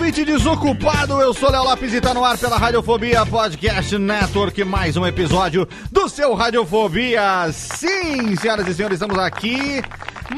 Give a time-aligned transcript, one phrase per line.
[0.00, 1.20] Ouvinte desocupado!
[1.20, 4.64] Eu sou Léo Lopes e tá no ar pela Radiofobia Podcast Network.
[4.64, 7.52] Mais um episódio do seu Radiofobia.
[7.52, 9.82] Sim, senhoras e senhores, estamos aqui.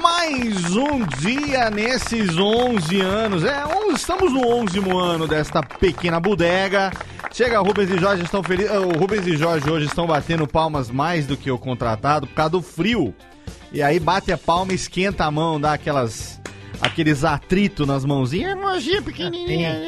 [0.01, 3.45] Mais um dia nesses 11 anos.
[3.45, 3.63] É,
[3.95, 6.91] estamos no 11 ano desta pequena bodega.
[7.33, 8.73] Chega, Rubens e Jorge estão felizes.
[8.73, 12.51] O Rubens e Jorge hoje estão batendo palmas mais do que o contratado por causa
[12.51, 13.15] do frio.
[13.71, 16.42] E aí bate a palma, esquenta a mão, dá aquelas
[16.83, 19.81] aqueles atritos nas mãozinhas, mãozinha pequenininha,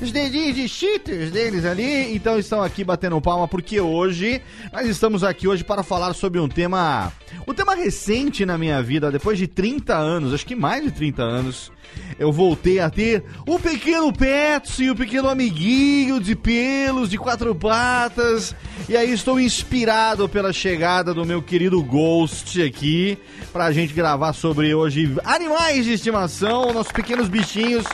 [0.00, 4.40] os dedinhos de cheaters deles ali, então estão aqui batendo palma porque hoje
[4.72, 7.12] nós estamos aqui hoje para falar sobre um tema,
[7.46, 11.22] um tema recente na minha vida, depois de 30 anos, acho que mais de 30
[11.22, 11.72] anos,
[12.18, 18.54] eu voltei a ter o pequeno Patsy, o pequeno amiguinho de pelos, de quatro patas.
[18.88, 23.18] E aí estou inspirado pela chegada do meu querido Ghost aqui,
[23.52, 27.84] pra gente gravar sobre hoje animais de estimação, nossos pequenos bichinhos.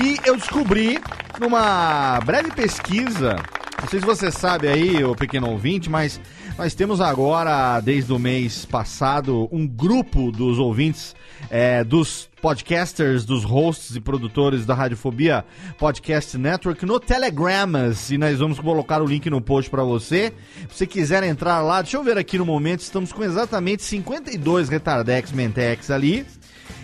[0.00, 1.00] E eu descobri
[1.40, 3.36] numa breve pesquisa,
[3.80, 6.20] não sei se você sabe aí, o pequeno ouvinte, mas
[6.56, 11.14] nós temos agora, desde o mês passado, um grupo dos ouvintes,
[11.50, 15.44] é, dos podcasters, dos hosts e produtores da Radiofobia
[15.78, 18.10] Podcast Network no Telegramas.
[18.10, 20.32] E nós vamos colocar o link no post para você.
[20.68, 24.68] Se você quiser entrar lá, deixa eu ver aqui no momento, estamos com exatamente 52
[24.68, 26.26] Retardex Mentex ali.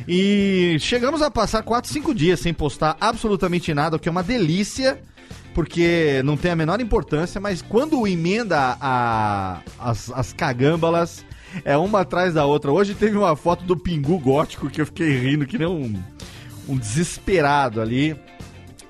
[0.07, 4.23] E chegamos a passar 4, 5 dias sem postar absolutamente nada, o que é uma
[4.23, 4.99] delícia
[5.55, 11.25] porque não tem a menor importância, mas quando emenda a, as, as cagâmbalas,
[11.65, 12.73] é uma atrás da outra.
[12.73, 16.03] Hoje teve uma foto do Pingu Gótico que eu fiquei rindo, que nem um,
[16.69, 18.17] um desesperado ali.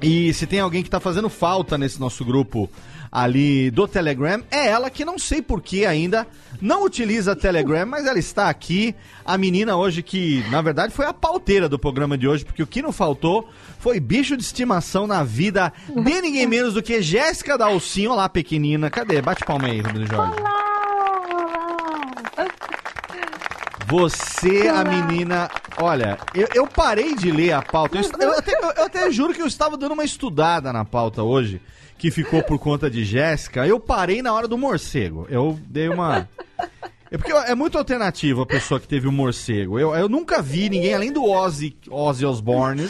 [0.01, 2.69] E se tem alguém que tá fazendo falta nesse nosso grupo
[3.13, 6.27] ali do Telegram, é ela que não sei por que ainda
[6.63, 8.95] não utiliza Telegram, mas ela está aqui.
[9.23, 12.67] A menina hoje que, na verdade, foi a pauteira do programa de hoje, porque o
[12.67, 13.49] que não faltou
[13.79, 18.13] foi bicho de estimação na vida de ninguém menos do que Jéssica Dalcinho.
[18.13, 18.89] Olá, pequenina.
[18.89, 19.21] Cadê?
[19.21, 20.62] Bate palma aí, Rubens Jorge.
[23.97, 25.51] Você, a menina.
[25.77, 27.99] Olha, eu, eu parei de ler a pauta.
[27.99, 31.61] Eu, eu até, eu- até juro que eu estava dando uma estudada na pauta hoje,
[31.99, 33.67] que ficou por conta de Jéssica.
[33.67, 35.27] Eu parei na hora do morcego.
[35.29, 36.27] Eu dei uma.
[37.11, 39.79] É porque é muito alternativo a pessoa que teve o morcego.
[39.79, 42.89] Eu, eu nunca vi ninguém, além do Ozzy, Ozzy Osbourne,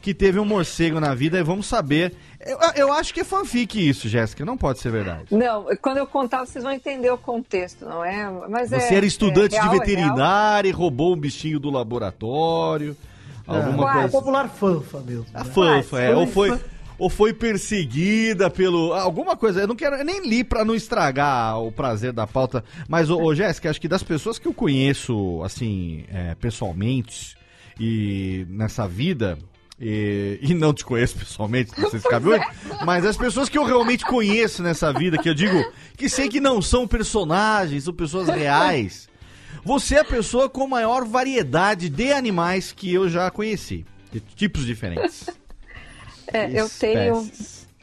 [0.00, 1.38] que teve um morcego na vida.
[1.38, 2.14] E vamos saber.
[2.40, 4.44] Eu, eu acho que é fanfic isso, Jéssica.
[4.44, 5.24] Não pode ser verdade.
[5.30, 8.30] Não, quando eu contar, vocês vão entender o contexto, não é?
[8.48, 11.70] Mas Você é, era estudante é real, de é veterinária e roubou um bichinho do
[11.70, 12.96] laboratório.
[13.46, 13.98] Alguma Quase.
[13.98, 14.08] coisa.
[14.10, 15.26] Popular fanfa mesmo.
[15.34, 15.50] A né?
[15.50, 16.06] fanfa, é.
[16.08, 16.60] Foi Ou foi, fã-
[16.98, 18.92] ou foi perseguida pelo.
[18.92, 19.60] Alguma coisa.
[19.62, 19.96] Eu não quero.
[19.96, 22.62] Eu nem li pra não estragar o prazer da pauta.
[22.88, 27.36] Mas, ô, ô Jéssica, acho que das pessoas que eu conheço, assim, é, pessoalmente
[27.80, 29.38] e nessa vida.
[29.80, 32.44] E, e não te conheço pessoalmente, não sei se cabe hoje,
[32.84, 35.64] mas as pessoas que eu realmente conheço nessa vida, que eu digo
[35.96, 39.08] que sei que não são personagens, são pessoas reais.
[39.64, 44.66] Você é a pessoa com maior variedade de animais que eu já conheci, de tipos
[44.66, 45.26] diferentes.
[46.30, 47.26] É, eu tenho.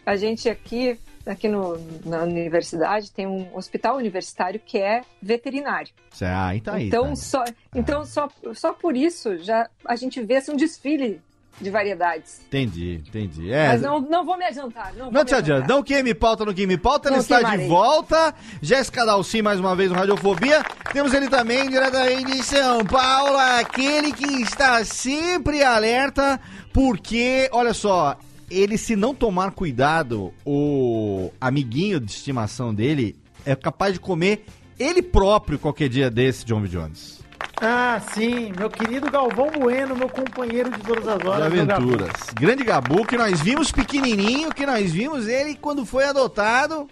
[0.06, 5.92] A gente aqui, aqui no, na universidade, tem um hospital universitário que é veterinário.
[6.22, 6.86] Ah, então aí.
[6.86, 7.16] então, tá.
[7.16, 7.44] só,
[7.74, 11.24] então só, só por isso já a gente vê assim, um desfile
[11.60, 12.42] de variedades.
[12.48, 13.52] Entendi, entendi.
[13.52, 14.94] É, Mas não, não vou me adiantar.
[14.94, 18.34] Não, Não te adianta, não queime pauta no Queime Pauta, ele Não está de volta.
[18.62, 20.64] Jéssica Dalci, mais uma vez no Radiofobia.
[20.92, 26.40] Temos ele também, diretamente de São Paulo, aquele que está sempre alerta,
[26.74, 28.18] porque, olha só,
[28.50, 33.16] ele se não tomar cuidado, o amiguinho de estimação dele
[33.46, 34.46] é capaz de comer
[34.78, 36.68] ele próprio qualquer dia desse, John B.
[36.68, 37.25] Jones.
[37.62, 41.54] Ah, sim, meu querido Galvão Bueno, meu companheiro de todas as De horas.
[41.54, 41.72] Gabu.
[41.72, 42.12] aventuras.
[42.34, 46.88] Grande Gabu, que nós vimos pequenininho, que nós vimos ele quando foi adotado.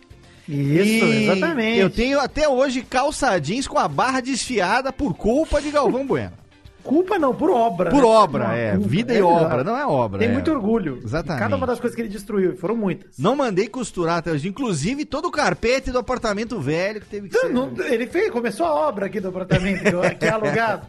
[0.47, 1.79] Isso, E exatamente.
[1.79, 6.33] Eu tenho até hoje calça jeans com a barra desfiada por culpa de Galvão Bueno.
[6.83, 7.89] Culpa não, por obra.
[7.89, 8.07] Por né?
[8.07, 8.71] obra, é.
[8.73, 9.63] culpa, Vida e é obra, verdade.
[9.69, 10.19] não é obra.
[10.19, 10.31] Tem é.
[10.31, 10.99] muito orgulho.
[11.03, 11.39] Exatamente.
[11.39, 13.17] Cada uma das coisas que ele destruiu, e foram muitas.
[13.17, 14.47] Não mandei costurar até hoje.
[14.47, 17.49] Inclusive, todo o carpete do apartamento velho que teve que ser.
[17.49, 19.81] Não, ele fez, começou a obra aqui do apartamento
[20.19, 20.85] que- é alugado.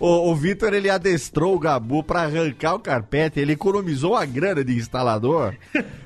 [0.00, 3.38] O, o Vitor, ele adestrou o Gabu pra arrancar o carpete.
[3.38, 5.54] Ele economizou a grana de instalador.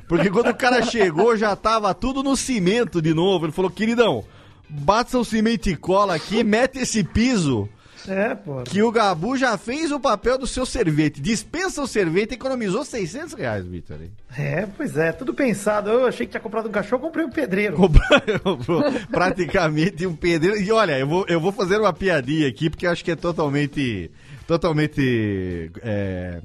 [0.06, 3.46] Porque quando o cara chegou, já tava tudo no cimento de novo.
[3.46, 4.25] Ele falou, queridão,
[4.69, 7.67] bata o cimento e cola aqui, mete esse piso.
[8.08, 8.62] É, pô.
[8.62, 11.20] Que o Gabu já fez o papel do seu sorvete.
[11.20, 13.99] Dispensa o sorvete e economizou 600 reais, Vitor.
[14.37, 15.90] É, pois é, tudo pensado.
[15.90, 17.76] Eu achei que tinha comprado um cachorro, comprei um pedreiro.
[17.76, 20.60] Comprou praticamente um pedreiro.
[20.60, 23.16] E olha, eu vou, eu vou fazer uma piadinha aqui, porque eu acho que é
[23.16, 24.10] totalmente,
[24.46, 26.40] totalmente é,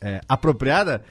[0.00, 1.02] é, apropriada.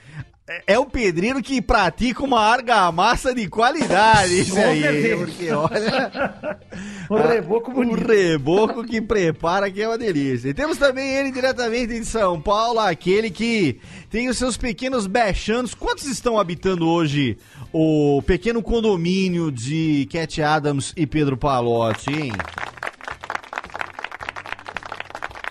[0.66, 4.40] É- um pedreiro que pratica uma argamassa de qualidade.
[4.42, 6.60] Isso aí, porque olha.
[7.12, 8.08] Um reboco O bonito.
[8.08, 10.50] reboco que prepara que é uma delícia.
[10.50, 13.80] E temos também ele diretamente de São Paulo, aquele que
[14.12, 15.74] tem os seus pequenos bechanos.
[15.74, 17.36] Quantos estão habitando hoje
[17.74, 22.32] o pequeno condomínio de Cat Adams e Pedro Palotti, hein?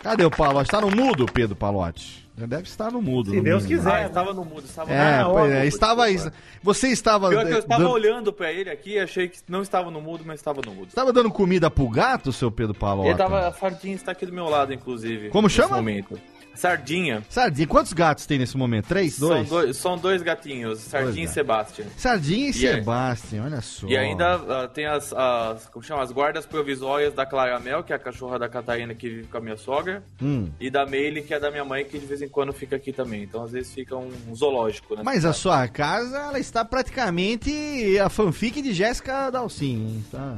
[0.02, 0.70] Cadê o Palotti?
[0.70, 2.27] Tá no mudo, Pedro Palotti?
[2.46, 3.30] Deve estar no mudo.
[3.30, 3.80] Se no Deus mínimo.
[3.82, 3.94] quiser.
[3.94, 6.08] Ah, estava no mudo, estava É, pois é, óbvio, estava.
[6.10, 6.36] desculpa.
[6.62, 7.28] Você estava.
[7.30, 10.00] Pior que eu estava dando- olhando pra ele aqui e achei que não estava no
[10.00, 10.88] mudo, mas estava no mudo.
[10.88, 13.08] Estava dando comida pro gato, seu Pedro Palotti?
[13.08, 15.30] Ele tava, a Sardinha está aqui do meu lado, inclusive.
[15.30, 15.76] Como nesse chama?
[15.76, 16.18] Momento.
[16.58, 17.22] Sardinha.
[17.28, 18.88] Sardinha, quantos gatos tem nesse momento?
[18.88, 19.14] Três?
[19.14, 19.48] São Dois?
[19.48, 21.34] dois, são dois gatinhos, Sardinha e gatos.
[21.34, 21.84] Sebastian.
[21.96, 22.74] Sardinha e, E aí?
[22.74, 23.86] Sebastian, olha só.
[23.86, 27.92] E ainda ah, tem as, as, como chama, as guardas provisórias da Clara Mel, que
[27.92, 30.50] é a cachorra da Catarina que vive com a minha sogra, Hum.
[30.60, 32.92] e da Meile, que é da minha mãe, que de vez em quando fica aqui
[32.92, 33.22] também.
[33.22, 35.02] Então às vezes fica um zoológico, né?
[35.04, 40.04] Mas a sua casa, ela está praticamente a fanfic de Jéssica Dalcin?
[40.10, 40.34] Tá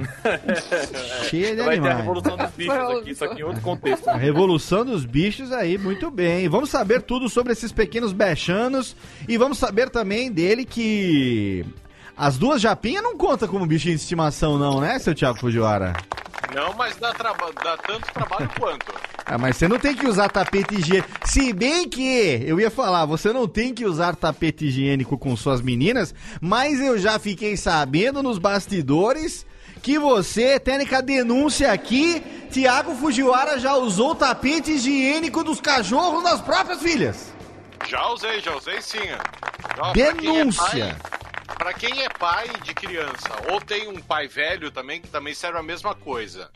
[1.28, 1.96] cheia de Vai ter a animais.
[1.98, 4.08] Revolução dos Bichos aqui, isso aqui em outro contexto.
[4.08, 6.48] A revolução dos bichos aí, muito bem.
[6.48, 8.96] Vamos saber tudo sobre esses pequenos bechanos
[9.28, 11.64] e vamos saber também dele que
[12.16, 15.94] as duas japinhas não conta como bichinho de estimação não, né, seu Thiago Fujiwara?
[16.54, 18.92] Não, mas dá, dá tanto trabalho quanto.
[19.24, 21.08] Ah, mas você não tem que usar tapete higiênico.
[21.24, 25.60] Se bem que, eu ia falar, você não tem que usar tapete higiênico com suas
[25.60, 29.46] meninas, mas eu já fiquei sabendo nos bastidores
[29.80, 36.82] que você, técnica denúncia aqui, Tiago Fujiwara já usou tapete higiênico dos cachorros das próprias
[36.82, 37.32] filhas.
[37.88, 38.98] Já usei, já usei sim.
[39.78, 40.96] Ó, pra quem é Denúncia.
[41.78, 45.62] quem é pai de criança, ou tem um pai velho também, que também serve a
[45.62, 46.50] mesma coisa.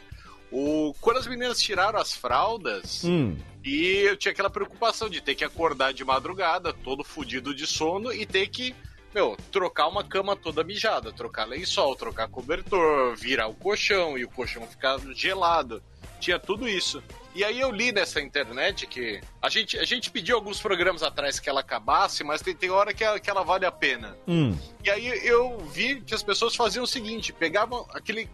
[0.51, 0.95] O...
[1.01, 5.45] Quando as meninas tiraram as fraldas, Hum, e eu tinha aquela preocupação de ter que
[5.45, 8.75] acordar de madrugada, todo fudido de sono, e ter que,
[9.15, 14.29] meu, trocar uma cama toda mijada, trocar lençol, trocar cobertor, virar o colchão e o
[14.29, 15.81] colchão ficar gelado.
[16.19, 17.03] Tinha tudo isso.
[17.35, 21.39] E aí eu li nessa internet que a gente, a gente pediu alguns programas atrás
[21.39, 24.17] que ela acabasse, mas tem, tem hora que ela, que ela vale a pena.
[24.27, 24.57] hum.
[24.83, 28.29] E aí eu vi que as pessoas faziam o seguinte: pegavam aquele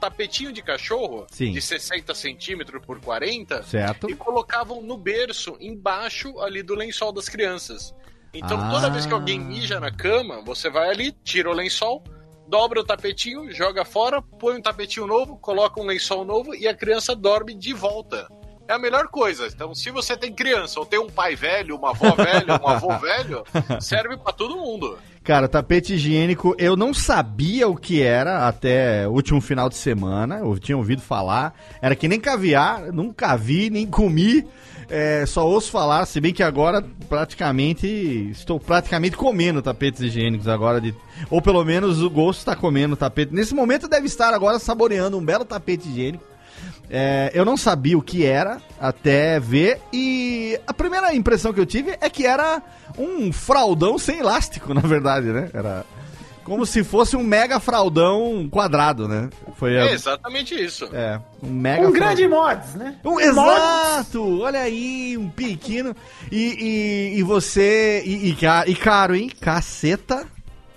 [0.00, 1.52] tapetinho de cachorro Sim.
[1.52, 4.10] de 60 centímetros por 40 Certo.
[4.10, 7.94] e colocavam no berço, embaixo ali do lençol das crianças.
[8.32, 8.70] Então Ah.
[8.70, 12.02] toda vez que alguém mija na cama, você vai ali, tira o lençol,
[12.48, 16.74] dobra o tapetinho, joga fora, põe um tapetinho novo, coloca um lençol novo e a
[16.74, 18.28] criança dorme de volta.
[18.68, 19.48] É a melhor coisa.
[19.48, 22.96] Então, se você tem criança ou tem um pai velho, uma avó velha, um avô
[23.00, 23.42] velho,
[23.80, 24.96] serve pra todo mundo.
[25.24, 30.38] Cara, tapete higiênico, eu não sabia o que era até o último final de semana.
[30.38, 31.52] Eu tinha ouvido falar.
[31.82, 34.46] Era que nem caviar, nunca vi, nem comi.
[34.90, 37.86] É, só ouço falar, se bem que agora praticamente
[38.32, 40.92] estou praticamente comendo tapetes higiênicos agora de,
[41.30, 43.32] ou pelo menos o gosto está comendo tapete.
[43.32, 46.24] Nesse momento deve estar agora saboreando um belo tapete higiênico.
[46.90, 51.66] É, eu não sabia o que era até ver e a primeira impressão que eu
[51.66, 52.60] tive é que era
[52.98, 55.50] um fraldão sem elástico, na verdade, né?
[55.54, 55.86] Era
[56.50, 59.30] Como se fosse um mega fraldão quadrado, né?
[59.54, 60.84] Foi É a- exatamente isso.
[60.92, 62.00] é, um mega Um fraldão.
[62.00, 62.96] grande mods, né?
[63.04, 63.26] Um, Mods.
[63.28, 64.40] exato!
[64.40, 65.94] Olha aí, um pequeno.
[66.28, 68.02] E, e, e você.
[68.04, 69.30] E, e, e caro, hein?
[69.40, 70.26] Caceta.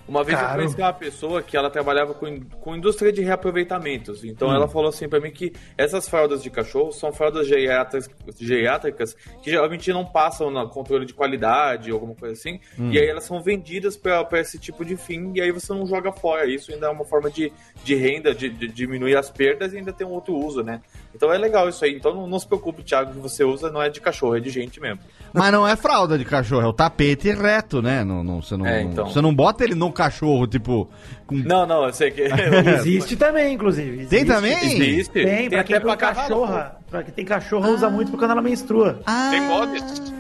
[0.08, 0.52] Uma vez Caro.
[0.54, 4.24] eu conheci uma pessoa que ela trabalhava com, com indústria de reaproveitamentos.
[4.26, 4.54] Então Hum.
[4.54, 9.50] ela falou assim pra mim que essas fraldas de cachorro são fraldas geriátricas, geriátricas que
[9.52, 12.60] geralmente não passam no controle de qualidade ou alguma coisa assim.
[12.78, 12.92] Hum.
[12.92, 15.86] E aí elas são vendidas pra pra esse tipo de fim e aí você não
[15.86, 16.46] joga fora.
[16.50, 17.52] Isso ainda é uma forma de,
[17.84, 20.82] de renda, de, de diminuir as perdas e ainda tem um outro uso, né?
[21.16, 21.94] Então é legal isso aí.
[21.96, 24.50] Então não, não se preocupe, Thiago, que você usa não é de cachorro, é de
[24.50, 25.00] gente mesmo.
[25.32, 28.04] Mas não é fralda de cachorro, é o tapete reto, né?
[28.04, 29.08] Não, não, você, não, É, então.
[29.08, 30.90] você não bota ele no cachorro, tipo.
[31.28, 31.36] Com...
[31.36, 32.22] Não, não, eu sei que.
[32.80, 34.06] Existe também, inclusive.
[34.08, 34.26] Tem Existe.
[34.26, 34.54] também?
[34.66, 35.14] Existe.
[35.14, 36.78] Tem, pra quem até tem cachorra.
[36.90, 39.00] Pra quem tem cachorra, usa muito quando ela menstrua.
[39.06, 40.12] Ah, Tem mods.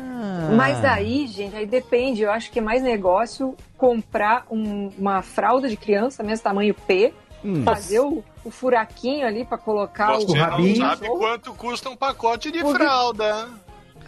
[0.58, 2.22] Mas aí, gente, aí depende.
[2.22, 7.14] Eu acho que é mais negócio comprar um- uma fralda de criança, mesmo tamanho P,
[7.46, 7.64] Hum.
[7.64, 10.76] fazer o, o furaquinho ali pra colocar Você o não rabinho.
[10.78, 13.50] sabe quanto custa um pacote de Porque- fralda.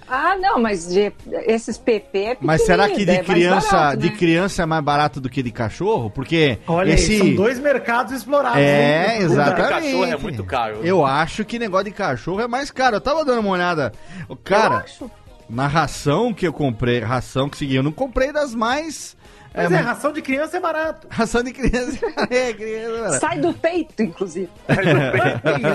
[0.08, 1.12] Ah, não, mas de-
[1.48, 4.16] esses PP é Mas será que de é criança, barato, de né?
[4.16, 6.10] criança é mais barato do que de cachorro?
[6.12, 8.60] Porque Olha esse aí, são dois mercados explorados.
[8.60, 9.22] É, hein?
[9.24, 9.70] exatamente.
[9.70, 10.76] cachorro é muito caro.
[10.84, 12.98] Eu acho que negócio de cachorro é mais caro.
[12.98, 13.92] Eu tava dando uma olhada.
[14.30, 15.10] O Eu Cara, acho.
[15.50, 19.18] na ração que eu comprei, ração que segui, eu não comprei das mais.
[19.58, 21.08] Mas é, é, ração de criança é barato.
[21.10, 21.98] ração de criança.
[22.30, 23.20] é, criança.
[23.22, 24.50] Sai do peito, inclusive.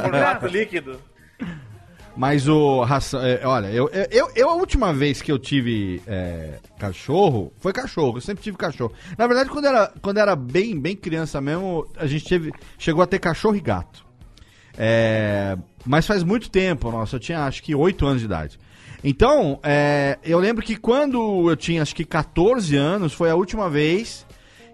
[0.02, 1.00] Formato líquido.
[2.16, 2.84] Mas o
[3.22, 8.18] é, olha, eu, eu, eu a última vez que eu tive é, cachorro foi cachorro.
[8.18, 8.92] Eu sempre tive cachorro.
[9.16, 13.06] Na verdade, quando era, quando era bem, bem criança mesmo, a gente teve, chegou a
[13.06, 14.04] ter cachorro e gato.
[14.76, 18.58] É, mas faz muito tempo, nossa, eu tinha acho que 8 anos de idade.
[19.02, 23.70] Então, é, eu lembro que quando eu tinha acho que 14 anos, foi a última
[23.70, 24.26] vez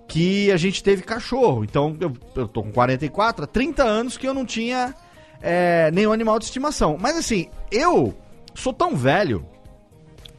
[0.09, 1.65] que a gente teve cachorro.
[1.65, 4.95] Então, eu, eu tô com 44, há 30 anos que eu não tinha
[5.41, 6.97] é, nenhum animal de estimação.
[7.01, 8.15] Mas assim, eu
[8.55, 9.45] sou tão velho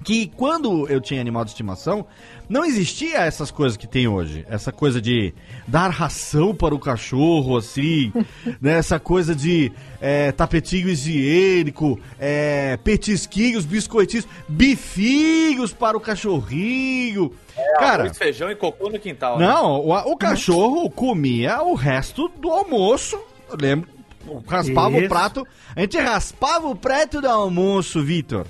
[0.03, 2.05] que quando eu tinha animal de estimação,
[2.47, 4.45] não existia essas coisas que tem hoje.
[4.49, 5.33] Essa coisa de
[5.67, 8.13] dar ração para o cachorro, assim,
[8.61, 8.77] né?
[8.77, 17.33] Essa coisa de é, tapetinho higiênico, é, petisquinhos, biscoitinhos, bifinhos para o cachorrinho.
[17.77, 19.37] Cara, Arroz, feijão e cocô no quintal.
[19.37, 19.45] né?
[19.45, 23.19] não, o, o cachorro comia o resto do almoço.
[23.49, 23.96] Eu lembro.
[24.47, 25.09] Raspava o Isso.
[25.09, 25.47] prato.
[25.75, 28.45] A gente raspava o prato do almoço, Vitor.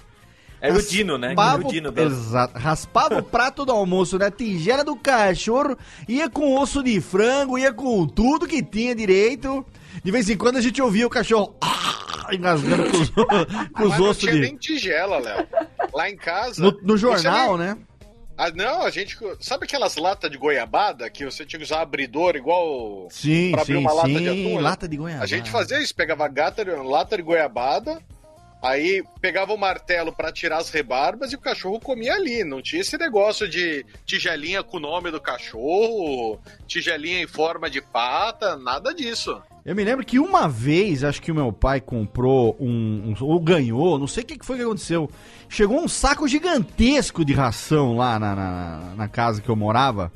[0.59, 1.27] É o Dino, né?
[1.29, 1.99] Raspava O Dino o-.
[1.99, 2.57] Exato.
[2.57, 7.71] Raspava o prato do almoço na tigela do cachorro, ia com osso de frango, ia
[7.71, 9.63] com tudo que tinha direito.
[10.03, 13.09] De vez em quando a gente ouvia o cachorro ah, engasgando com os,
[13.71, 14.39] com os Mas não ossos tinha de.
[14.41, 15.47] nem tigela, Léo.
[15.93, 16.61] Lá em casa.
[16.61, 17.77] No, no você jornal, nem- né?
[18.37, 19.17] Ah, não, a gente.
[19.39, 23.07] Sabe aquelas latas de goiabada que você tinha que usar abridor igual.
[23.09, 24.17] Sim, pra abrir sim, uma lata sim.
[24.19, 24.61] de atum, né?
[24.61, 25.23] lata de goiabada.
[25.23, 27.99] A gente fazia isso, pegava gata, lata de goiabada,
[28.61, 32.43] aí pegava o martelo pra tirar as rebarbas e o cachorro comia ali.
[32.43, 37.81] Não tinha esse negócio de tigelinha com o nome do cachorro, tigelinha em forma de
[37.81, 39.41] pata, nada disso.
[39.65, 43.37] Eu me lembro que uma vez, acho que o meu pai comprou um, um- ou
[43.37, 45.09] ganhou, não sei o que foi que aconteceu.
[45.49, 50.11] Chegou um saco gigantesco de ração lá na, na, na casa que eu morava.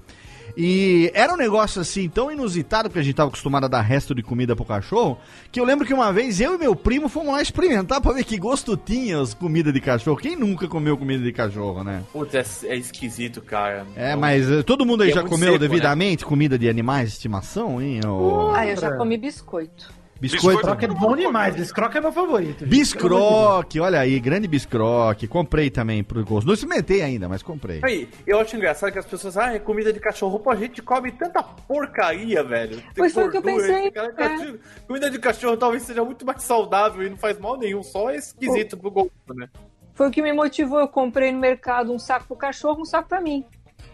[0.57, 4.13] E era um negócio assim tão inusitado, porque a gente tava acostumado a dar resto
[4.13, 5.17] de comida pro cachorro,
[5.51, 8.23] que eu lembro que uma vez eu e meu primo fomos lá experimentar pra ver
[8.23, 10.17] que gosto tinha as comidas de cachorro.
[10.17, 12.03] Quem nunca comeu comida de cachorro, né?
[12.11, 13.85] Putz, é, é esquisito, cara.
[13.95, 15.69] É, mas eh, todo mundo aí é já comeu seco, né?
[15.69, 18.01] devidamente comida de animais de estimação, hein?
[18.05, 18.51] ô?
[18.53, 20.00] Ah, eu já comi biscoito.
[20.21, 20.57] Biscoito.
[20.59, 21.55] Biscroque é bom demais.
[21.55, 22.63] Biscroque é meu favorito.
[22.65, 25.27] Biscroque, olha aí, grande biscroque.
[25.27, 26.45] Comprei também pro gosto.
[26.45, 27.81] Não experimentei ainda, mas comprei.
[27.83, 30.39] Aí, eu acho engraçado que as pessoas, ah, é comida de cachorro.
[30.39, 32.77] Pô, a gente come tanta porcaria, velho.
[32.77, 34.53] Tem Pois foi o que eu pensei, cara- é.
[34.87, 38.17] Comida de cachorro talvez seja muito mais saudável e não faz mal nenhum, só é
[38.17, 39.49] esquisito pro gosto, né?
[39.95, 40.79] Foi o que me motivou.
[40.79, 43.43] Eu comprei no mercado um saco pro cachorro, um saco pra mim.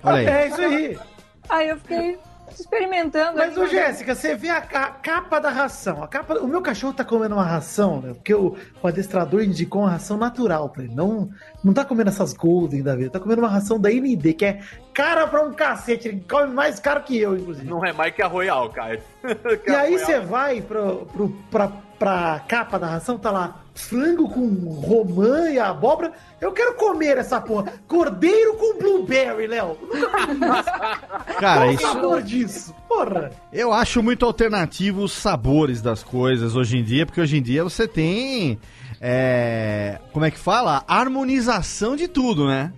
[0.04, 0.26] Olha aí.
[0.28, 1.00] É isso aí.
[1.50, 2.18] Aí eu fiquei
[2.50, 3.38] experimentando.
[3.38, 6.04] Mas, ô Jéssica, você vê a, ca- capa da ração.
[6.04, 8.14] A capa, o meu cachorro tá comendo uma ração, né?
[8.14, 10.94] Porque o, o adestrador indicou uma ração natural pra ele.
[10.96, 11.30] Não,
[11.64, 13.10] não tá comendo essas golden da vida.
[13.12, 14.60] Tá comendo uma ração da ND, que é
[14.94, 16.08] cara pra um cacete.
[16.08, 17.68] Ele come mais caro que eu, inclusive.
[17.70, 19.00] Não é mais que a Royal, cara.
[19.66, 24.48] E aí você vai pro, pro, pra, pra capa da ração, tá lá frango com
[24.82, 26.12] romã e abóbora.
[26.42, 27.74] Eu quero comer essa porra.
[27.88, 29.78] Cordeiro com blueberry, Léo.
[31.40, 31.82] Cara, Qual o isso.
[31.82, 32.76] sabor disso?
[32.88, 33.32] Porra.
[33.52, 37.64] Eu acho muito alternativo os sabores das coisas hoje em dia, porque hoje em dia
[37.64, 38.60] você tem.
[39.02, 40.84] é, como é que fala?
[40.88, 42.72] Harmonização de tudo, né?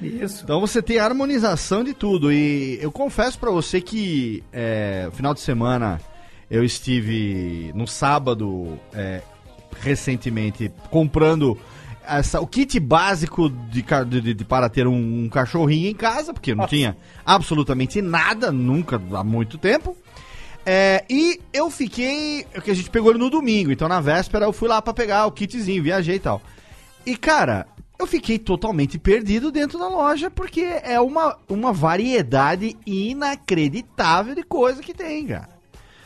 [0.00, 0.42] Isso.
[0.44, 2.32] Então você tem harmonização de tudo.
[2.32, 6.00] E eu confesso pra você que é, final de semana
[6.52, 9.22] eu estive no sábado é,
[9.80, 11.58] recentemente comprando
[12.06, 13.82] essa, o kit básico de,
[14.20, 16.94] de- de- para ter um, um cachorrinho em casa, porque não tinha
[17.24, 19.96] absolutamente nada, nunca, há muito tempo.
[20.66, 22.44] É, e eu fiquei.
[22.62, 25.26] Que a gente pegou ele no domingo, então na véspera eu fui lá pra pegar
[25.26, 26.40] o kitzinho, viajei e tal.
[27.06, 27.66] E cara,
[27.98, 34.82] eu fiquei totalmente perdido dentro da loja, porque é uma, uma variedade inacreditável de coisa
[34.82, 35.48] que tem, cara.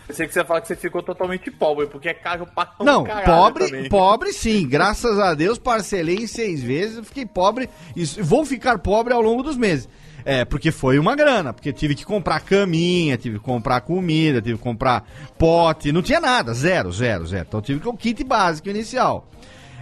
[0.07, 2.85] Pensei que você ia falar que você ficou totalmente pobre, porque é caro pra um
[2.85, 3.89] Não, pobre, também.
[3.89, 4.69] pobre sim.
[4.69, 9.21] Graças a Deus parcelei em seis vezes, eu fiquei pobre e vou ficar pobre ao
[9.21, 9.89] longo dos meses.
[10.25, 14.59] É, porque foi uma grana, porque tive que comprar caminha, tive que comprar comida, tive
[14.59, 15.09] que comprar
[15.39, 17.45] pote, não tinha nada, zero, zero, zero.
[17.49, 19.29] Então tive que o kit básico inicial.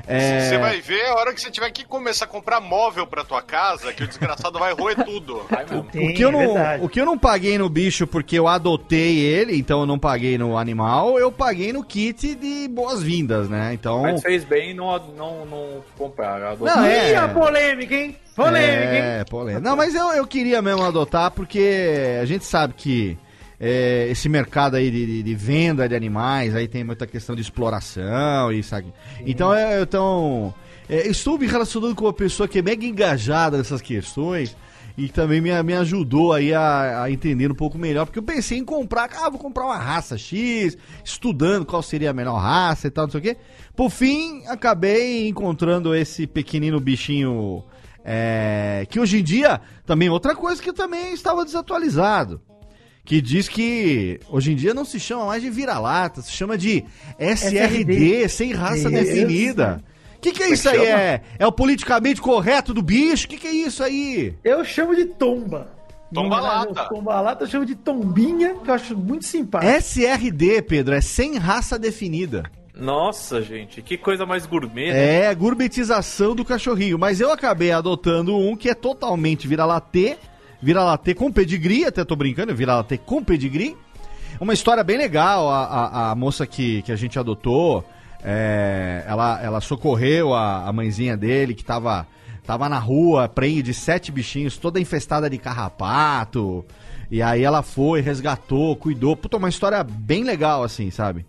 [0.07, 3.25] É, Você vai ver a hora que você tiver que começar a comprar móvel pra
[3.25, 5.45] tua casa, que o desgraçado vai roer tudo.
[5.51, 5.65] Vai.
[5.65, 6.85] Tem, o, que eu é não, verdade.
[6.85, 10.37] o que eu não paguei no bicho porque eu adotei ele, então eu não paguei
[10.37, 13.73] no animal, eu paguei no kit de boas-vindas, né?
[13.73, 14.03] Então.
[14.03, 16.43] Mas fez bem em não, não, não comprar.
[16.43, 16.77] adotar.
[16.77, 17.13] Não, é.
[17.13, 18.17] Ih, a polêmica, hein?
[18.35, 19.03] Polêmica, hein?
[19.21, 19.61] É, polêmica.
[19.69, 23.17] Não, mas eu, eu queria mesmo adotar porque a gente sabe que
[23.67, 27.41] é, esse mercado aí de, de- de venda de animais, aí tem muita questão de
[27.41, 28.93] exploração e sabe.
[29.25, 30.53] Então, é, então
[30.89, 34.55] é, estou me relacionando com uma pessoa que é mega engajada nessas questões
[34.99, 38.59] e também me, me ajudou aí a, a entender um pouco melhor, porque eu pensei
[38.59, 42.91] em comprar, ah, vou comprar uma raça X, estudando qual seria a melhor raça e
[42.91, 43.37] tal, não sei o quê.
[43.75, 47.65] Por fim, acabei encontrando esse pequenino bichinho
[48.05, 52.41] é, que hoje em dia, também outra coisa que também estava desatualizado.
[53.05, 56.85] Que diz que hoje em dia não se chama mais de vira-lata, se chama de
[57.19, 58.91] SRD, sem raça Isso.
[58.91, 59.83] definida.
[60.17, 60.87] O que, que é isso aí?
[60.87, 63.27] É, é o politicamente correto do bicho?
[63.27, 64.35] O que, que é isso aí?
[64.43, 65.71] Eu chamo de tomba.
[66.15, 66.89] Tomba-lata.
[66.89, 69.71] Tomba-lata eu chamo de tombinha, que eu acho muito simpático.
[69.71, 72.45] SRD, Pedro, é sem raça definida.
[72.75, 75.25] Nossa, gente, que coisa mais gourmet, né?
[75.25, 76.99] É gourmetização do cachorrinho.
[76.99, 80.17] Mas eu acabei adotando um que é totalmente vira-latê.
[80.65, 83.77] Vira-latê com pedigree, até tô brincando, vira-latê com pedigree.
[84.41, 87.85] Uma história bem legal, a, a, a moça que, que a gente adotou,
[88.25, 92.07] é, ela, ela socorreu a, a mãezinha dele, que tava,
[92.47, 96.65] tava na rua, prenhe de sete bichinhos, toda infestada de carrapato.
[97.11, 99.15] E aí ela foi, resgatou, cuidou.
[99.15, 101.27] Puta, uma história bem legal, assim, sabe?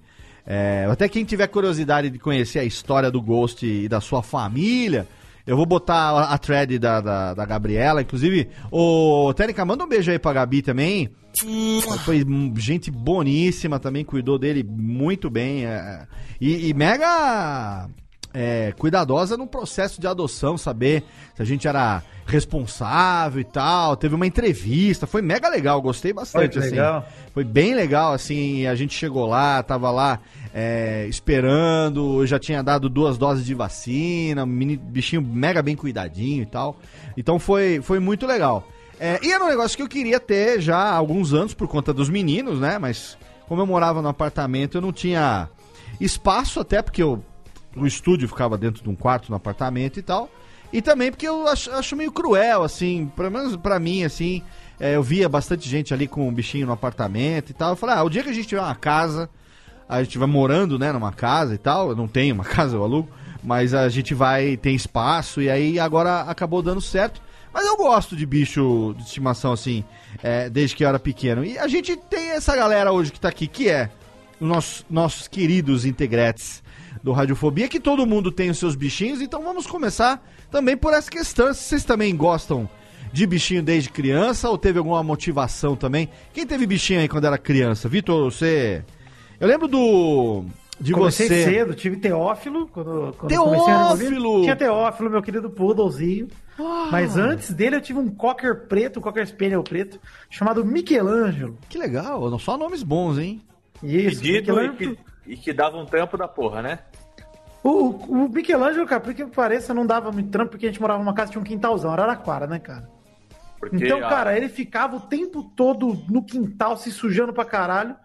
[0.47, 5.05] É, até quem tiver curiosidade de conhecer a história do Ghost e da sua família,
[5.45, 8.01] eu vou botar a, thread da, da, da Gabriela.
[8.01, 11.10] Inclusive, ô Tênica, manda um beijo aí pra Gabi também.
[11.99, 12.25] Foi
[12.58, 15.65] gente boníssima também, cuidou dele muito bem.
[15.65, 16.08] é,
[16.39, 17.88] e, e mega
[18.35, 23.95] é, cuidadosa no processo de adoção, saber se a gente era responsável e tal.
[23.95, 26.71] Teve uma entrevista, foi mega legal, gostei bastante, que assim.
[26.71, 27.07] legal.
[27.33, 30.19] Foi bem legal, assim, a gente chegou lá, tava lá
[30.53, 36.45] é, esperando, já tinha dado duas doses de vacina, mini, bichinho mega bem cuidadinho e
[36.45, 36.77] tal.
[37.15, 38.67] Então foi, foi muito legal.
[38.99, 41.93] É, e era um negócio que eu queria ter já há alguns anos por conta
[41.93, 42.77] dos meninos, né?
[42.77, 43.17] Mas
[43.47, 45.49] como eu morava no apartamento, eu não tinha
[45.99, 47.23] espaço, até porque eu,
[47.75, 50.29] o estúdio ficava dentro de um quarto no apartamento e tal.
[50.71, 54.41] E também porque eu acho, acho meio cruel, assim, pelo menos pra mim, assim.
[54.79, 57.71] é, eu via bastante gente ali com um bichinho no apartamento e tal.
[57.71, 59.29] Eu falei, ah, o dia que a gente tiver uma casa,
[59.88, 61.89] a gente vai morando, né, numa casa e tal.
[61.89, 63.09] Eu não tenho uma casa, eu alugo.
[63.43, 67.21] Mas a gente vai, tem espaço, e aí agora acabou dando certo.
[67.53, 69.85] Mas eu gosto de bicho de estimação, assim,
[70.21, 71.45] é, desde que eu era pequeno.
[71.45, 73.89] E a gente tem essa galera hoje que tá aqui, que é
[74.41, 76.64] os nossos, nossos queridos integrantes
[77.05, 81.09] do Radiofobia, que todo mundo tem os seus bichinhos, então vamos começar também por essa
[81.09, 81.53] questão.
[81.53, 82.67] Se vocês também gostam
[83.13, 86.09] de bichinho desde criança ou teve alguma motivação também?
[86.33, 87.87] Quem teve bichinho aí quando era criança?
[87.87, 88.83] Vitor, você.
[89.39, 90.45] Eu lembro do.
[90.79, 91.43] De comecei você.
[91.43, 92.67] cedo, tive Teófilo.
[92.69, 93.95] Quando, quando a Teófilo!
[94.09, 94.41] revolver.
[94.41, 96.27] Tinha Teófilo, meu querido poodlezinho.
[96.59, 96.89] Ah.
[96.91, 101.55] Mas antes dele eu tive um cocker preto, um cocker spaniel preto, chamado Michelangelo.
[101.69, 103.43] Que legal, só nomes bons, hein?
[103.83, 104.75] Isso, Pedido e Michelangelo.
[104.75, 106.79] que, e que dava um trampo da porra, né?
[107.65, 110.99] O, o Michelangelo, cara, por que pareça, não dava muito trampo, porque a gente morava
[110.99, 112.88] numa casa que tinha um quintalzão, Araraquara, né, cara?
[113.60, 117.95] Porque Então, cara, ele ficava o tempo todo no quintal se sujando pra caralho.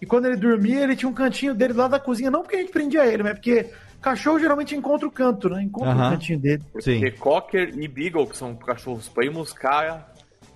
[0.00, 2.30] E quando ele dormia, ele tinha um cantinho dele lá da cozinha.
[2.30, 3.70] Não porque a gente prendia ele, mas porque
[4.00, 5.60] cachorro geralmente encontra o canto, né?
[5.60, 6.62] Encontra o cantinho dele.
[6.78, 7.00] Sim.
[7.00, 10.06] Porque Cocker e Beagle, que são cachorros primos, cara,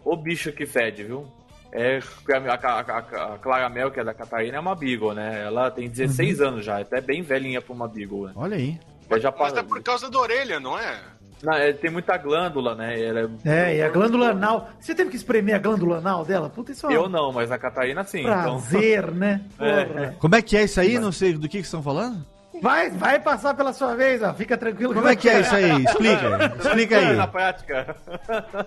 [0.05, 1.27] o bicho que fede, viu?
[1.75, 1.99] É,
[2.33, 5.43] a, a, a, a Clara Mel, que é da Catarina, é uma Beagle, né?
[5.45, 6.47] Ela tem 16 Uhum.
[6.47, 8.33] anos já, é até bem velhinha pra uma Beagle, né?
[8.37, 8.79] Olha aí.
[9.11, 10.99] Mas já Mas é por causa da orelha, não é?
[11.43, 12.99] Não, é, tem muita glândula, né?
[13.03, 14.71] Ela É, e a glândula anal.
[14.81, 16.49] Você teve que espremer a glândula anal dela?
[16.49, 18.21] Puta, isso é Eu não, mas a Catarina sim.
[18.21, 18.61] Então...
[18.61, 19.43] prazer, né?
[19.61, 20.15] É.
[20.19, 20.99] Como é que é isso aí?
[20.99, 22.25] Não sei do que, que vocês estão falando?
[22.63, 24.33] Vai, vai passar pela sua vez, ó.
[24.33, 24.95] Fica tranquilo.
[24.95, 25.71] Como é que é isso aí?
[25.85, 26.55] Explica.
[26.57, 27.17] Explica aí.
[27.17, 27.97] Na prática.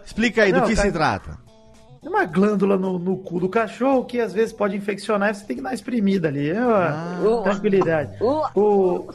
[0.06, 0.88] Explica aí do Não, que cara.
[0.88, 1.47] se trata.
[2.08, 5.46] Tem uma glândula no, no cu do cachorro que às vezes pode infeccionar e você
[5.46, 6.50] tem que dar uma espremida ali.
[6.50, 7.42] É uma Ah.
[7.44, 8.12] tranquilidade.
[8.56, 9.10] O,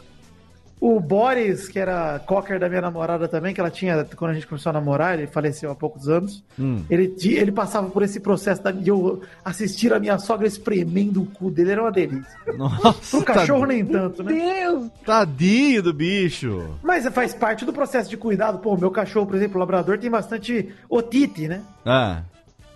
[0.79, 4.47] o Boris, que era cocker da minha namorada também, que ela tinha quando a gente
[4.47, 6.45] começou a namorar, ele faleceu há poucos anos.
[6.59, 6.83] Hum.
[6.91, 11.27] Ele, ele passava por esse processo da- de eu assistir a minha sogra espremendo o
[11.27, 12.37] cu dele, era uma delícia.
[12.59, 14.35] Nossa, Pro cachorro tad- nem tanto, né?
[14.35, 14.91] Deus!
[15.07, 16.63] tadinho do bicho.
[16.83, 18.59] Mas faz parte do processo de cuidado.
[18.59, 21.63] Pô, meu cachorro, por exemplo, o labrador, tem bastante otite, né?
[21.87, 22.21] Ah,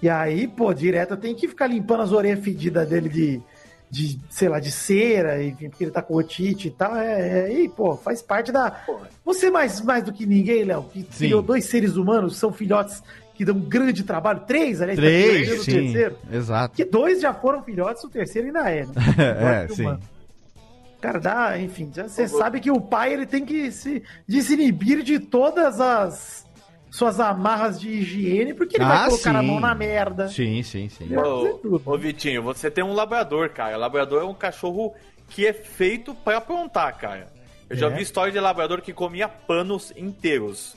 [0.02, 3.42] E aí, pô, direto tem que ficar limpando as orelhas fedidas dele de,
[3.90, 6.96] de, sei lá, de cera, enfim, porque ele tá com otite e tal.
[6.96, 8.84] É, é, e, pô, faz parte da.
[9.24, 13.02] Você mais, mais do que ninguém, Léo, que criou dois seres humanos, são filhotes
[13.34, 14.40] que dão um grande trabalho.
[14.46, 15.72] Três, aliás, tá três, perdendo o sim.
[15.72, 16.16] terceiro.
[16.32, 16.76] Exato.
[16.76, 18.92] Que dois já foram filhotes, o terceiro ainda é, né?
[19.66, 19.82] É, sim.
[19.82, 20.00] humano.
[21.00, 25.20] Cara, dá, enfim, já você sabe que o pai ele tem que se desinibir de
[25.20, 26.45] todas as
[26.96, 29.46] suas amarras de higiene, porque ele Ah, vai colocar a sim.
[29.46, 30.28] mão na merda.
[30.28, 31.08] Sim, sim, sim.
[31.08, 31.82] Fazer tudo.
[31.84, 33.76] Ô, ô, Vitinho, você tem um labrador, cara.
[33.76, 34.94] Labrador é um cachorro
[35.28, 37.28] que é feito pra aprontar, cara.
[37.68, 37.90] Eu já É.
[37.90, 40.74] vi história de labrador que comia panos inteiros.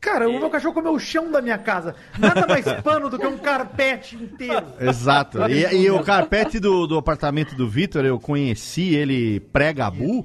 [0.00, 1.94] Cara, o meu cachorro comeu o chão da minha casa.
[2.18, 4.64] Nada mais pano do que um carpete inteiro.
[4.80, 5.38] Exato.
[5.50, 10.24] E, e o carpete do, do apartamento do Vitor, eu conheci ele pré-Gabu.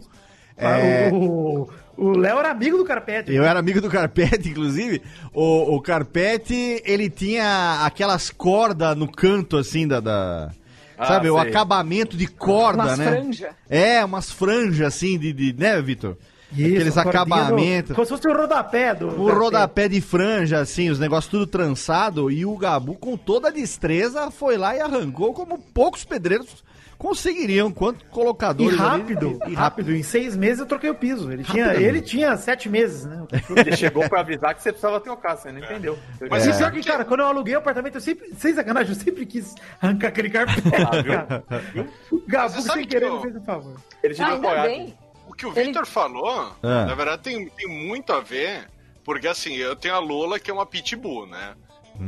[0.58, 3.34] É, O o Léo era amigo do carpete.
[3.34, 5.02] eu era amigo do carpete, inclusive.
[5.34, 10.00] O, o carpete, ele tinha aquelas cordas no canto, assim, da.
[10.00, 10.52] da-
[10.98, 13.06] Ah, sabe, o acabamento de corda, Umas né?
[13.12, 13.50] franja.
[13.70, 15.34] É, umas franjas, assim, de.
[15.34, 16.16] de né, Vitor?
[16.54, 17.96] Isso, Aqueles a cordinha do- acabamentos.
[17.96, 19.08] Como se fosse o rodapé do.
[19.08, 23.52] O rodapé de franja, assim, os negócios tudo trançado, e o Gabu, com toda a
[23.52, 26.64] destreza, foi lá e arrancou como poucos pedreiros
[26.98, 28.80] conseguiriam, quanto E colocadores.
[28.80, 28.90] ali.
[29.02, 29.96] rápido, E rápido.
[29.96, 31.32] Em seis meses eu troquei o piso.
[31.32, 33.22] Ele tinha, ele tinha sete meses, né?
[33.22, 33.60] o.
[33.60, 35.98] Ele chegou pra avisar que você precisava trocar, você não entendeu.
[36.30, 38.94] Mas você pior sabe que, cara, quando eu aluguei o apartamento, eu sempre, sem sacanagem,
[38.94, 40.62] eu sempre quis arrancar aquele carpete.
[40.72, 41.44] cara.
[42.12, 43.76] O Gabu, sem que querer, eu- me fez um favor.
[44.04, 44.98] Ele te Ah, deu bem.
[45.28, 46.86] O que o Ele- Victor falou, Ah.
[46.86, 48.68] na verdade, tem, tem muito a ver,
[49.04, 51.54] porque assim, eu tenho a Lola, que é uma pitbull, né?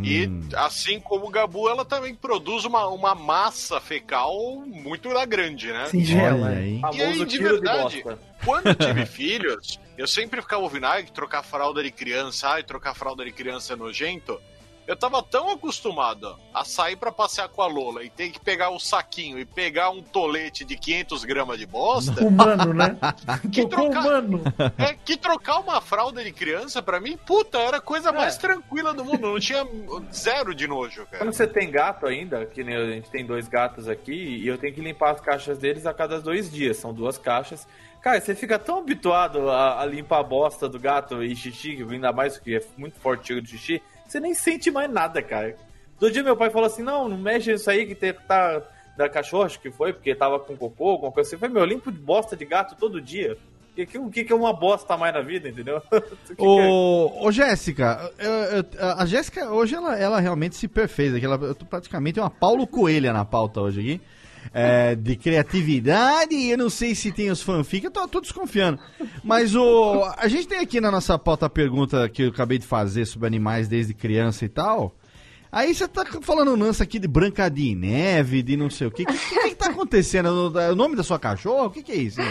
[0.04, 0.50] E Hum.
[0.56, 5.86] assim como o Gabu, ela também produz uma, uma massa fecal muito grande, né?
[5.86, 6.50] Singela.
[6.50, 6.82] Aí.
[6.93, 8.19] E aí, de de verdade, bosta.
[8.43, 12.93] quando eu tive filhos, eu sempre ficava ouvindo, ai, trocar fralda de criança, ai, trocar
[12.93, 14.39] fralda de criança é nojento.
[14.88, 18.69] Eu tava tão acostumado a sair pra passear com a Lola e ter que pegar
[18.69, 22.97] o saquinho e pegar um tolete de 500 gramas de bosta, Humano, né?
[23.52, 24.41] Que trocar- humano.
[24.78, 28.93] é que trocar uma fralda de criança, pra mim, puta, era a coisa mais tranquila
[28.93, 29.28] do mundo.
[29.28, 29.67] Não tinha
[30.13, 31.17] zero de nojo, cara.
[31.17, 34.58] Quando você tem gato ainda, que nem a gente tem dois gatos aqui, e eu
[34.58, 37.67] tenho que limpar as caixas deles a cada dois dias, são duas caixas.
[38.02, 42.13] Cara, você fica tão habituado a, a limpar a bosta do gato e xixi, ainda
[42.13, 45.55] mais que é muito forte o xixi, você nem sente mais nada, cara.
[45.99, 48.61] Do dia meu pai falou assim, não, não mexe nisso aí que tá
[48.97, 51.37] da cachorra, acho que foi, porque tava com cocô, alguma coisa assim.
[51.37, 53.37] Falei, meu, eu limpo de bosta de gato todo dia.
[53.71, 55.81] O que, que- o que, é uma bosta mais na vida, entendeu?
[56.37, 56.67] O é?
[56.67, 58.65] Ô, ô Jéssica, eu- eu-
[58.97, 61.25] a Jéssica hoje ela, ela realmente se perfez aqui.
[61.25, 64.01] Ela, eu tô praticamente uma Paulo Coelha na pauta hoje aqui.
[64.53, 68.79] É, de criatividade, e eu não sei se tem os fanfic, eu tô, tô desconfiando.
[69.23, 70.03] Mas o.
[70.17, 73.27] A gente tem aqui na nossa pauta a pergunta que eu acabei de fazer sobre
[73.27, 74.95] animais desde criança e tal.
[75.51, 78.91] Aí você tá falando um lance aqui de Branca de Neve, de não sei o
[78.91, 79.03] quê.
[79.03, 80.51] O que, que, que tá acontecendo?
[80.53, 81.67] O nome da sua cachorra?
[81.67, 82.21] O que, que é isso?
[82.21, 82.27] hein?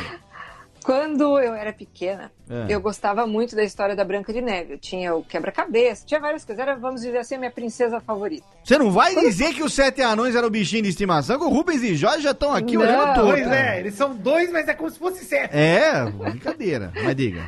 [0.87, 2.67] Quando eu era pequena, É.
[2.73, 4.75] eu gostava muito da história da Branca de Neve.
[4.75, 6.63] Eu tinha o quebra-cabeça, tinha várias coisas.
[6.63, 8.47] Era, vamos dizer assim, a minha princesa favorita.
[8.63, 11.83] Você não vai dizer que os sete anões eram bichinho de estimação, que o Rubens
[11.83, 13.27] e Jorge já estão aqui Não, olhando tudo.
[13.33, 15.51] Pois é, eles são dois, mas é como se fosse sete.
[15.57, 16.93] É, brincadeira.
[17.03, 17.43] Mas diga.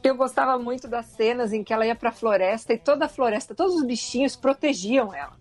[0.00, 3.52] Eu gostava muito das cenas em que ela ia pra floresta e toda a floresta,
[3.52, 5.39] todos os bichinhos protegiam ela.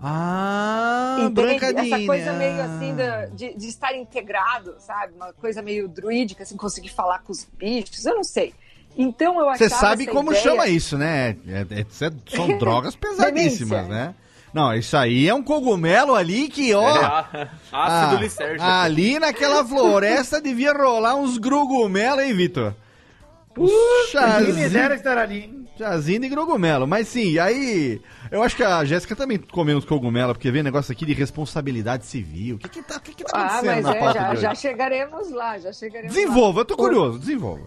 [0.00, 1.32] Ah, Entende?
[1.58, 5.12] Branca de Essa coisa meio assim da- de, de estar integrado, sabe?
[5.16, 8.54] Uma coisa meio druídica, assim, conseguir falar com os bichos, eu não sei.
[8.96, 11.36] Então eu Você sabe essa como ideia- chama isso, né?
[11.48, 11.86] É- é- é-
[12.36, 14.14] são drogas pesadíssimas, né?
[14.54, 16.82] Não, isso aí é um cogumelo ali que, ó.
[16.88, 18.62] É, á- ácido lisérgico.
[18.64, 22.72] ali naquela floresta devia rolar uns grugumelos, hein, Vitor?
[23.54, 25.57] Puxa, Quem me dera estar ali.
[25.78, 26.86] Chazinho e grogumelo.
[26.86, 28.00] Mas sim, aí.
[28.30, 32.04] Eu acho que a Jéssica também comeu uns cogumelos, porque vem negócio aqui de responsabilidade
[32.04, 32.56] civil.
[32.56, 34.24] O que que tá, o que que tá Ah, acontecendo mas na é, pauta já,
[34.24, 34.42] de hoje?
[34.42, 36.20] já chegaremos lá, já chegaremos lá.
[36.22, 37.64] Desenvolva, eu tô curioso, desenvolva.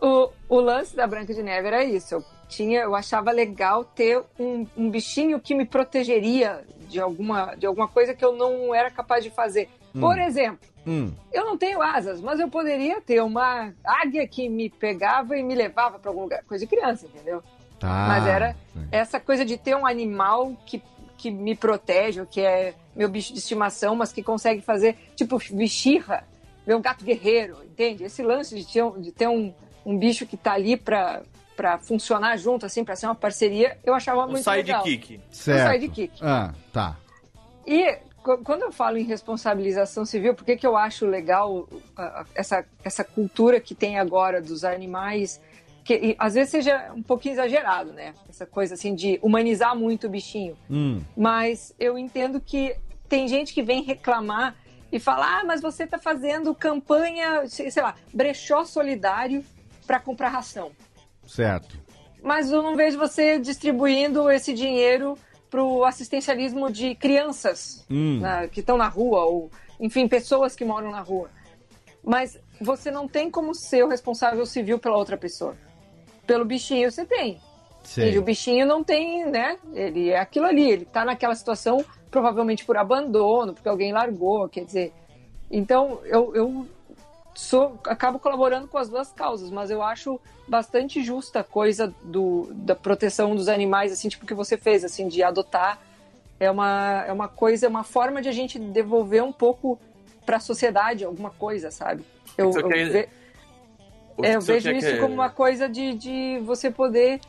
[0.00, 2.14] O, o lance da Branca de Neve era isso.
[2.16, 7.64] Eu tinha, eu achava legal ter um, um bichinho que me protegeria de alguma, de
[7.66, 9.68] alguma coisa que eu não era capaz de fazer.
[9.98, 11.12] Por exemplo, Hum.
[11.32, 15.54] eu não tenho asas, mas eu poderia ter uma águia que me pegava e me
[15.54, 16.44] levava para algum lugar.
[16.44, 17.42] Coisa de criança, entendeu?
[17.78, 18.06] Tá.
[18.08, 18.56] Mas era
[18.92, 20.80] essa coisa de ter um animal que,
[21.18, 25.38] que me protege, ou que é meu bicho de estimação, mas que consegue fazer, tipo,
[25.52, 26.24] bichirra,
[26.66, 28.04] meu gato guerreiro, entende?
[28.04, 29.52] Esse lance de ter, um- de ter um,
[29.84, 31.22] um bicho que tá ali pra,
[31.56, 34.82] pra funcionar junto, assim, pra ser uma parceria, eu achava Um muito legal.
[34.84, 35.20] sidekick.
[35.30, 35.68] Certo.
[35.68, 36.12] Um sidekick.
[36.22, 36.96] Ah, tá.
[37.66, 37.98] E
[38.44, 41.68] quando eu falo em responsabilização civil, por que, que eu acho legal
[42.34, 45.40] essa, essa cultura que tem agora dos animais,
[45.84, 48.14] que às vezes seja um pouquinho exagerado, né?
[48.28, 50.56] Essa coisa assim de humanizar muito o bichinho.
[50.68, 51.00] Hum.
[51.16, 52.76] Mas eu entendo que
[53.08, 54.56] tem gente que vem reclamar
[54.90, 59.44] e fala: ah, mas você está fazendo campanha, sei sei lá, brechó solidário
[59.86, 60.72] para comprar ração.
[61.24, 61.78] Certo.
[62.22, 65.16] Mas eu não vejo você distribuindo esse dinheiro
[65.50, 68.20] para o assistencialismo de crianças Hum.
[68.20, 71.30] né, que estão na rua, ou, enfim, pessoas que moram na rua.
[72.04, 75.56] Mas você não tem como ser o responsável civil pela outra pessoa.
[76.26, 77.40] Pelo bichinho você tem.
[77.82, 78.14] Sei.
[78.14, 79.58] E o bichinho não tem, né?
[79.72, 84.64] Ele é aquilo ali, ele tá naquela situação provavelmente por abandono, porque alguém largou, quer
[84.64, 84.92] dizer.
[85.50, 86.66] Então, eu, eu
[87.36, 90.18] sou, acabo colaborando com as duas causas, mas eu acho
[90.48, 94.84] bastante justa a coisa do, da proteção dos animais, assim, tipo o que você fez,
[94.84, 95.78] assim, de adotar.
[96.40, 99.78] É uma, é uma coisa, é uma forma de a gente devolver um pouco
[100.24, 102.04] para a sociedade alguma coisa, sabe?
[102.36, 103.08] Eu, eu quer- ve-
[104.22, 107.20] é, eu você vejo isso que- como uma coisa de, de você poder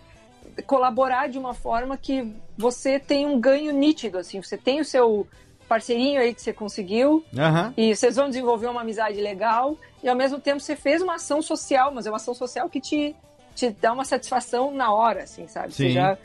[0.66, 5.28] colaborar de uma forma que você tem um ganho nítido, assim, você tem o seu
[5.68, 7.74] parceirinho aí que você conseguiu Aham.
[7.76, 11.42] e vocês vão desenvolver uma amizade legal e ao mesmo tempo você fez uma ação
[11.42, 13.16] social, mas é uma ação social que te,
[13.56, 15.74] te dá uma satisfação na hora, assim, sabe?
[15.74, 15.92] Você Sim.
[15.92, 16.18] já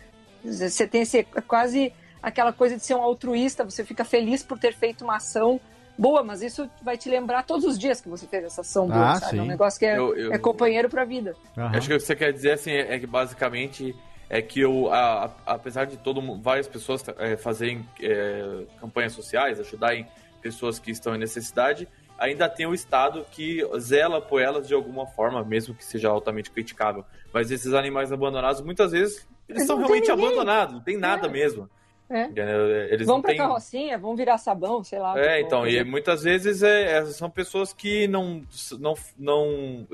[0.45, 4.59] você tem esse, é quase aquela coisa de ser um altruísta, você fica feliz por
[4.59, 5.61] ter feito uma ação
[5.99, 9.11] boa, mas isso vai te lembrar todos os dias que você fez essa ação boa,
[9.13, 9.39] Ah, sabe?
[9.39, 9.51] É um sim.
[9.51, 11.37] negócio que é, Eu- eu- é companheiro pra vida.
[11.57, 11.77] Aham.
[11.77, 13.95] Acho que o que você quer dizer assim é que basicamente
[14.33, 19.61] é que eu, a- a- apesar de todo várias pessoas é, fazerem é, campanhas sociais,
[19.61, 20.07] ajudarem
[20.41, 21.87] pessoas que estão em necessidade,
[22.19, 26.51] ainda tem o Estado que zela por elas de alguma forma, mesmo que seja altamente
[26.51, 27.05] criticável.
[27.33, 31.31] Mas esses animais abandonados, muitas vezes, eles são realmente abandonados, não tem nada É.
[31.31, 31.69] mesmo.
[32.09, 32.25] É.
[32.25, 32.69] Entendeu?
[32.91, 33.39] Eles vão pra têm...
[33.39, 35.19] carrocinha, vão virar sabão, sei lá.
[35.19, 38.43] É, tipo, então, e coisa- muitas vezes é, é, são pessoas que não,
[38.79, 39.87] não, não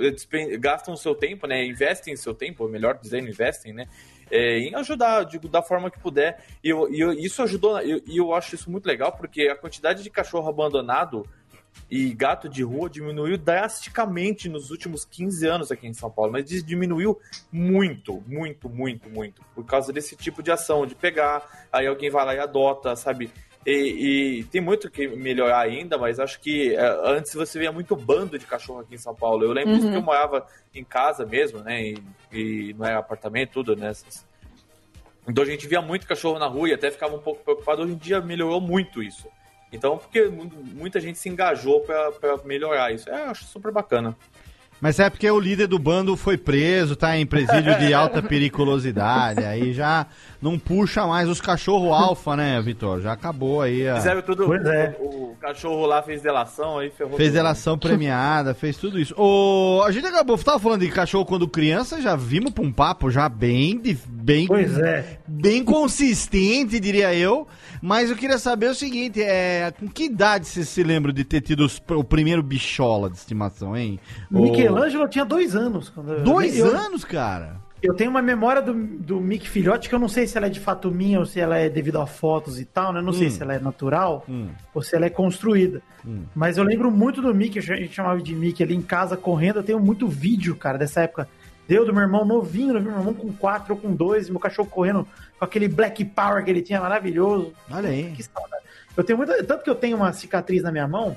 [0.59, 1.65] gastam o seu tempo, né?
[1.65, 3.87] Investem seu tempo, melhor dizendo, investem, né?
[4.31, 6.43] É, em ajudar, digo, da forma que puder.
[6.63, 10.03] E, eu, eu- isso ajudou, e eu, eu acho isso muito legal, porque a quantidade
[10.03, 11.27] de cachorro abandonado
[11.91, 16.45] e gato de rua diminuiu drasticamente nos últimos 15 anos aqui em São Paulo, mas
[16.65, 17.19] diminuiu
[17.53, 22.25] muito, muito, muito, muito, por causa desse tipo de ação, de pegar, aí alguém vai
[22.25, 23.31] lá e adota, sabe?
[23.67, 27.95] E, e tem muito que melhorar ainda, mas acho que é, antes você via muito
[27.95, 29.45] bando de cachorro aqui em São Paulo.
[29.45, 29.91] Eu lembro Uhum.
[29.91, 31.83] que eu morava em casa mesmo, né?
[31.83, 31.99] E,
[32.33, 33.93] e não era apartamento, tudo, né?
[35.29, 37.83] Então a gente via muito cachorro na rua e até ficava um pouco preocupado.
[37.83, 39.27] Hoje em dia melhorou muito isso.
[39.71, 43.11] Então, porque mu- muita gente se engajou pra melhorar isso.
[43.11, 44.17] É, eu acho super bacana.
[44.81, 49.45] Mas é porque o líder do bando foi preso, tá em presídio de alta periculosidade.
[49.45, 50.07] Aí já
[50.41, 53.01] não puxa mais os cachorro alfa, né, Vitor?
[53.01, 53.89] Já acabou aí.
[53.89, 53.97] A...
[53.97, 54.47] Fizeram tudo.
[54.47, 54.97] Pois é.
[55.01, 57.17] O, o cachorro lá fez delação, aí ferrou.
[57.17, 59.15] Fez delação premiada, fez tudo isso.
[59.17, 63.11] Ô, a gente acabou, tava falando de cachorro quando criança, já vimos pra um papo
[63.11, 65.19] já bem, de- bem, Pois é.
[65.27, 67.47] bem consistente, diria eu.
[67.81, 71.41] Mas eu queria saber o seguinte, é, com que idade você se lembra de ter
[71.41, 74.01] tido os- o primeiro bichola de estimação, hein?
[74.33, 75.89] Ô, Michelangelo tinha dois anos.
[75.89, 77.57] Quando Dois eu, anos, cara?
[77.81, 80.51] Eu tenho uma memória do, do Mick Filhote que eu não sei se ela é
[80.51, 82.99] de fato minha ou se ela é devido a fotos e tal, né?
[82.99, 83.31] Eu não sei Hum.
[83.31, 84.49] se ela é natural Hum.
[84.75, 85.81] ou se ela é construída.
[86.05, 86.25] Hum.
[86.35, 89.61] Mas eu lembro muito do Mickey, a gente chamava de Mickey ali em casa correndo.
[89.61, 91.29] Eu tenho muito vídeo, cara, dessa época.
[91.69, 95.07] Deu do meu irmão novinho, meu irmão com quatro ou com dois, meu cachorro correndo
[95.39, 97.53] com aquele black power que ele tinha maravilhoso.
[97.71, 98.11] Olha aí.
[98.17, 98.65] Que saudade.
[98.97, 99.45] Eu tenho muita.
[99.45, 101.17] Tanto que eu tenho uma cicatriz na minha mão.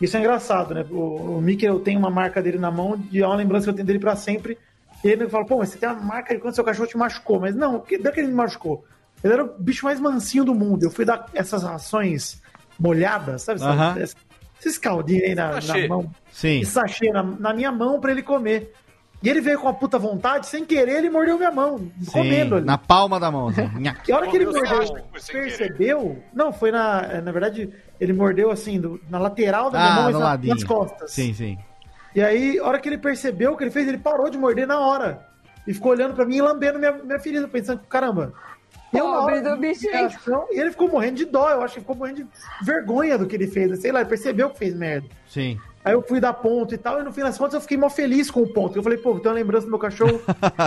[0.00, 0.84] Isso é engraçado, né?
[0.90, 3.70] O, o Mickey, eu tenho uma marca dele na mão e é uma lembrança que
[3.70, 4.56] eu tenho dele pra sempre.
[5.04, 7.38] E ele fala, pô, mas você tem uma marca de quando seu cachorro te machucou.
[7.40, 8.84] Mas não, que- não é que ele me machucou.
[9.22, 10.82] Ele era o bicho mais mansinho do mundo.
[10.84, 12.40] Eu fui dar essas rações
[12.78, 13.62] molhadas, sabe?
[13.62, 13.96] Aham.
[13.98, 16.10] Esses- caldinhos aí na, na mão.
[16.30, 16.60] Sim.
[16.60, 18.74] E sachê na, na minha mão pra ele comer.
[19.22, 22.56] E ele veio com a puta vontade, sem querer, ele mordeu minha mão, comendo Sim,
[22.56, 22.64] ali.
[22.66, 23.48] na palma da mão.
[23.48, 23.62] assim.
[24.08, 26.22] E a hora que ele mordeu, percebeu.
[26.32, 27.20] Não, foi na.
[27.20, 30.54] Na verdade, ele mordeu assim, do- na lateral da Ah, minha mão, mas ladinho.
[30.54, 31.10] nas costas.
[31.12, 31.58] sim, sim.
[32.14, 34.66] E aí, a hora que ele percebeu o que ele fez, ele parou de morder
[34.66, 35.26] na hora.
[35.66, 38.32] e ficou olhando pra mim e lambendo minha, minha ferida, pensando, caramba.
[38.92, 39.92] eu Pobre do bichinho.
[40.50, 42.26] E ele ficou morrendo de dó, eu acho que ficou morrendo de
[42.64, 43.78] vergonha do que ele fez.
[43.80, 45.06] Sei lá, ele percebeu que fez merda.
[45.28, 45.58] Sim.
[45.82, 47.88] Aí eu fui dar ponto e tal, e no fim das contas eu fiquei mó
[47.88, 48.76] feliz com o ponto.
[48.76, 50.20] Eu falei, pô, tem uma lembrança do meu cachorro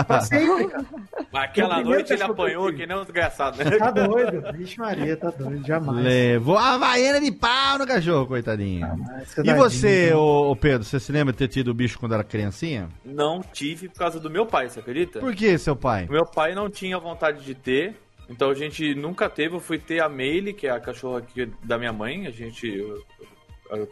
[0.06, 0.84] pra sempre, cara.
[1.32, 3.70] Mas aquela noite ele apanhou que nem um desgraçado, né?
[3.78, 4.42] Tá doido.
[4.52, 6.04] Vixe Maria, tá doido, jamais.
[6.04, 8.86] Levou a vaiana de pau no cachorro, coitadinho.
[8.98, 12.14] Mas, E você, ô, ô Pedro, você se lembra de ter tido o bicho quando
[12.14, 12.88] era criancinha?
[13.04, 15.20] Não tive por causa do meu pai, você acredita?
[15.20, 16.08] Por que, seu pai?
[16.10, 17.94] Meu pai não tinha vontade de ter,
[18.28, 19.54] então a gente nunca teve.
[19.54, 22.26] Eu fui ter a Meile, que é a cachorra aqui da minha mãe.
[22.26, 22.82] A gente.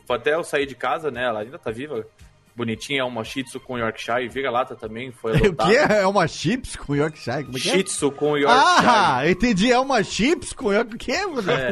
[0.08, 1.24] Até eu sair de casa, né?
[1.24, 2.06] Ela ainda tá viva.
[2.54, 4.28] Bonitinha, é uma Shih Tzu com Yorkshire.
[4.28, 5.70] Vira-lata também, foi O adotada.
[5.70, 5.76] que?
[5.94, 7.44] É uma chips com Yorkshire?
[7.46, 7.72] Como é que é?
[7.72, 8.86] Shih Tzu com Yorkshire.
[8.86, 9.72] Ah, entendi.
[9.72, 10.94] É uma chips com Yorkshire.
[10.96, 11.12] O quê?
[11.50, 11.70] É.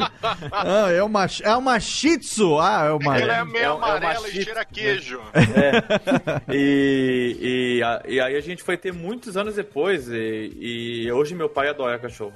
[0.51, 2.59] Ah, é uma, é uma shih tzu.
[2.59, 3.19] Ah, é uma...
[3.21, 5.21] Ele é meio é uma amarelo e chita, cheira queijo.
[6.49, 7.37] E,
[7.79, 10.09] e, a- e aí a gente foi ter muitos anos depois.
[10.09, 10.53] E,
[11.07, 12.35] e hoje meu pai adora cachorro.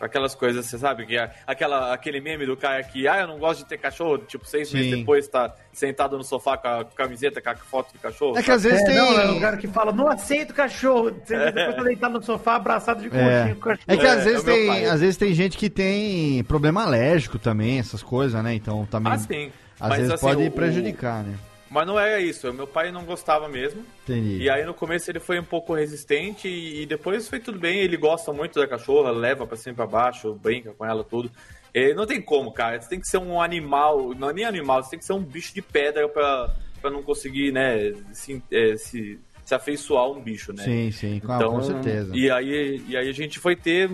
[0.00, 3.38] Aquelas coisas, você sabe, que é aquela, aquele meme do cara que, ah, eu não
[3.38, 4.76] gosto de ter cachorro, tipo, seis Sim.
[4.76, 8.36] meses depois tá sentado no sofá com a camiseta, com a foto de cachorro.
[8.38, 8.94] É que às vezes É, tem...
[8.96, 11.10] não, é o cara que fala, não aceito cachorro.
[11.24, 13.48] Você depois tá deitado no sofá, abraçado de conchinha É.
[13.54, 13.84] com o cachorro.
[13.88, 17.38] É que às É, vezes é tem, às vezes tem gente que tem problema alérgico
[17.38, 18.54] também, essas coisas, né?
[18.54, 19.50] Então também Ah, sim.
[19.80, 21.34] às Mas, vezes assim, pode o- prejudicar, né?
[21.70, 22.52] Mas não era isso.
[22.52, 23.84] Meu pai não gostava mesmo.
[24.04, 24.42] Entendi.
[24.42, 27.78] E aí no começo ele foi um pouco resistente e, depois foi tudo bem.
[27.78, 31.30] Ele gosta muito da cachorra, leva pra cima e pra baixo, brinca com ela, tudo.
[31.74, 32.80] E não tem como, cara.
[32.80, 35.22] Você tem que ser um animal, não é nem animal, você tem que ser um
[35.22, 40.20] bicho de pedra pra, pra não conseguir, né, se, é, se, se afeiçoar a um
[40.20, 40.64] bicho, né?
[40.64, 42.16] Sim, sim, com, Então, com certeza.
[42.16, 43.90] E aí, e aí a gente foi ter.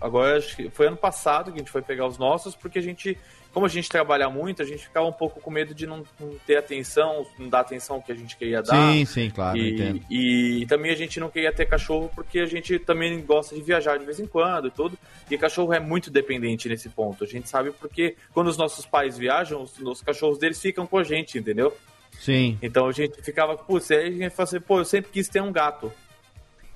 [0.00, 2.82] Agora, acho que foi ano passado que a gente foi pegar os nossos, porque a
[2.82, 3.18] gente,
[3.52, 6.36] como a gente trabalha muito, a gente ficava um pouco com medo de não, não
[6.46, 8.92] ter atenção, não dar atenção que a gente queria dar.
[8.92, 10.00] Sim, sim, claro, e, entendo.
[10.10, 13.98] e também a gente não queria ter cachorro porque a gente também gosta de viajar
[13.98, 14.98] de vez em quando e tudo.
[15.30, 17.24] E cachorro é muito dependente nesse ponto.
[17.24, 20.98] A gente sabe porque quando os nossos pais viajam, os, os cachorros deles ficam com
[20.98, 21.76] a gente, entendeu?
[22.18, 22.58] Sim.
[22.62, 25.42] Então a gente ficava, putz, aí a gente falou assim, pô, eu sempre quis ter
[25.42, 25.92] um gato.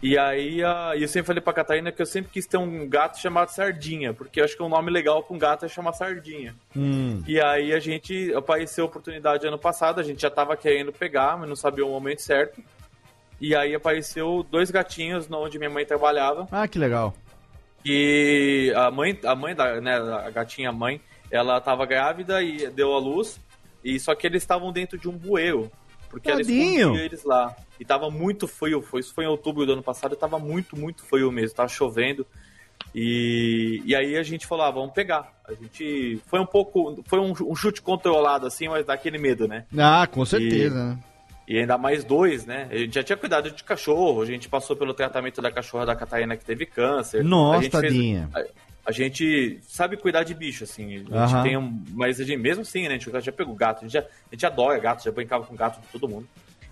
[0.06, 3.18] E aí a- eu sempre falei pra Catarina que eu sempre quis ter um gato
[3.18, 6.54] chamado Sardinha, porque eu acho que um nome legal pra um gato é chamar Sardinha.
[6.76, 7.22] Hum.
[7.26, 11.38] E aí a gente apareceu a oportunidade ano passado, a gente já tava querendo pegar,
[11.38, 12.62] mas não sabia o momento certo.
[13.40, 16.46] E aí apareceu dois gatinhos onde minha mãe trabalhava.
[16.52, 17.14] Ah, que legal.
[17.82, 22.92] E a mãe, a mãe da, né, a gatinha mãe, ela tava grávida e deu
[22.94, 23.40] à luz.
[23.82, 25.70] E só que eles estavam dentro de um bueiro,
[26.10, 26.80] porque ela Tadinho.
[26.88, 27.54] escondia eles lá.
[27.78, 30.76] E tava muito frio, foi isso foi em outubro do ano passado, e tava muito,
[30.78, 32.26] muito frio mesmo, tava chovendo.
[32.94, 35.32] E, e aí a gente falou, ah, vamos pegar.
[35.48, 39.48] A gente foi um pouco, foi um, um chute controlado assim, mas dá aquele medo,
[39.48, 39.64] né?
[39.76, 40.98] Ah, com certeza, né?
[41.46, 42.68] E ainda mais dois, né?
[42.70, 45.96] A gente já tinha cuidado de cachorro, a gente passou pelo tratamento da cachorra da
[45.96, 47.20] Catarina que teve câncer.
[47.20, 48.30] a Nossa, gente fez- tadinha.
[48.34, 48.44] a,
[48.86, 50.94] a gente sabe cuidar de bicho, assim.
[50.94, 51.42] A gente Aham.
[51.42, 51.84] tem um.
[51.90, 52.94] Mas a gente, mesmo assim, né?
[52.94, 55.54] A gente já pegou gato, a gente, já, a gente adora gato, já brincava com
[55.54, 56.26] gato de todo mundo.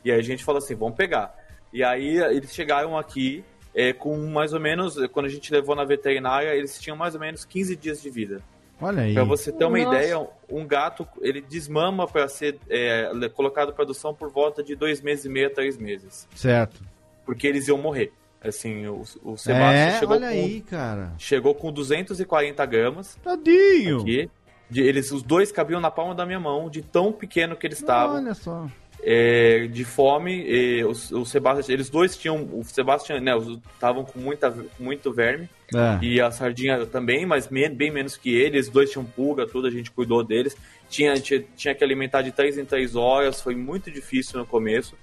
[0.05, 1.35] E aí a gente falou assim, vamos pegar.
[1.73, 5.85] E aí eles chegaram aqui é, com mais ou menos, quando a gente levou na
[5.85, 8.43] veterinária, eles tinham mais ou menos 15 dias de vida.
[8.81, 9.15] Olha aí.
[9.15, 9.97] Pra você ter uma Nossa.
[9.97, 15.01] ideia, um gato, ele desmama para ser é, colocado em produção por volta de dois
[15.01, 16.29] meses e meio a três meses.
[16.35, 16.83] Certo.
[17.25, 18.13] Porque eles iam morrer.
[18.43, 21.13] Assim, o, o Sebastião É, chegou, olha com, aí, cara.
[21.17, 24.01] chegou com 240 gramas Tadinho.
[24.01, 24.29] aqui.
[24.69, 27.79] De- eles, os dois cabiam na palma da minha mão, de tão pequeno que eles
[27.79, 28.67] estavam, Olha só.
[29.03, 30.45] É, de fome.
[30.47, 33.33] E o, o Sebastião, eles dois tinham, o Sebastião, né,
[33.75, 35.49] estavam com muita, muito verme.
[35.75, 36.05] É.
[36.05, 38.59] E a sardinha também, mas me- bem menos que ele.
[38.59, 40.57] Os dois tinham pulga, tudo, a gente cuidou deles.
[40.89, 44.95] Tinha, tinha, tinha que alimentar de 3 em 3 horas, foi muito difícil no começo.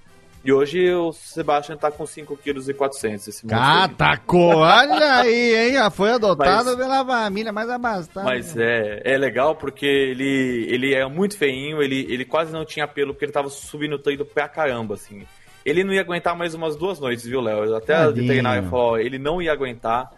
[0.42, 3.46] E hoje o Sebastian tá com 5 quilos e 400 esse.
[3.46, 5.72] Catacou, olha aí, hein?
[5.74, 8.24] Já foi adotado Mas- pela família mais abastada.
[8.24, 12.88] Mas é, é legal porque ele, ele é muito feinho, ele, ele quase não tinha
[12.88, 15.26] pelo porque ele tava subindo tanto pra caramba, assim.
[15.62, 17.76] Ele não ia aguentar mais umas duas noites, viu, Léo?
[17.76, 18.22] Até a Tadinho.
[18.26, 20.10] veterinária falou, ó, ele não ia aguentar.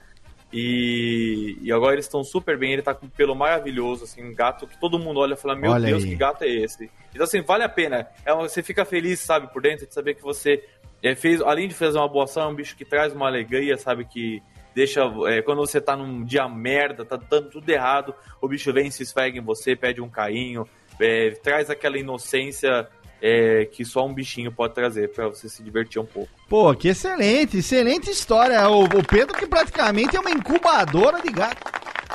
[0.52, 4.34] E, e agora eles estão super bem, ele tá com um pelo maravilhoso, assim, um
[4.34, 6.10] gato que todo mundo olha e fala, meu Olha Deus, aí.
[6.10, 6.90] que gato é esse?
[7.12, 8.06] Então, assim, vale a pena.
[8.24, 10.62] É uma- você fica feliz, sabe, por dentro, de saber que você
[11.02, 13.76] é, fez, além de fazer uma boa ação, é um bicho que traz uma alegria,
[13.76, 14.40] sabe, que
[14.74, 18.90] deixa, é, quando você tá num dia merda, tá dando tudo errado, o bicho vem,
[18.90, 20.64] se esfrega em você, pede um carinho,
[21.00, 22.88] é, traz aquela inocência
[23.22, 26.28] é, que só um bichinho pode trazer pra você se divertir um pouco.
[26.48, 28.68] Pô, que excelente, excelente história.
[28.68, 31.70] O, o Pedro que praticamente é uma incubadora de gato.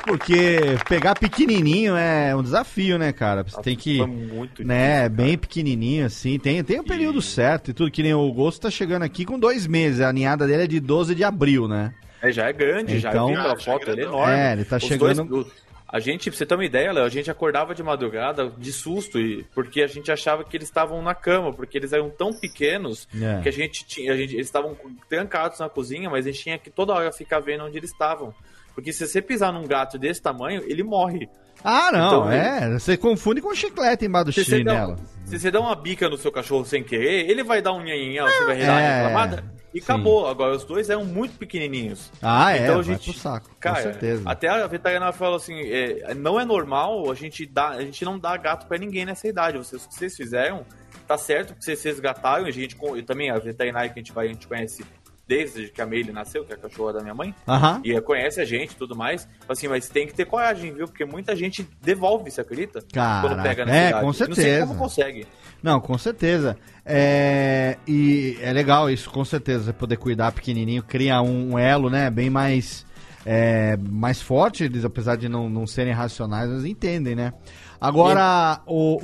[0.06, 3.42] Porque pegar pequenininho é um desafio, né, cara?
[3.42, 3.98] Você tem que.
[3.98, 6.38] Foi muito Né, difícil, bem pequenininho assim.
[6.38, 7.90] Tem, tem o período certo e tudo.
[7.90, 10.00] Que nem o Gosto tá chegando aqui com dois meses.
[10.00, 11.92] A ninhada dele é de 12 de abril, né?
[12.22, 14.32] É, já é grande, já Então- vi pela Ah, já é foto, ele é enorme.
[14.34, 15.46] É, ele tá Os chegando- dois-
[15.90, 19.18] a gente, pra você ter uma ideia, Léo, a gente acordava de madrugada de susto,
[19.18, 23.08] e, porque a gente achava que eles estavam na cama, porque eles eram tão pequenos
[23.20, 23.40] É.
[23.42, 24.12] que a gente tinha.
[24.12, 24.76] A gente, eles estavam
[25.08, 28.34] trancados na cozinha, mas a gente tinha que toda hora ficar vendo onde eles estavam.
[28.74, 31.28] Porque se você pisar num gato desse tamanho, ele morre.
[31.64, 32.70] Ah, não, Então, é.
[32.78, 34.96] Você confunde com chiclete embaixo do dá, chinelo.
[35.24, 38.22] se você dá uma bica no seu cachorro sem querer, ele vai dar um nhanhinha,
[38.24, 39.44] você vai dar uma É, reclamada
[39.78, 39.84] e sim.
[39.92, 40.26] acabou.
[40.28, 42.10] Agora, os dois eram muito pequenininhos.
[42.22, 44.22] Ah, é, Então, vai a gente- pro saco, Cara, com certeza.
[44.26, 48.18] até a veterinária falou assim, é, não é normal a gente dar, a gente não
[48.18, 49.56] dá gato pra ninguém nessa idade.
[49.58, 50.64] Vocês, o que vocês fizeram,
[51.06, 54.26] tá certo, porque vocês resgataram, a gente, e também a veterinária que a gente vai,
[54.26, 54.84] a gente conhece
[55.28, 57.82] desde que a Meile nasceu, que é a cachorra da minha mãe, Aham.
[57.84, 60.88] e conhece a gente e tudo mais, assim, mas tem que ter coragem, viu?
[60.88, 62.82] Porque muita gente devolve, você acredita?
[62.90, 64.00] Caraca, Quando pega nessa é, idade.
[64.00, 64.66] com Não sei certeza.
[64.66, 65.26] como consegue.
[65.62, 66.56] Não, com certeza.
[66.84, 69.64] É, e é legal isso, com certeza.
[69.64, 72.08] Você poder cuidar pequenininho, cria um, um elo, né?
[72.08, 72.86] Bem mais,
[73.26, 77.34] é, mais forte, eles, apesar de não, não serem racionais, eles entendem, né?
[77.80, 78.98] Agora, o,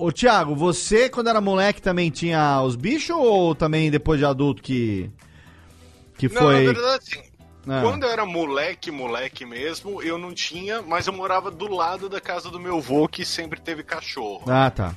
[0.00, 4.24] o, o Thiago, você quando era moleque também tinha os bichos ou também depois de
[4.24, 5.08] adulto que,
[6.18, 6.64] que Não, foi...
[6.64, 7.22] na verdade, assim,
[7.68, 7.80] Ah.
[7.82, 12.20] quando eu era moleque, moleque mesmo, eu não tinha, mas eu morava do lado da
[12.20, 14.44] casa do meu avô, que sempre teve cachorro.
[14.50, 14.94] Ah, tá.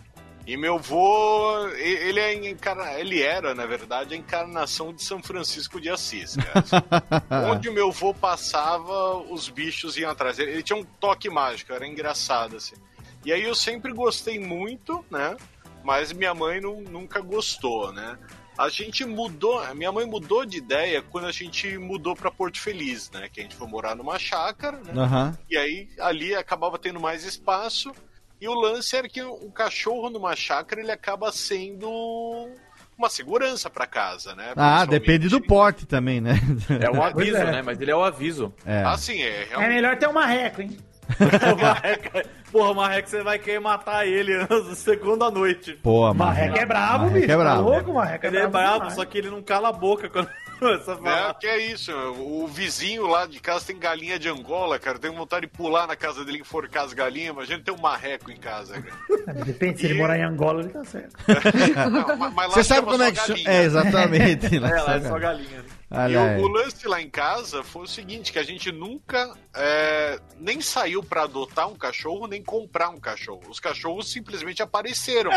[0.48, 2.94] E meu avô, e- ele, é encarna...
[3.00, 7.46] ele era, na verdade, a encarnação de São Francisco de Assis, cara.
[7.52, 10.40] Onde o meu avô passava, os bichos iam atrás.
[10.40, 12.76] Ele, tinha um toque mágico, era engraçado, assim.
[13.24, 15.38] E aí eu sempre gostei muito, né?
[15.84, 18.18] Mas minha mãe nu- nunca gostou, né?
[18.64, 22.60] A gente mudou, a minha mãe mudou de ideia quando a gente mudou pra Porto
[22.60, 23.28] Feliz, né?
[23.32, 24.94] Que a gente foi morar numa chácara, né?
[24.96, 25.38] Aham.
[25.50, 27.92] E aí ali acabava tendo mais espaço.
[28.40, 32.50] E o lance era que um cachorro numa chácara ele acaba sendo
[32.98, 34.54] uma segurança pra casa, né?
[34.56, 36.36] Ah, depende do porte também, né?
[36.80, 37.52] É um Pois aviso, é.
[37.52, 37.62] né?
[37.64, 38.54] Mas ele é o aviso.
[38.66, 38.84] É.
[38.84, 39.74] Assim, é É realmente.
[39.74, 40.78] melhor ter um marreco, hein?
[41.62, 45.74] marreca, porra, o marreca você vai querer matar ele na segunda noite.
[45.84, 47.32] Pô, Marreco é brabo, Marreco bicho.
[47.32, 47.64] é brabo.
[47.64, 48.94] Tá louco, marreco Ele é brabo bravo, demais.
[48.96, 50.30] só que ele não cala a boca quando
[50.62, 51.34] a É, falar.
[51.36, 55.00] que é isso, o vizinho lá de casa tem galinha de Angola, cara.
[55.00, 57.34] Tem vontade de pular na casa dele e enforcar as galinhas.
[57.34, 59.44] Imagina ter um marreco em casa, cara.
[59.44, 61.14] Depende, se ele morar em Angola, ele tá certo.
[61.92, 63.28] Não, mas- mas lá Você sabe como só é que chama?
[63.30, 63.50] galinha.
[63.52, 64.56] É, exatamente.
[64.56, 65.66] É, lá é só galinha.
[65.92, 66.42] E Olha aí.
[66.42, 70.62] o, o lance lá em casa foi o seguinte, que a gente nunca é, nem
[70.62, 73.42] saiu pra adotar um cachorro, nem comprar um cachorro.
[73.50, 75.32] Os cachorros simplesmente apareceram.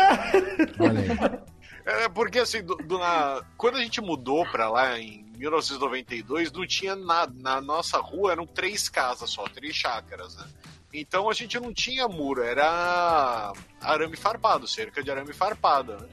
[0.79, 1.39] Olha aí.
[1.85, 6.65] É, porque assim, do- do- na- quando a gente mudou pra lá em 1992, não
[6.65, 7.33] tinha nada.
[7.37, 10.47] Na nossa rua eram três casas só, três chácaras, né?
[10.93, 15.93] Então a gente não tinha muro, era arame farpado, cerca de arame farpado.
[15.97, 16.07] Né?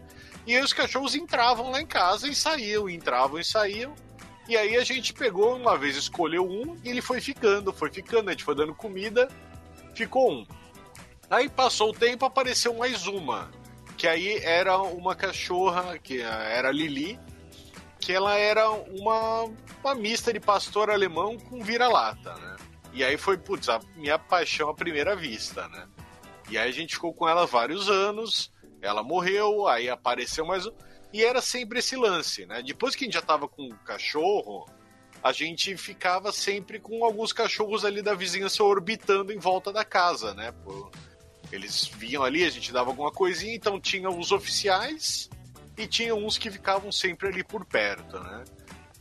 [0.46, 3.94] E aí os cachorros entravam lá em casa e saíam, entravam e saíam.
[4.48, 8.28] E aí a gente pegou uma vez, escolheu um e ele foi ficando, foi ficando,
[8.28, 9.28] a gente foi dando comida,
[9.94, 10.46] ficou um.
[11.30, 13.50] Aí passou o tempo, apareceu mais uma,
[14.02, 17.20] que aí era uma cachorra, que era Lili,
[18.00, 19.44] que ela era uma,
[19.80, 22.56] uma mista de pastor alemão com vira-lata, né?
[22.92, 25.86] E aí foi, putz, a minha paixão à primeira vista, né?
[26.50, 30.72] E aí a gente ficou com ela vários anos, ela morreu, aí apareceu mais um.
[31.12, 32.60] E era sempre esse lance, né?
[32.60, 34.68] Depois que a gente já tava com o cachorro,
[35.22, 40.34] a gente ficava sempre com alguns cachorros ali da vizinhança orbitando em volta da casa,
[40.34, 40.50] né?
[40.64, 40.90] Pô,
[41.52, 45.28] eles vinham ali, a gente dava alguma coisinha, então tinha os oficiais
[45.76, 48.44] e tinha uns que ficavam sempre ali por perto, né?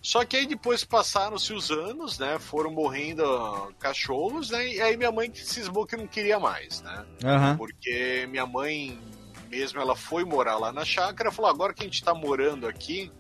[0.02, 2.40] Só que aí depois passaram-se os anos, né?
[2.40, 4.68] Foram morrendo ah, cachorros, né?
[4.68, 7.06] E aí minha mãe cismou que não queria mais, né?
[7.24, 7.56] Aham.
[7.56, 9.00] Porque minha mãe,
[9.48, 13.12] mesmo ela foi morar lá na chácara, falou: agora que a gente tá morando aqui,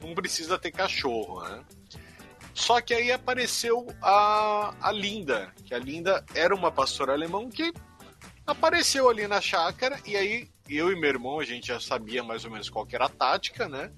[0.00, 1.64] não precisa ter cachorro, né?
[2.54, 7.72] Só que aí apareceu a, a Linda, que a Linda era uma pastora alemão que
[8.50, 12.44] apareceu ali na chácara, e aí eu e meu irmão, a gente já sabia mais
[12.44, 13.90] ou menos qual que era a tática, né?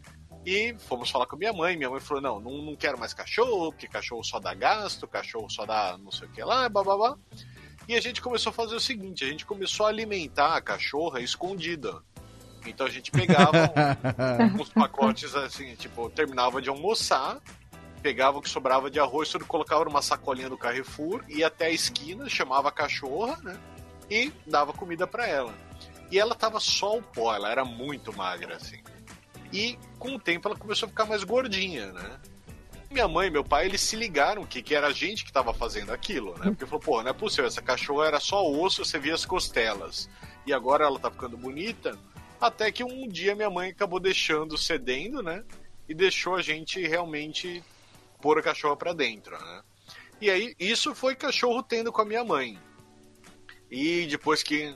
[0.45, 1.77] E fomos falar com minha mãe.
[1.77, 5.49] Minha mãe falou: não, não, não quero mais cachorro, porque cachorro só dá gasto, cachorro
[5.49, 7.17] só dá não sei o que lá, babá.
[7.89, 11.21] E a gente começou a fazer o seguinte: a gente começou a alimentar a cachorra
[11.21, 12.03] escondida.
[12.67, 13.53] Então a gente pegava
[14.61, 17.41] uns pacotes assim, tipo, terminava de almoçar,
[18.01, 21.71] pegava o que sobrava de arroz, tudo colocava numa sacolinha do Carrefour, ia até a
[21.71, 23.59] esquina, chamava a cachorra, né?
[24.13, 25.55] E dava comida para ela.
[26.11, 28.83] E ela tava só o pó, ela era muito magra, assim.
[29.51, 32.21] E com o tempo ela começou a ficar mais gordinha, né?
[32.93, 35.53] minha mãe e meu pai, eles se ligaram que, que era a gente que tava
[35.55, 36.51] fazendo aquilo, né?
[36.51, 40.09] Porque falou, pô, não é possível, essa cachorra era só osso, você via as costelas.
[40.47, 41.99] E agora ela tá ficando bonita.
[42.41, 45.43] Até que um dia minha mãe acabou deixando, cedendo, né?
[45.89, 47.65] E deixou a gente realmente
[48.21, 49.63] pôr a cachorra pra dentro, né?
[50.21, 52.59] E aí, isso foi cachorro tendo com a minha mãe.
[53.73, 54.75] E depois que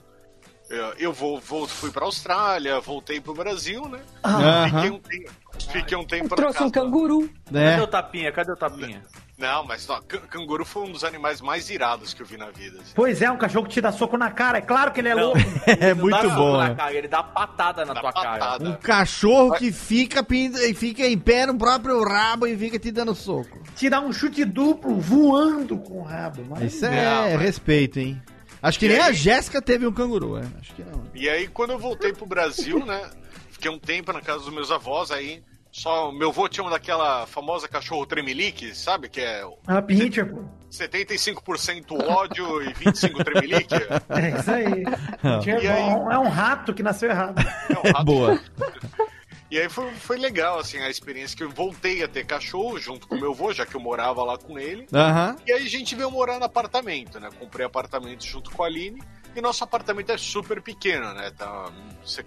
[0.71, 3.99] eh, eu vou, vou, fui pra Austrália, voltei pro Brasil, né?
[4.25, 4.65] Aham.
[4.69, 5.31] Fiquei um tempo,
[5.71, 7.29] fiquei um tempo na Trouxe um casa- canguru.
[7.53, 7.69] É.
[7.71, 8.31] Cadê o tapinha?
[8.31, 9.03] Cadê o tapinha?
[9.37, 12.49] Não, mas não, can- canguru foi um dos animais mais irados que eu vi na
[12.49, 12.79] vida.
[12.81, 12.91] assim.
[12.95, 14.57] Pois é, um cachorro que te dá soco na cara.
[14.57, 15.25] É claro que ele é Não.
[15.25, 15.39] louco.
[15.67, 16.75] É Não muito dá soco bom, na né?
[16.75, 18.29] cara, ele dá patada na Dá tua cara.
[18.39, 18.67] patada.
[18.67, 23.13] Um cachorro que fica, e fica em pé no próprio rabo e fica te dando
[23.13, 23.61] soco.
[23.75, 26.43] Te dá um chute duplo voando com o rabo.
[26.49, 26.73] Mas...
[26.73, 28.19] Isso é Não, mas- respeito, hein?
[28.67, 29.13] Acho que E nem a aí?
[29.13, 30.43] Jéssica teve um canguru, é.
[30.59, 31.05] Acho que não.
[31.15, 33.09] E aí, quando eu voltei pro Brasil, né?
[33.51, 35.41] Fiquei um tempo na casa dos meus avós, aí
[35.71, 36.11] só.
[36.11, 39.09] Meu avô tinha uma daquela famosa cachorro tremelique, sabe?
[39.09, 40.43] Que é Ah, pincher, pô.
[40.71, 43.73] 75% ódio e 25% tremelique.
[44.09, 44.83] É isso aí.
[45.63, 45.89] E é, aí?
[45.89, 47.39] é um rato que nasceu errado.
[47.69, 48.39] É um rato Boa.
[49.49, 53.07] E aí foi, foi legal, assim, a experiência que eu voltei a ter cachorro junto
[53.07, 54.87] com meu avô, já que eu morava lá com ele.
[54.93, 55.37] Aham.
[55.45, 57.29] E aí a gente veio morar no apartamento, né?
[57.39, 59.01] Comprei apartamento junto com a Aline.
[59.33, 61.31] E nosso apartamento é super pequeno, né?
[61.31, 61.71] Tá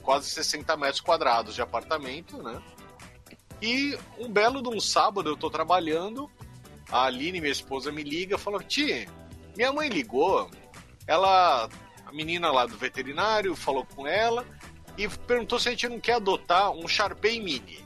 [0.02, 2.62] quase 60 metros quadrados de apartamento, né?
[3.60, 6.30] E um belo de um sábado eu tô trabalhando,
[6.90, 9.06] a Aline, minha esposa, me liga e falou: Ti,
[9.56, 10.50] minha mãe ligou,
[11.06, 11.68] ela,
[12.06, 14.46] a menina lá do veterinário, falou com ela
[15.04, 17.78] e perguntou se a gente não quer adotar um Sharpei Mini.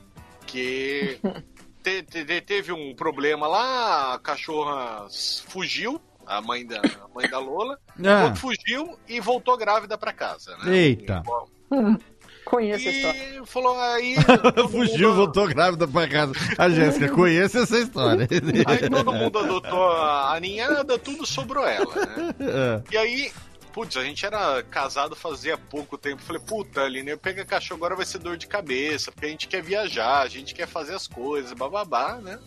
[0.45, 1.19] Que
[1.83, 5.07] te- te- teve um problema lá, a cachorra
[5.47, 10.55] fugiu, a mãe da, a mãe da Lola, Ah, fugiu e voltou grávida pra casa,
[10.63, 10.75] né?
[10.75, 11.23] Eita.
[12.45, 13.41] Conheço a história.
[13.41, 14.15] E falou aí.
[14.69, 16.33] Fugiu, mundo- voltou grávida pra casa.
[16.59, 18.27] A Jéssica conhece essa história.
[18.67, 22.35] Aí todo mundo adotou a ninhada, tudo sobrou ela, né?
[22.39, 22.93] É.
[22.93, 23.31] E aí,
[23.75, 26.21] putz, a gente era casado fazia pouco tempo.
[26.21, 29.49] Falei, puta, Aline, eu pego cachorro agora vai ser dor de cabeça, porque a gente
[29.49, 32.39] quer viajar, a gente quer fazer as coisas, bababá, né?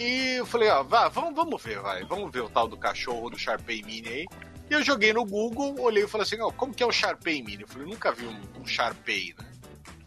[0.00, 3.30] E eu falei, ó, vá, vamos, vamos ver, vai, vamos ver o tal do cachorro
[3.30, 4.26] do Sharpei Mini aí.
[4.68, 7.40] E eu joguei no Google, olhei e falei assim, ó, como que é o Sharpei
[7.40, 7.62] Mini?
[7.62, 9.46] Eu falei, nunca vi um, um Sharpei, né?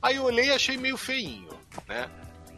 [0.01, 1.47] Aí eu olhei e achei meio feinho,
[1.87, 2.09] né?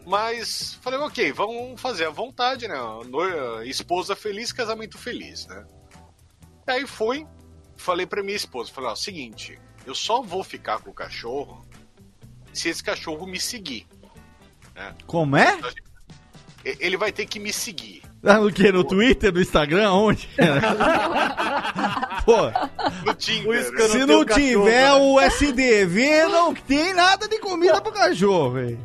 [0.04, 2.76] Mas falei, ok, vamos fazer à vontade, né?
[3.06, 5.64] No- esposa feliz, casamento feliz, né?
[6.66, 7.26] Aí fui,
[7.78, 11.66] falei pra minha esposa, falei, ó, seguinte, eu só vou ficar com o cachorro
[12.54, 13.86] se esse cachorro me seguir.
[15.06, 15.58] Como é?
[16.66, 18.02] E- Ele vai ter que me seguir.
[18.24, 18.72] Ah, o quê?
[18.72, 19.92] No Twitter, no Instagram?
[19.92, 20.28] Onde?
[22.26, 22.38] Pô,
[23.06, 23.72] No Tinder.
[23.76, 27.92] Que eu se não não tiver cachorro, o SDV, não tem nada de comida pro
[27.94, 28.80] cachorro, velho.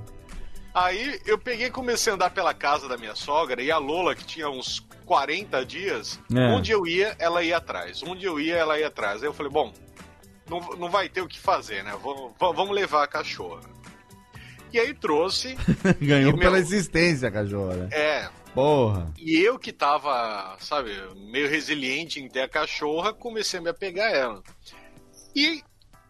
[0.74, 4.14] Aí eu peguei e comecei a andar pela casa da minha sogra e a Lola,
[4.14, 6.46] que tinha uns 40 dias, É.
[6.54, 8.02] onde eu ia, ela ia atrás.
[8.02, 9.22] Onde eu ia, ela ia atrás.
[9.22, 9.72] Aí eu falei, bom,
[10.48, 11.94] não, não vai ter o que fazer, né?
[12.02, 13.60] Vamos, vamos levar a cachorra.
[14.72, 15.54] E aí trouxe,
[16.00, 17.88] Ganhou E, meu- pela existência, cachorro, né?
[17.92, 19.12] é, Porra.
[19.18, 20.90] E eu que tava, sabe,
[21.30, 24.42] meio resiliente em ter a cachorra, comecei a me apegar a ela.
[25.34, 25.62] E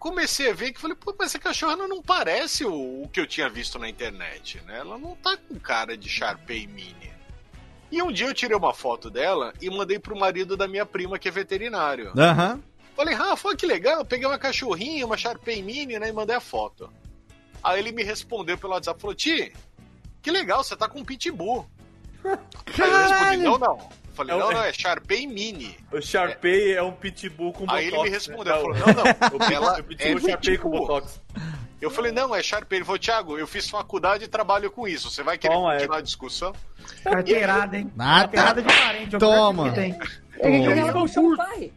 [0.02, 3.26] comecei a ver que falei, pô, mas essa cachorra não, parece o, o que eu
[3.26, 4.80] tinha visto na internet, né?
[4.80, 7.12] Ela não tá com cara de Sharpei Mini.
[7.88, 11.20] E um dia eu tirei uma foto dela e mandei pro marido da minha prima,
[11.20, 12.12] que é veterinário.
[12.18, 12.60] Aham.
[12.96, 16.34] Falei, Rafa, olha que legal, eu peguei uma cachorrinha, uma Sharpei Mini, né, e mandei
[16.34, 16.92] a foto.
[17.62, 19.52] Aí ele me respondeu pelo WhatsApp, falou, Ti,
[20.20, 21.64] que legal, você tá com um pitbull.
[22.24, 23.88] Aí eu respondi, não, não.
[24.14, 25.76] Falei, É o- não, não, é Sharpei Mini.
[25.90, 27.92] O Sharpei é um pitbull com Aí botox.
[27.92, 28.60] ele me respondeu, né?
[28.60, 31.20] falou, não, não, O ela pitbull é Sharpei com botox.
[31.80, 32.78] Eu falei, não, é Sharpei.
[32.78, 35.10] Ele falou, Thiago, eu fiz faculdade e trabalho com isso.
[35.10, 35.76] Você vai querer Toma, é.
[35.78, 36.52] continuar a discussão?
[37.02, 37.90] Carteirada, hein?
[37.96, 38.28] Nada.
[38.28, 39.14] Carteirada de parente.
[39.14, 39.68] é o Toma.
[39.70, 39.98] que tem.
[40.42, 41.72] O pai.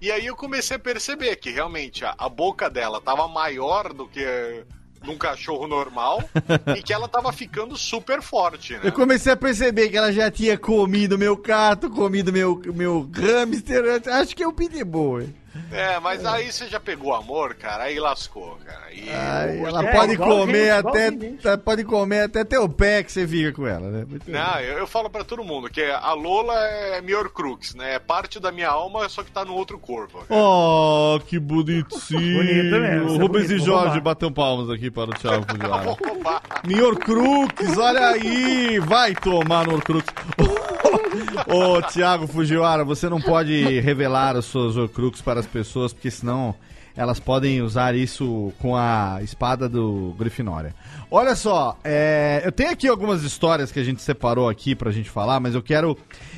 [0.00, 4.06] E aí eu comecei a perceber que realmente a, a boca dela tava maior do
[4.06, 4.64] que
[5.04, 6.28] num cachorro normal
[6.76, 8.80] e que ela tava ficando super forte, né?
[8.84, 14.02] Eu comecei a perceber que ela já tinha comido meu gato, comido meu, meu hamster.
[14.06, 15.28] Acho que é o pitbull.
[15.72, 18.92] É, mas aí você já pegou amor, cara, aí lascou, cara.
[18.92, 21.10] E hoje- ela É, pode comer gente, até,
[21.42, 24.04] tá- pode comer até teu pé que você fica com ela, né?
[24.08, 27.94] Muito Não, eu, eu falo pra todo mundo que a Lola é minha Horcrux, né?
[27.94, 30.18] É parte da minha alma, só que tá no outro corpo.
[30.26, 30.40] cara.
[30.40, 31.88] Oh, que bonitinho.
[32.38, 35.84] Bonito mesmo, isso é Rubens bonito, e Jorge bateu palmas aqui para o Thiago Fujiwara.
[35.84, 36.42] Vou roubar.
[36.66, 38.78] Minha Crux, olha aí!
[38.80, 40.04] Vai tomar no Crux.
[41.46, 46.54] Ô, Thiago Fujiwara, você não pode revelar os seus Horcrux para as pessoas, porque senão
[46.96, 50.74] elas podem usar isso com a espada do Grifinória.
[51.08, 55.08] Olha só, é, eu tenho aqui algumas histórias que a gente separou aqui pra gente
[55.08, 55.96] falar, mas eu quero,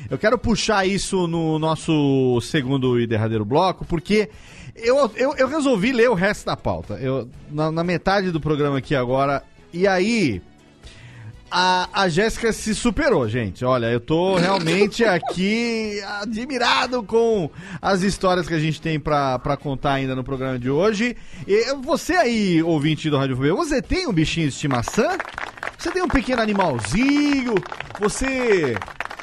[0.09, 4.29] eu quero puxar isso no nosso segundo e derradeiro bloco, porque
[4.75, 6.93] eu, eu, eu resolvi ler o resto da pauta.
[6.93, 10.41] Eu, na, na metade do programa aqui agora, e aí
[11.51, 13.65] a, a Jéssica se superou, gente.
[13.65, 17.49] Olha, eu tô realmente aqui admirado com
[17.81, 21.15] as histórias que a gente tem pra contar ainda no programa de hoje.
[21.45, 25.17] E você aí, ouvinte do Rádio Fobia, você tem um bichinho de estimação?
[25.77, 27.55] Você tem um pequeno animalzinho?
[27.99, 28.75] Você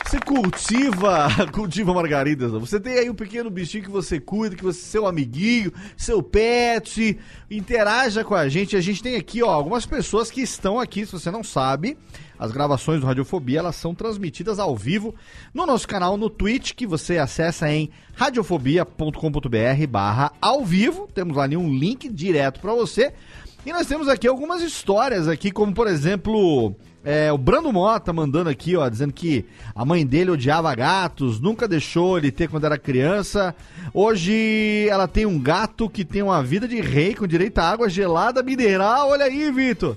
[0.08, 2.50] você cultiva, cultiva margaridas.
[2.52, 7.18] Você tem aí um pequeno bichinho que você cuida, que você seu amiguinho, seu pet,
[7.50, 8.74] interaja com a gente.
[8.74, 11.98] A gente tem aqui, ó, algumas pessoas que estão aqui, se você não sabe,
[12.38, 15.14] as gravações do Radiofobia, elas são transmitidas ao vivo
[15.52, 21.06] no nosso canal no Twitch, que você acessa em radiofobia.com.br barra ao vivo.
[21.12, 23.12] Temos lá um link direto para você.
[23.66, 26.74] E nós temos aqui algumas histórias aqui, como por exemplo,
[27.04, 31.68] é, o Brando Mota mandando aqui, ó, dizendo que a mãe dele odiava gatos, nunca
[31.68, 33.54] deixou ele ter quando era criança.
[33.94, 37.88] Hoje ela tem um gato que tem uma vida de rei com direito a água
[37.88, 39.10] gelada mineral.
[39.10, 39.96] Olha aí, Vitor.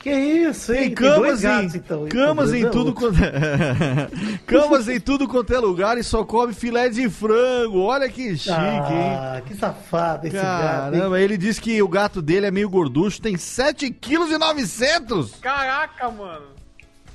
[0.00, 0.80] Que isso, hein?
[0.82, 2.08] Tem camas, dois em, gatos, então.
[2.08, 4.08] camas Então, em Deus é tudo quanto é...
[4.46, 7.80] camas em tudo quanto é lugar e só come filé de frango.
[7.80, 9.16] Olha que chique, hein?
[9.18, 10.94] Ah, que safado esse gato.
[10.94, 11.00] hein?
[11.00, 15.40] Caramba, ele disse que o gato dele é meio gorducho, tem 7,9 kg.
[15.40, 16.46] Caraca, mano.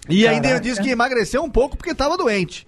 [0.09, 2.67] E ainda ele disse que emagreceu um pouco porque tava doente.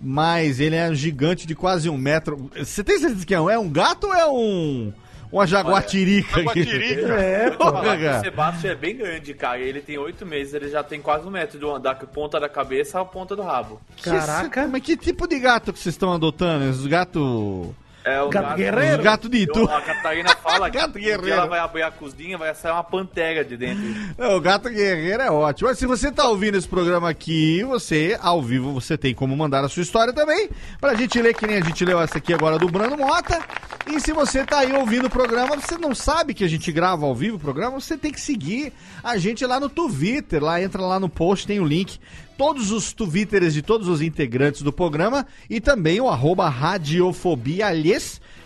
[0.00, 2.50] Mas ele é um gigante de quase um metro.
[2.56, 4.92] Você tem certeza que é um, é um gato ou é um.
[5.32, 6.36] Uma jaguatirica?
[6.36, 7.14] Jaguatirica.
[7.14, 7.50] É.
[7.52, 9.58] Porra, o Sebastião é bem grande, cara.
[9.58, 13.00] Ele tem oito meses, ele já tem quase um metro do, da ponta da cabeça
[13.00, 13.80] à ponta do rabo.
[14.02, 14.68] Caraca.
[14.68, 16.68] Mas que tipo de gato que vocês estão adotando?
[16.68, 17.68] Os gatos.
[18.04, 18.98] É o Gato guerreiro?
[18.98, 19.70] Os gatos de Eu- Itu.
[19.70, 21.22] A Catarina fala que Gato guerreiro.
[21.22, 23.82] dia ela vai abrir a cozinha, vai sair uma pantera de dentro.
[24.18, 25.68] É, o Gato Guerreiro é ótimo.
[25.68, 29.64] Mas se você tá ouvindo esse programa aqui, você, ao vivo, você tem como mandar
[29.64, 30.50] a sua história também.
[30.80, 33.40] Pra gente ler, que nem a gente leu essa aqui agora do Brando Mota.
[33.86, 37.06] E se você tá aí ouvindo o programa, você não sabe que a gente grava
[37.06, 38.72] ao vivo o programa, você tem que seguir
[39.02, 40.42] a gente lá no Twitter.
[40.42, 42.00] Lá, entra lá no post, tem o link.
[42.36, 46.52] Todos os Twitters de todos os integrantes do programa e também o arroba.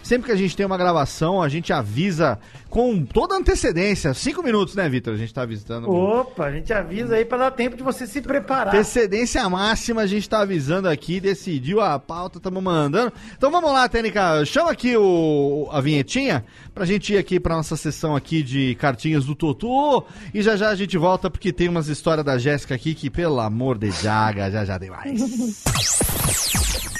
[0.06, 2.38] Sempre que a gente tem uma gravação, a gente avisa
[2.70, 4.14] com toda antecedência.
[4.14, 5.12] Cinco minutos, né, Vitor?
[5.12, 5.90] A gente tá avisando.
[5.90, 8.72] Opa, a gente avisa aí pra dar tempo de você se preparar.
[8.72, 13.12] Antecedência máxima, a gente tá avisando aqui, decidiu a pauta, estamos mandando.
[13.36, 17.76] Então vamos lá, Tênica, chama aqui o, a vinhetinha pra gente ir aqui pra nossa
[17.76, 20.04] sessão aqui de cartinhas do Totô.
[20.32, 23.40] E já já a gente volta porque tem umas histórias da Jéssica aqui que, pelo
[23.40, 25.64] amor de Jaga, já já tem mais.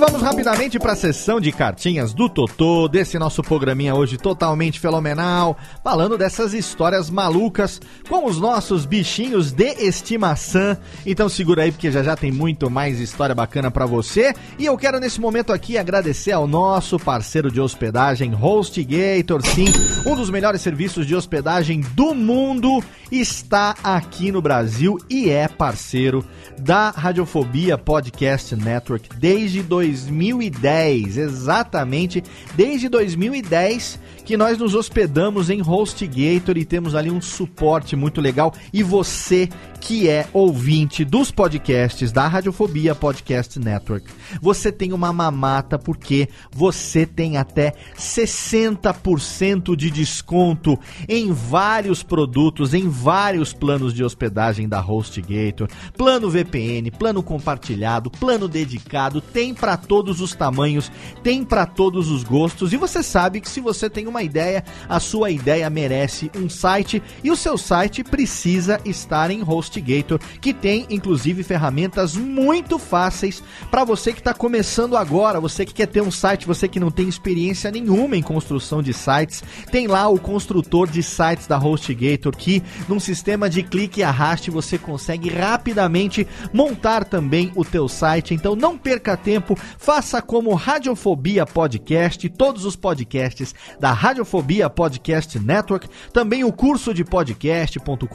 [0.00, 5.58] Vamos rapidamente para a sessão de cartinhas do Totô, desse nosso programinha hoje totalmente fenomenal,
[5.84, 7.78] falando dessas histórias malucas
[8.08, 10.74] com os nossos bichinhos de estimação.
[11.04, 14.32] Então segura aí porque já já tem muito mais história bacana para você.
[14.58, 19.66] E eu quero nesse momento aqui agradecer ao nosso parceiro de hospedagem HostGator, sim,
[20.06, 22.82] um dos melhores serviços de hospedagem do mundo,
[23.12, 26.24] está aqui no Brasil e é parceiro
[26.58, 32.22] da Radiofobia Podcast Network desde 2010, exatamente
[32.56, 33.98] desde 2010
[34.30, 38.54] que nós nos hospedamos em HostGator e temos ali um suporte muito legal.
[38.72, 39.48] E você
[39.80, 44.06] que é ouvinte dos podcasts da Radiofobia Podcast Network,
[44.40, 50.78] você tem uma mamata porque você tem até 60% de desconto
[51.08, 58.46] em vários produtos, em vários planos de hospedagem da HostGator, plano VPN, plano compartilhado, plano
[58.46, 62.72] dedicado, tem para todos os tamanhos, tem para todos os gostos.
[62.72, 67.02] E você sabe que se você tem uma ideia, a sua ideia merece um site
[67.22, 73.84] e o seu site precisa estar em HostGator, que tem inclusive ferramentas muito fáceis para
[73.84, 77.08] você que está começando agora, você que quer ter um site, você que não tem
[77.08, 82.62] experiência nenhuma em construção de sites, tem lá o construtor de sites da HostGator que
[82.88, 88.34] num sistema de clique e arraste você consegue rapidamente montar também o teu site.
[88.34, 95.86] Então não perca tempo, faça como Radiofobia Podcast, todos os podcasts da Radiofobia Podcast Network,
[96.10, 98.06] também o curso de podcast.com.br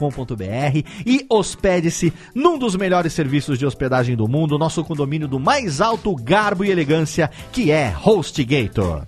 [1.06, 6.12] e hospede-se num dos melhores serviços de hospedagem do mundo, nosso condomínio do mais alto
[6.16, 9.04] garbo e elegância, que é HostGator.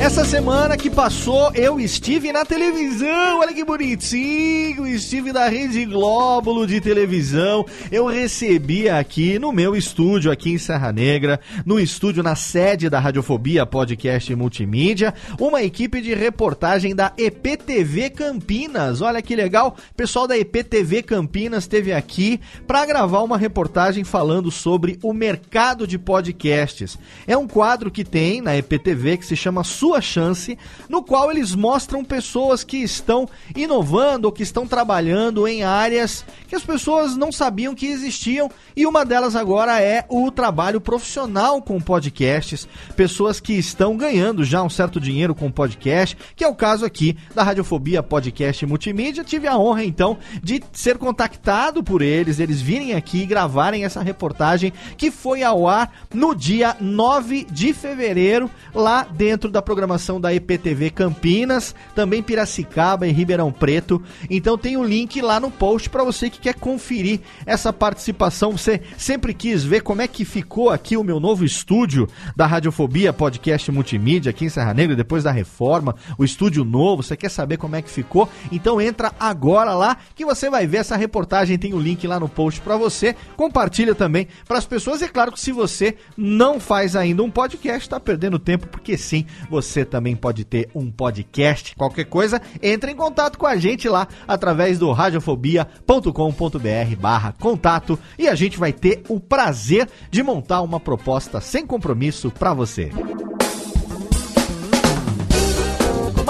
[0.00, 3.40] Essa semana que passou, eu estive na televisão.
[3.40, 4.86] Olha que bonitinho!
[4.86, 7.66] Estive na Rede Glóbulo de televisão.
[7.92, 12.98] Eu recebi aqui no meu estúdio, aqui em Serra Negra, no estúdio na sede da
[12.98, 19.02] Radiofobia Podcast Multimídia, uma equipe de reportagem da EPTV Campinas.
[19.02, 19.76] Olha que legal!
[19.92, 25.86] O pessoal da EPTV Campinas esteve aqui para gravar uma reportagem falando sobre o mercado
[25.86, 26.98] de podcasts.
[27.26, 31.54] É um quadro que tem na EPTV que se chama Sua Chance, no qual eles
[31.54, 37.30] mostram pessoas que estão inovando ou que estão trabalhando em áreas que as pessoas não
[37.30, 43.52] sabiam que existiam e uma delas agora é o trabalho profissional com podcasts, pessoas que
[43.52, 48.02] estão ganhando já um certo dinheiro com podcast, que é o caso aqui da Radiofobia
[48.02, 49.24] Podcast Multimídia.
[49.24, 54.02] Tive a honra então de ser contactado por eles, eles virem aqui e gravarem essa
[54.02, 59.79] reportagem que foi ao ar no dia 9 de fevereiro, lá dentro da programação
[60.20, 64.02] da EPTV Campinas, também Piracicaba e Ribeirão Preto.
[64.28, 68.52] Então tem o link lá no post para você que quer conferir essa participação.
[68.52, 73.12] Você sempre quis ver como é que ficou aqui o meu novo estúdio da Radiofobia
[73.12, 77.02] Podcast Multimídia aqui em Serra Negra, depois da reforma, o estúdio novo.
[77.02, 78.28] Você quer saber como é que ficou?
[78.50, 81.58] Então entra agora lá que você vai ver essa reportagem.
[81.58, 83.14] Tem o link lá no post para você.
[83.36, 85.00] Compartilha também para as pessoas.
[85.00, 88.96] E é claro que se você não faz ainda um podcast, está perdendo tempo, porque
[88.96, 91.74] sim, você também pode ter um podcast.
[91.76, 98.28] Qualquer coisa, entre em contato com a gente lá através do radiofobia.com.br barra contato e
[98.28, 102.90] a gente vai ter o prazer de montar uma proposta sem compromisso para você.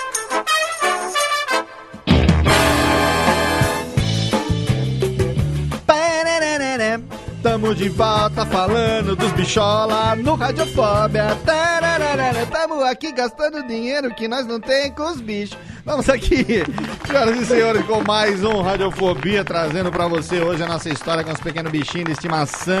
[7.41, 11.35] Tamo de volta falando dos bichola no Radiofobia.
[11.43, 12.45] Tararara.
[12.45, 15.57] Tamo aqui gastando dinheiro que nós não tem com os bichos.
[15.83, 16.63] Vamos aqui,
[17.07, 21.31] senhoras e senhores, com mais um Radiofobia, trazendo pra você hoje a nossa história com
[21.31, 22.75] os pequenos bichinhos de estimação.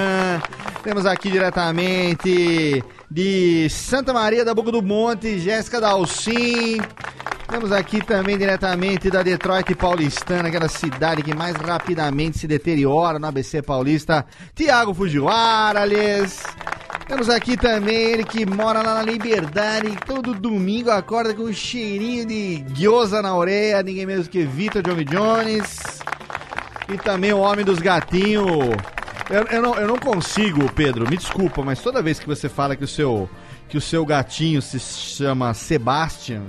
[0.83, 6.79] Temos aqui diretamente de Santa Maria da Boca do Monte, Jéssica Dalcin.
[7.49, 13.27] Temos aqui também diretamente da Detroit Paulistana, aquela cidade que mais rapidamente se deteriora no
[13.27, 15.81] ABC Paulista, Tiago Fujiwara.
[17.05, 22.25] Temos aqui também ele que mora lá na Liberdade todo domingo acorda com um cheirinho
[22.25, 25.79] de gyoza na orelha, ninguém menos que Vitor Johnny Jones.
[26.87, 28.47] E também o homem dos gatinhos.
[29.31, 32.75] Eu, eu não, eu não consigo, Pedro, me desculpa, mas toda vez que você fala
[32.75, 33.29] que o seu,
[33.69, 36.43] que o seu gatinho se chama Sebastian,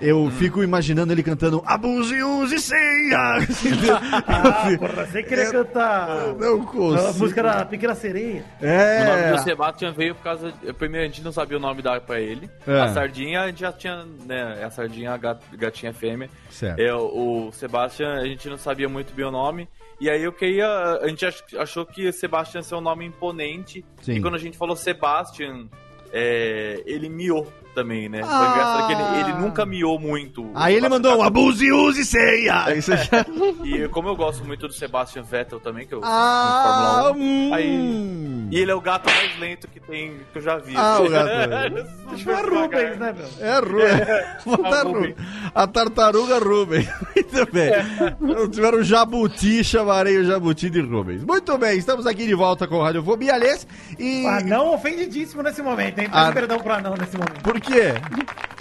[0.00, 3.38] eu fico imaginando ele cantando Abuse, use, ceia.
[4.26, 7.08] Ah, porra, sem querer cantar Não consigo.
[7.08, 8.42] a música da Pequena Sereia.
[8.60, 8.64] O
[9.04, 9.32] nome É.
[9.32, 10.52] do Sebastian veio por causa.
[10.78, 12.48] Primeiro, a gente não sabia o nome dar pra ele.
[12.66, 12.80] É.
[12.80, 14.04] A sardinha, a gente já tinha.
[14.26, 16.28] Né, a sardinha, a gat- gatinha fêmea.
[16.50, 16.78] Certo.
[16.80, 19.68] É, o Sebastian, a gente não sabia muito bem o nome.
[20.02, 20.66] E aí eu queria.
[21.00, 23.84] A gente ach- achou que Sebastian ia ser um nome imponente.
[24.02, 24.14] Sim.
[24.14, 25.68] E quando a gente falou Sebastian,
[26.12, 28.20] é, ele miou também, né?
[28.22, 28.50] Foi Ah.
[28.52, 30.42] engraçado que ele, ele nunca miou muito.
[30.44, 31.22] o Aí ele mandou um.
[31.22, 32.64] Abuse, use, ceia.
[32.66, 33.24] Aí você já...
[33.64, 37.20] E como eu gosto muito do Sebastian Vettel também, que eu Ah, no Fórmula 1,
[37.22, 37.54] hum.
[37.54, 40.74] aí E ele é o gato mais lento que tem que eu já vi.
[40.76, 41.28] Ah, o gato.
[42.18, 43.46] Super É Rubens, né, meu?
[43.48, 44.44] É Rubens.
[44.44, 45.16] Vou dar Rubens.
[45.54, 46.88] A tartaruga Rubens.
[47.14, 47.72] Muito bem.
[48.44, 51.24] Se tiver um jabuti, chamarei o jabuti de Rubens.
[51.24, 53.66] Muito bem, estamos aqui de volta com o Radiofobia, aliás.
[53.98, 54.26] E.
[54.26, 56.08] Ah, não ofendidíssimo nesse momento, hein?
[56.10, 56.32] Peço Ah.
[56.32, 57.40] perdão pro anão nesse momento.
[57.42, 57.94] Por quê?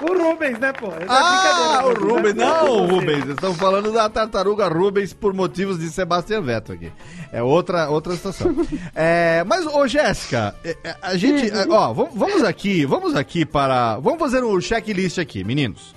[0.01, 0.87] O Rubens, né, pô?
[0.87, 2.33] É Ah, o brincadeira, Rubens.
[2.35, 2.45] né?
[2.45, 2.85] Não, o.
[2.87, 3.25] Rubens.
[3.27, 6.91] Estamos falando da tartaruga Rubens por motivos de Sebastião Vettel aqui.
[7.31, 8.55] É outra, outra situação.
[8.95, 11.49] É, mas, ô Jéssica, é, é, a gente.
[11.51, 13.97] é, ó, vamos- aqui, vamos aqui para.
[13.99, 15.93] Vamos fazer um checklist aqui, meninos.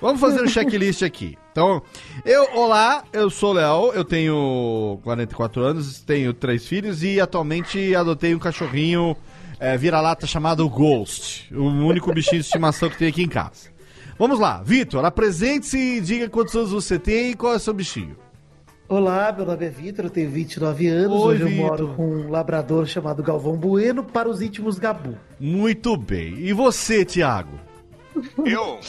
[0.00, 1.36] Vamos fazer um checklist aqui.
[1.50, 1.82] Então,
[2.24, 7.96] eu, olá, eu sou o Léo, eu tenho 44 anos, tenho três filhos e atualmente
[7.96, 9.16] adotei um cachorrinho
[9.60, 13.70] é, vira-lata chamado Ghost, o único bichinho de estimação que tem aqui em casa.
[14.18, 17.72] Vamos lá, Vitor, apresente-se e diga quantos anos você tem e qual é o seu
[17.72, 18.16] bichinho.
[18.88, 21.20] Olá, meu nome é Vitor, eu tenho 29 anos.
[21.20, 21.66] Oi, Hoje eu Vitor.
[21.66, 25.16] moro com um labrador chamado Galvão Bueno para os íntimos Gabu.
[25.38, 26.38] Muito bem.
[26.38, 27.60] E você, Thiago?
[28.44, 28.80] Eu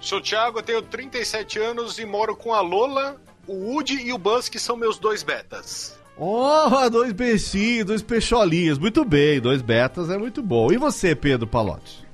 [0.00, 3.16] sou o Thiago, tenho 37 anos e moro com a Lola,
[3.46, 5.98] o Woody e o Buzz, que são meus dois betas.
[6.16, 8.78] Oh, dois peixinhos, dois peixolinhos.
[8.78, 10.70] Muito bem, dois betas é muito bom.
[10.72, 12.06] E você, Pedro Palotti?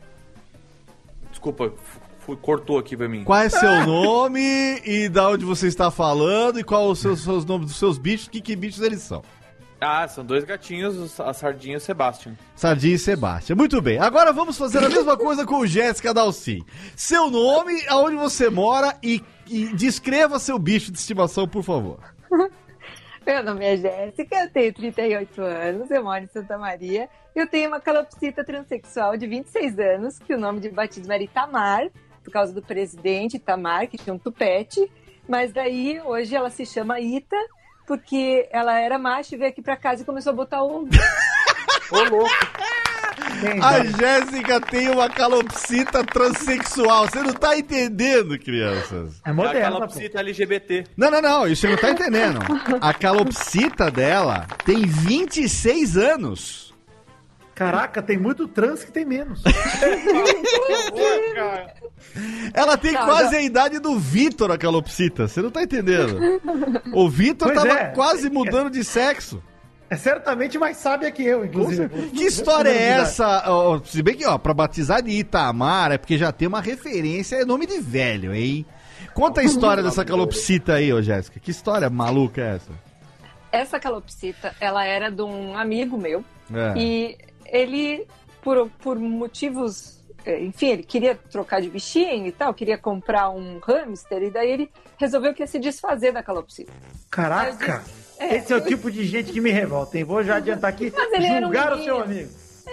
[1.30, 1.74] Desculpa, f-
[2.26, 3.24] f- cortou aqui pra mim.
[3.24, 7.44] Qual é seu nome e da onde você está falando e qual os seus, seus
[7.44, 8.28] nomes dos seus bichos?
[8.28, 9.22] Que, que bichos eles são?
[9.78, 12.34] Ah, são dois gatinhos, a Sardinha e o Sebastian.
[12.54, 13.54] Sardinha e Sebastião.
[13.56, 13.98] Muito bem.
[13.98, 16.62] Agora vamos fazer a mesma coisa com o Jéssica Dalci.
[16.96, 21.98] Seu nome, aonde você mora e, e descreva seu bicho de estimação, por favor.
[23.26, 27.08] Meu nome é Jéssica, eu tenho 38 anos, eu moro em Santa Maria.
[27.34, 31.90] Eu tenho uma calopsita transexual de 26 anos, que o nome de batismo era Itamar,
[32.22, 34.88] por causa do presidente Itamar, que tinha um tupete.
[35.28, 37.36] Mas daí, hoje ela se chama Ita,
[37.84, 40.86] porque ela era macho e veio aqui pra casa e começou a botar ovo.
[41.90, 42.30] Ô, louco.
[43.62, 47.06] A Jéssica tem uma calopsita transexual.
[47.06, 49.20] Você não tá entendendo, crianças.
[49.24, 50.18] É É moderna, aquela pô.
[50.18, 50.84] LGBT.
[50.96, 51.46] Não, não, não.
[51.46, 52.40] Isso você não tá entendendo.
[52.80, 56.66] A calopsita dela tem 26 anos.
[57.54, 59.42] Caraca, tem muito trans que tem menos.
[62.52, 65.26] Ela tem quase a idade do Vitor, a calopsita.
[65.26, 66.18] Você não tá entendendo.
[66.92, 67.86] O Vitor tava é.
[67.92, 69.42] quase mudando de sexo.
[69.88, 71.88] É certamente mais sábia que eu, inclusive.
[72.10, 73.44] Que história é essa?
[73.46, 77.36] Ó, se bem que, ó, pra batizar de Itamar é porque já tem uma referência,
[77.36, 78.66] é nome de velho, hein?
[79.14, 81.38] Conta a história dessa calopsita aí, ô Jéssica.
[81.38, 82.70] Que história maluca é essa?
[83.52, 86.24] Essa calopsita, ela era de um amigo meu.
[86.52, 86.74] É.
[86.78, 88.06] E ele,
[88.42, 90.00] por, por motivos.
[90.26, 94.50] eh, Enfim, ele queria trocar de bichinho e tal, queria comprar um hamster, e daí
[94.50, 96.72] ele resolveu que ia se desfazer da calopsita.
[97.10, 97.82] Caraca!
[98.18, 98.36] É.
[98.36, 100.04] Esse é o tipo de gente que me revolta, hein?
[100.04, 100.92] Vou já adiantar aqui.
[101.12, 102.30] Ele era um julgar o seu amigo.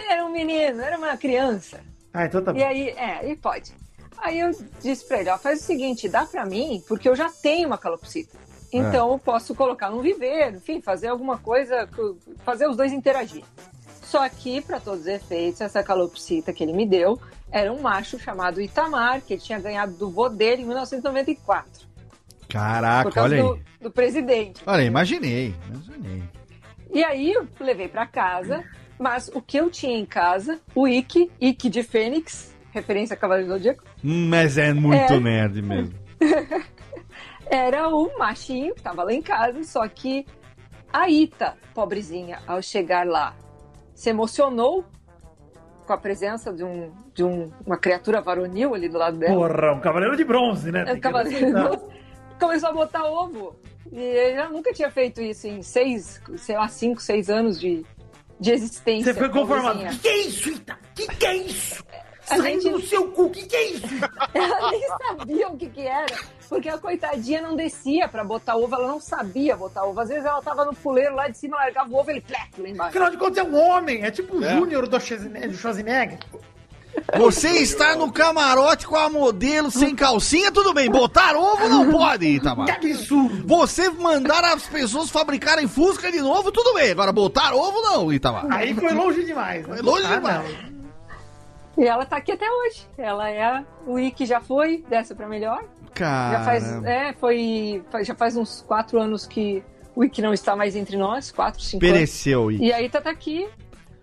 [0.09, 1.79] Era um menino, era uma criança.
[2.13, 2.59] Ah, então tá bom.
[2.59, 3.73] E aí, é, aí pode.
[4.17, 7.29] Aí eu disse pra ele, ó, faz o seguinte, dá pra mim, porque eu já
[7.29, 8.37] tenho uma calopsita.
[8.71, 13.43] Então eu posso colocar num viveiro, enfim, fazer alguma coisa, co- fazer os dois interagir.
[14.01, 17.19] Só que, para todos os efeitos, essa calopsita que ele me deu
[17.51, 21.87] era um macho chamado Itamar, que ele tinha ganhado do vô dele em 1994.
[22.53, 23.49] Caraca, por causa olha aí.
[23.49, 24.61] do, do presidente.
[24.65, 26.23] Olha, imaginei, imaginei.
[26.93, 28.63] E aí eu levei pra casa,
[28.99, 33.49] mas o que eu tinha em casa, o Ike, Ike de Fênix, referência a Cavaleiro
[33.49, 35.19] do Zodíaco, Hum, Mas é muito É.
[35.19, 35.95] nerd mesmo.
[37.49, 40.25] era o machinho que tava lá em casa, só que
[40.91, 43.35] a Ita, pobrezinha, ao chegar lá,
[43.95, 44.85] se emocionou
[45.87, 49.35] com a presença de, um, de um, uma criatura varonil ali do lado dela.
[49.35, 50.83] Porra, um cavaleiro de bronze, né?
[50.87, 52.02] É, que cavaleiro respeitar.
[52.45, 53.55] Começou a botar ovo.
[53.91, 57.85] E já nunca tinha feito isso em seis, sei lá, cinco, seis anos de,
[58.39, 59.13] de existência.
[59.13, 59.79] Você foi conformado.
[59.79, 59.99] pobrezinha.
[59.99, 60.79] Que que é isso, Ita?
[60.95, 61.83] Que que é isso?
[62.29, 63.85] A Saindo gente- do seu cu, que que é isso?
[64.33, 66.15] Ela nem sabia o que que era,
[66.47, 69.99] porque a coitadinha não descia pra botar ovo, ela não sabia botar ovo.
[69.99, 72.49] Às vezes ela tava no fuleiro lá de cima, largava o ovo e ele plec
[72.61, 72.89] lá embaixo.
[72.91, 74.03] Afinal de contas, é um homem.
[74.05, 76.17] É tipo o Júnior do Schwarzenegger.
[77.17, 80.89] Você está no camarote com a modelo sem calcinha, tudo bem.
[80.89, 82.65] Botar ovo não pode, Itamar.
[82.79, 83.47] Que absurdo.
[83.47, 86.91] Você mandar as pessoas fabricarem Fusca de novo, tudo bem.
[86.91, 88.45] Agora, botar ovo não, Itamar.
[88.51, 89.65] Aí foi longe demais.
[89.67, 89.75] Né?
[89.77, 90.43] Foi longe Ah, demais.
[90.43, 90.73] não.
[91.83, 92.87] E ela tá aqui até hoje.
[92.97, 95.63] Ela é a o Ike já foi, dessa pra melhor.
[95.93, 96.37] Cara.
[96.39, 99.63] Já faz, é, foi, já faz uns quatro anos que
[99.95, 101.95] o Ike não está mais entre nós, quatro, cinco anos.
[101.97, 102.51] Pereceu.
[102.51, 103.47] E aí tá, tá aqui,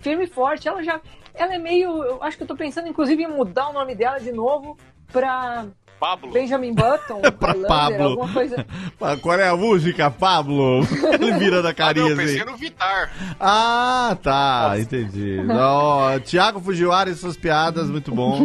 [0.01, 0.66] firme e forte.
[0.68, 1.01] Ela já,
[1.43, 4.18] ela é meio, eu acho que eu tô pensando inclusive em mudar o nome dela
[4.18, 4.76] de novo
[5.12, 5.66] pra
[5.99, 6.30] Pablo.
[6.32, 8.03] Benjamin Button, Pra Highlander, Pablo.
[8.05, 8.66] alguma coisa.
[9.03, 10.80] Ah, Qual é a música, Pablo?
[11.18, 12.51] Ele virando a Ah, carinha não, eu pensei assim.
[12.51, 13.11] no Vitar.
[13.41, 15.43] Ah, tá, entendi.
[15.43, 18.38] Não, Tiago Fujiwara e suas piadas, muito bom.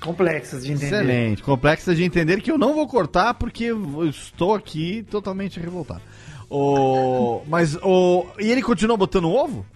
[0.00, 0.86] Complexas de entender.
[0.86, 1.42] Excelente.
[1.42, 6.02] Complexas de entender que eu não vou cortar porque eu estou aqui totalmente revoltado.
[6.50, 7.42] O...
[7.46, 8.24] Mas o.
[8.38, 9.66] E ele continuou botando ovo?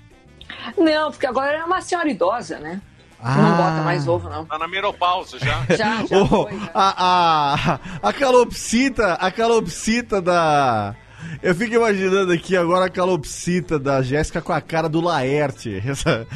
[0.79, 2.81] Não, porque agora é uma senhora idosa, né?
[3.25, 3.37] Ah.
[3.37, 4.45] Não bota mais ovo, não.
[4.45, 5.63] Tá na menopausa já.
[5.77, 6.59] Já, já Ô, foi.
[6.59, 6.71] já.
[6.75, 10.95] a, a, a calopsita, a calopsita da.
[11.41, 15.81] Eu fico imaginando aqui agora a calopsita da Jéssica com a cara do Laerte.
[15.87, 16.27] Essa,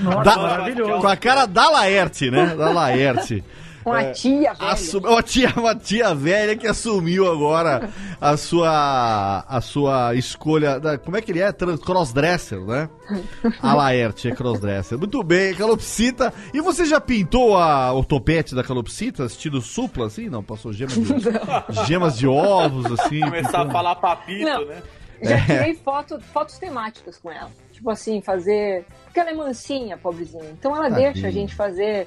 [0.00, 1.00] Nossa, da- maravilhoso.
[1.00, 2.54] com a cara da Laerte, né?
[2.54, 3.42] Da Laerte.
[3.84, 4.74] Uma tia velha.
[5.10, 10.78] Uma tia, uma tia velha que assumiu agora a sua a sua escolha.
[10.78, 11.50] Da, como é que ele é?
[11.52, 12.88] Trans- Crossdresser, né?
[13.60, 14.98] A Laerte é crossdresser.
[14.98, 16.32] Muito bem, calopsita.
[16.54, 19.24] E você já pintou a, o topete da calopsita?
[19.24, 20.28] Estilo supla, assim?
[20.28, 21.04] Não, passou gemas de,
[21.86, 23.20] gemas de ovos, assim.
[23.20, 24.64] Começar a pintou- falar papito, Não.
[24.66, 24.82] né?
[25.22, 25.40] Já É.
[25.44, 27.50] tirei foto, fotos temáticas com ela.
[27.72, 28.84] Tipo assim, fazer.
[29.04, 30.50] Porque ela é mansinha, pobrezinha.
[30.58, 31.12] Então ela Tadinha.
[31.12, 32.06] deixa a gente fazer.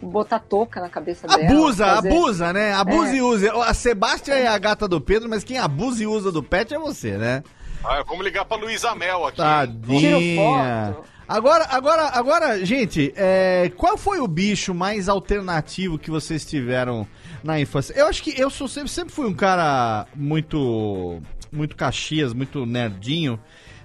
[0.00, 1.42] Botar touca na cabeça dela.
[1.44, 2.72] Abusa, fazer- abusa, né?
[2.74, 3.16] Abusa É.
[3.16, 3.52] e usa.
[3.64, 6.78] A Sebastian é a gata do Pedro, mas quem abusa e usa do pet é
[6.78, 7.42] você, né?
[7.84, 9.36] Ah, vamos ligar pra Luísa Mel aqui.
[9.38, 10.00] Tadinha.
[10.00, 11.04] Tiro foto.
[11.28, 17.06] Agora, agora, agora, gente, é, qual foi o bicho mais alternativo que vocês tiveram
[17.42, 17.92] na infância?
[17.94, 21.20] Eu acho que eu sou sempre, sempre fui um cara muito,
[21.50, 23.40] muito caxias, muito nerdinho.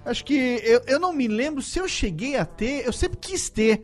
[0.06, 3.50] Acho que eu, eu não me lembro se eu cheguei a ter, eu sempre quis
[3.50, 3.82] ter,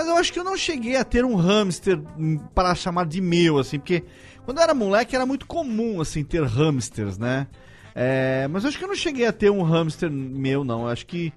[0.00, 3.20] mas eu acho que eu não cheguei a ter um hamster hum, para chamar de
[3.20, 4.02] meu, assim, porque
[4.46, 7.46] quando eu era moleque era muito comum, assim, ter hamsters, né?
[7.94, 10.88] É, mas acho que eu não cheguei a ter um hamster meu, não.
[10.88, 11.30] Acho que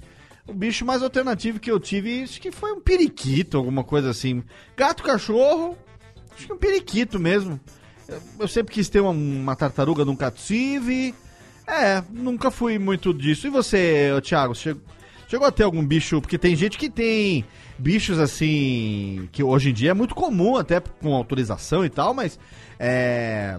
[0.47, 4.41] o bicho mais alternativo que eu tive, acho que foi um periquito, alguma coisa assim.
[4.77, 5.77] Gato, cachorro,
[6.33, 7.59] acho que um periquito mesmo.
[8.07, 11.13] Eu, eu sempre quis ter uma, uma tartaruga num cative.
[11.67, 13.45] É, nunca fui muito disso.
[13.45, 14.81] E você, Thiago, chegou,
[15.27, 16.21] chegou a ter algum bicho?
[16.21, 17.43] Porque tem gente que tem
[17.77, 22.39] bichos assim, que hoje em dia é muito comum, até com autorização e tal, mas
[22.79, 23.57] é.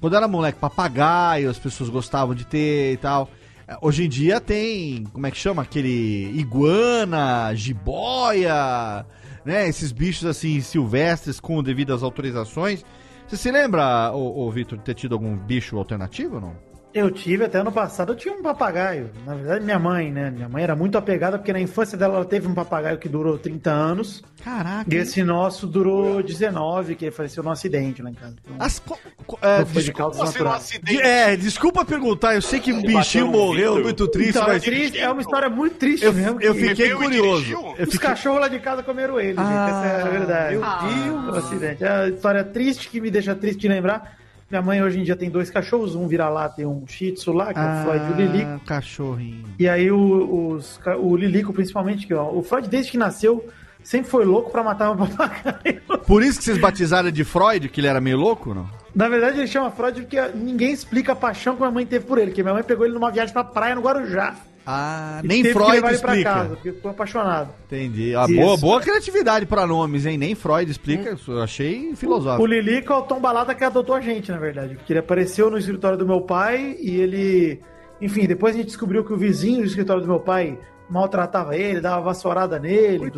[0.00, 3.30] Quando era moleque, papagaio, as pessoas gostavam de ter e tal.
[3.66, 5.62] É, Hoje em dia tem, como é que chama?
[5.62, 9.06] Aquele iguana, jiboia,
[9.44, 9.68] né?
[9.68, 12.84] Esses bichos assim silvestres com devidas autorizações.
[13.26, 16.56] Você se lembra, ô, Vitor, de ter tido algum bicho alternativo ou não?
[16.98, 19.10] Eu tive, até ano passado, eu tinha um papagaio.
[19.26, 20.30] Na verdade, minha mãe, né?
[20.30, 23.36] Minha mãe era muito apegada, porque na infância dela ela teve um papagaio que durou
[23.38, 24.24] 30 anos.
[24.42, 24.86] Caraca.
[24.94, 28.34] E esse nosso durou 19, que faleceu num acidente lá em casa.
[28.42, 30.60] Então, As co- co- é, foi de desculpa, causa natural.
[30.82, 33.84] de- é, desculpa perguntar, eu sei que o bichinho morreu, vidro.
[33.84, 36.40] muito triste, Então, é, mas triste, é uma história muito triste eu, mesmo.
[36.40, 37.52] eu que fiquei curioso.
[37.52, 37.98] Eu Os fiquei...
[38.08, 39.40] cachorros lá de casa comeram ele, gente.
[39.40, 40.56] Essa é a verdade.
[40.56, 41.34] Meu Deus!
[41.34, 41.84] O acidente.
[41.84, 44.16] É uma história triste que me deixa triste de lembrar.
[44.48, 47.52] Minha mãe hoje em dia tem dois cachorros, um vira-lata e um shih tzu lá,
[47.52, 48.50] que é o Freud e o Lilico.
[48.50, 49.44] Ah, cachorrinho.
[49.58, 53.44] E aí o, os, o Lilico, principalmente, que ó, o Freud, desde que nasceu,
[53.82, 55.82] sempre foi louco pra matar um papagaio.
[56.06, 58.68] Por isso que vocês batizaram de Freud, que ele era meio louco, não?
[58.94, 62.16] Na verdade, ele chama Freud porque ninguém explica a paixão que minha mãe teve por
[62.16, 64.36] ele, que minha mãe pegou ele numa viagem pra praia no Guarujá.
[64.66, 66.30] Ah, E nem que Freud levar ele pra explica.
[66.34, 67.50] casa, porque ficou apaixonado.
[67.66, 68.16] Entendi.
[68.16, 68.34] Ah, Isso.
[68.34, 70.18] boa, boa criatividade pra nomes, hein?
[70.18, 72.42] Nem Freud explica, eu achei filosófico.
[72.42, 74.74] O Lilico é o Tom Balada que adotou a gente, na verdade.
[74.74, 77.60] Porque ele apareceu no escritório do meu pai e ele.
[78.00, 80.58] Enfim, depois a gente descobriu que o vizinho do escritório do meu pai
[80.90, 83.10] maltratava ele, dava vassourada nele.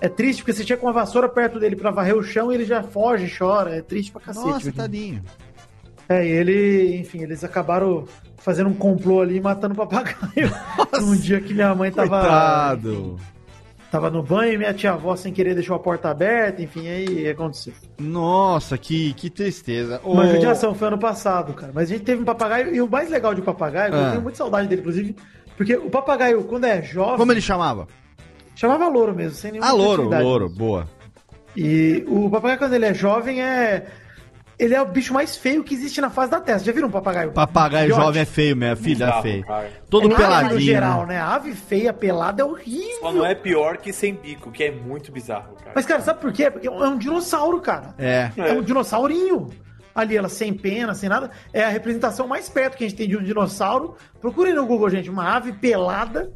[0.00, 2.56] É triste porque você tinha com uma vassoura perto dele pra varrer o chão e
[2.56, 3.76] ele já foge, chora.
[3.76, 4.46] É triste pra cacete.
[4.46, 5.22] Nossa, tadinho.
[6.08, 8.04] É, e ele, enfim, eles acabaram
[8.44, 10.50] fazendo um complô ali matando o papagaio.
[11.00, 12.08] Num dia que minha mãe tava.
[12.20, 13.16] Coitado.
[13.90, 17.74] Tava no banho e minha tia-avó sem querer deixou a porta aberta, enfim, aí aconteceu.
[17.98, 20.00] Nossa, que, que tristeza.
[20.02, 21.72] Ô, Uma judiação foi ano passado, cara.
[21.74, 23.98] Mas a gente teve um papagaio, e o mais legal de papagaio, Ah.
[23.98, 25.14] eu tenho muita saudade dele, inclusive,
[25.58, 27.86] porque o papagaio, quando é jovem, Como ele chamava?
[28.54, 30.88] chamava louro mesmo, sem nenhuma Ah, louro, louro, boa.
[31.54, 33.84] E o papagaio, quando ele é jovem, é.
[34.62, 36.60] Ele é o bicho mais feio que existe na face da Terra.
[36.60, 37.32] Já viram um papagaio?
[37.32, 39.44] Papagaio jovem é feio, minha filha é feio.
[39.90, 40.54] Todo É peladinho.
[40.54, 41.18] no geral, né?
[41.18, 43.00] A ave feia, pelada, é horrível.
[43.00, 45.72] Só não é pior que sem bico, que é muito bizarro, cara.
[45.74, 46.48] Mas, cara, sabe por quê?
[46.48, 47.92] Porque é um dinossauro, cara.
[47.98, 48.30] É.
[48.36, 49.50] É um dinossaurinho.
[49.94, 51.30] Ali, ela sem pena, sem nada.
[51.52, 53.96] É a representação mais perto que a gente tem de um dinossauro.
[54.20, 55.10] Procurem no Google, gente.
[55.10, 56.32] Uma ave pelada.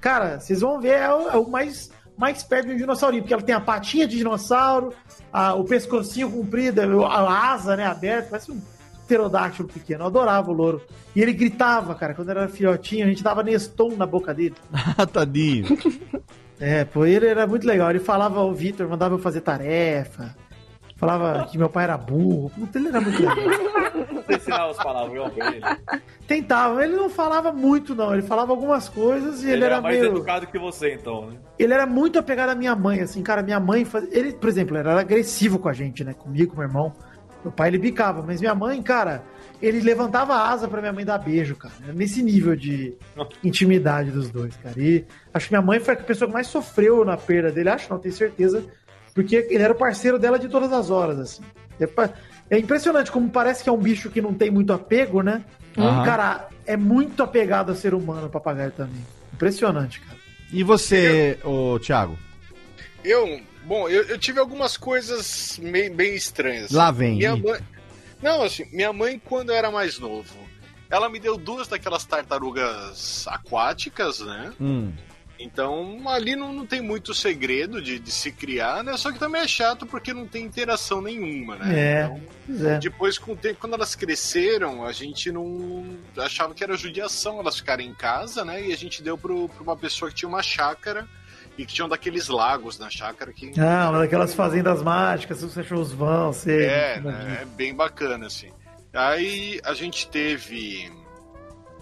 [0.00, 3.22] Cara, vocês vão ver, é o, é o mais, mais perto de um dinossaurinho.
[3.22, 4.92] Porque ela tem a patinha de dinossauro,
[5.32, 8.28] a- o pescocinho comprido, a asa, né, aberta.
[8.30, 8.60] Parece um
[9.06, 10.02] pterodáctilo pequeno.
[10.02, 10.80] Eu adorava o louro.
[11.14, 12.14] E ele gritava, cara.
[12.14, 14.54] Quando era filhotinho, a gente dava Neston na boca dele.
[14.96, 15.66] Ah, tadinho.
[16.60, 17.90] É, pô, ele era muito legal.
[17.90, 20.34] Ele falava, o Vitor mandava eu fazer tarefa.
[20.96, 22.48] Falava que meu pai era burro.
[22.50, 23.36] Puta, ele era muito legal.
[24.24, 25.60] Você ensinar os palavrão pra ele.
[26.26, 28.12] Tentava, ele não falava muito, não.
[28.12, 30.10] Ele falava algumas coisas e ele, Ele, era, era mais meio.
[30.10, 31.36] educado que você, então, né?
[31.58, 33.42] Ele era muito apegado à minha mãe, assim, cara.
[33.42, 34.10] Minha mãe faz...
[34.10, 36.14] Ele, por exemplo, era agressivo com a gente, né?
[36.14, 36.94] Comigo, com meu irmão.
[37.42, 39.22] Meu pai ele bicava, mas minha mãe, cara,
[39.60, 41.74] ele levantava a asa pra minha mãe dar beijo, cara.
[41.84, 42.94] Era Nesse nível de
[43.44, 44.74] intimidade dos dois, cara.
[44.80, 47.68] E acho que minha mãe foi a pessoa que mais sofreu na perda dele.
[47.68, 48.64] Acho, não tenho certeza.
[49.14, 51.42] Porque ele era o parceiro dela de todas as horas, assim.
[52.54, 55.44] É, impressionante como parece que é um bicho que não tem muito apego, né?
[55.76, 56.04] Aham.
[56.04, 59.04] Cara, é muito apegado a ser humano, o papagaio também.
[59.32, 60.18] Impressionante, cara.
[60.52, 62.16] E você, ô Thiago?
[63.02, 66.70] Eu, bom, eu, eu tive algumas coisas bem, bem estranhas.
[66.70, 67.16] Lá vem.
[67.16, 67.60] Minha mãe,
[68.22, 70.36] não, assim, minha mãe, quando eu era mais novo,
[70.88, 74.52] ela me deu duas daquelas tartarugas aquáticas, né?
[74.60, 74.92] Hum.
[75.38, 78.96] Então ali não, não tem muito segredo de, de se criar, né?
[78.96, 81.78] Só que também é chato porque não tem interação nenhuma, né?
[81.78, 82.78] É, pois é.
[82.78, 87.56] Depois, com o tempo, quando elas cresceram, a gente não achava que era judiação elas
[87.56, 88.68] ficarem em casa, né?
[88.68, 91.06] E a gente deu pro, pra uma pessoa que tinha uma chácara
[91.58, 95.54] e que tinha um daqueles lagos na chácara que Ah, uma daquelas fazendas mágicas, os
[95.54, 96.64] cachorros vão, sei.
[96.64, 98.50] é, né, é bem bacana, assim.
[98.92, 100.90] Aí a gente teve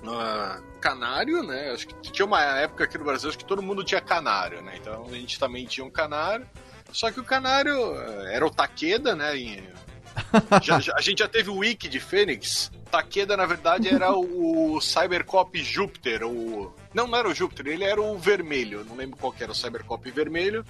[0.06, 1.70] ah, canário, né?
[1.72, 4.76] Acho que tinha uma época aqui no Brasil que todo mundo tinha canário, né?
[4.80, 6.46] Então a gente também tinha um canário.
[6.92, 9.36] Só que o canário eh, era o Takeda, né?
[9.36, 9.72] em-
[10.62, 12.70] Já- já- a gente já teve o Wiki de Fênix.
[12.90, 16.22] Takeda, na verdade, era o, Cybercop Júpiter.
[16.24, 16.74] O...
[16.92, 18.80] Não, não era o Júpiter, ele era o vermelho.
[18.80, 20.62] Eu não lembro qual era o Cybercop vermelho.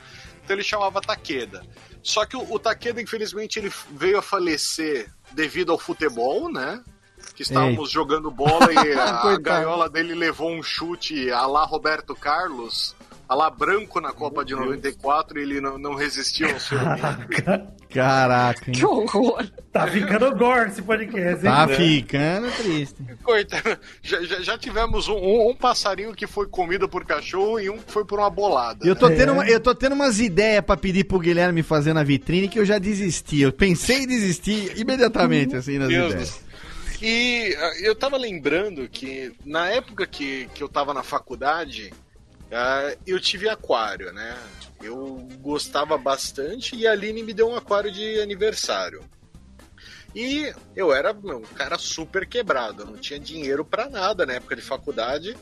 [0.44, 1.64] Então ele chamava Takeda.
[2.04, 6.80] Só que o, o Takeda, infelizmente, ele veio a falecer devido ao futebol, né?
[7.42, 12.94] Que estávamos jogando bola e a gaiola dele levou um chute a lá Roberto Carlos,
[13.28, 16.78] a lá branco na Copa de 94 e ele não, não resistiu ao seu
[17.90, 18.72] Caraca, hein?
[18.74, 19.44] Que horror.
[19.70, 21.52] Tá ficando gore esse podcast, hein?
[21.52, 22.96] Tá ficando triste.
[23.22, 27.68] Coitado, já, já- já tivemos um, um- um passarinho que foi comido por cachorro e
[27.68, 28.86] um que foi por uma bolada.
[28.86, 29.16] Eu tô, né?
[29.16, 32.58] tendo uma- eu tô tendo umas ideias pra pedir pro Guilherme fazer na vitrine que
[32.58, 33.42] eu já desisti.
[33.42, 36.40] Eu pensei em desistir imediatamente, assim, nas Deus ideias.
[37.02, 41.92] E ah, eu tava lembrando que na época que, que eu tava na faculdade,
[42.52, 44.38] ah, eu tive aquário, né?
[44.80, 49.02] Eu gostava bastante e a Aline me deu um aquário de aniversário.
[50.14, 54.34] E eu era meu, um cara super quebrado, eu não tinha dinheiro pra nada na
[54.34, 55.36] época de faculdade.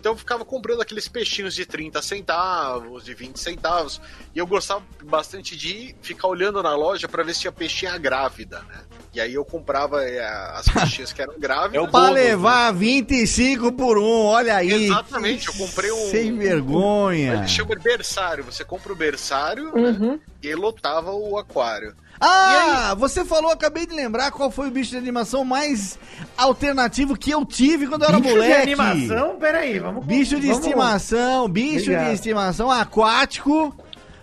[0.00, 4.00] Então eu ficava comprando aqueles peixinhos de 30 centavos, de 20 centavos.
[4.34, 8.60] E eu gostava bastante de ficar olhando na loja pra ver se tinha peixinha grávida,
[8.62, 8.84] né?
[9.16, 10.20] E aí eu comprava eh,
[10.54, 11.90] as peixinhas que eram grávidas.
[11.90, 14.84] Pra levar 25 por um, olha aí.
[14.84, 16.10] Exatamente, eu comprei um.
[16.10, 17.32] Sem vergonha.
[17.36, 18.44] Ele chama de berçário.
[18.44, 20.12] Você compra o berçário Uhum.
[20.12, 21.94] né, e lotava o aquário.
[22.20, 25.98] Ah, você falou, acabei de lembrar qual foi o bicho de animação mais
[26.36, 28.62] alternativo que eu tive quando eu era Bicho de moleque.
[28.74, 29.36] animação?
[29.38, 30.04] Peraí, vamos...
[30.04, 32.06] Bicho de vamos- estimação, bicho Obrigado.
[32.08, 33.74] de estimação aquático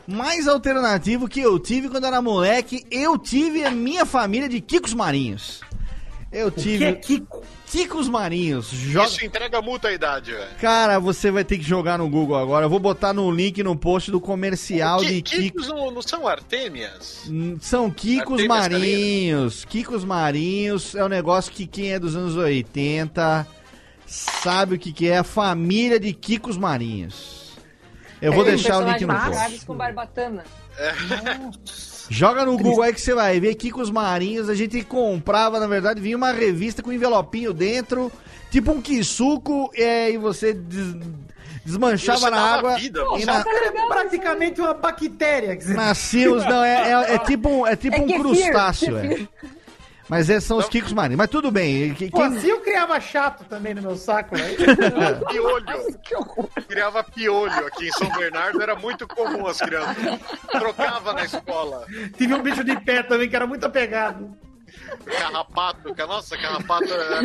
[0.08, 2.86] mais alternativo que eu tive quando era moleque.
[2.92, 5.62] Eu tive a minha família de Kikos Marinhos.
[6.32, 6.78] Eu tive.
[6.80, 7.44] que é Kiko?
[7.68, 8.68] Kikos Marinhos.
[8.70, 9.08] Joga...
[9.08, 10.56] Isso entrega multa à idade, velho.
[10.62, 12.66] Cara, você vai ter que jogar no Google agora.
[12.66, 15.40] Eu vou botar no link no post do comercial Que- de Kikos.
[15.44, 17.24] Kikos não, não são artêmias?
[17.28, 19.66] Hum, São Kikos Artêmias Marinhos.
[19.66, 23.48] Kikos Marinhos é um negócio que quem é dos anos 80
[24.06, 27.43] sabe o que, que é a família de Kikos Marinhos.
[28.24, 29.66] Eu vou Tem deixar o link no post.
[29.66, 30.44] com barbatana.
[32.10, 34.50] Joga no Google aí que você vai ver Kikos Marinhos.
[34.50, 38.12] A gente comprava, na verdade, vinha uma revista com um envelopinho dentro,
[38.52, 40.96] tipo um quisuco, é, e você des-
[41.66, 42.76] desmanchava na água.
[42.76, 45.56] vida, e na, É praticamente uma bactéria.
[45.56, 45.74] Que você...
[46.46, 48.98] não, é, é, é tipo, um- é tipo É um crustáceo.
[48.98, 49.28] é.
[50.14, 51.18] Mas esses são os Kikos Marinhos.
[51.18, 51.94] Mas tudo bem.
[51.96, 54.44] que- Pô, quem- assim eu criava chato também no meu saco, né?
[55.30, 55.98] Piolho.
[56.68, 59.96] Criava piolho aqui em São Bernardo, era muito comum as crianças.
[60.52, 61.86] Trocava na escola.
[62.18, 64.38] Tive um bicho de pé também que era muito apegado.
[65.06, 67.22] Carrapato, que- nossa, carrapato era.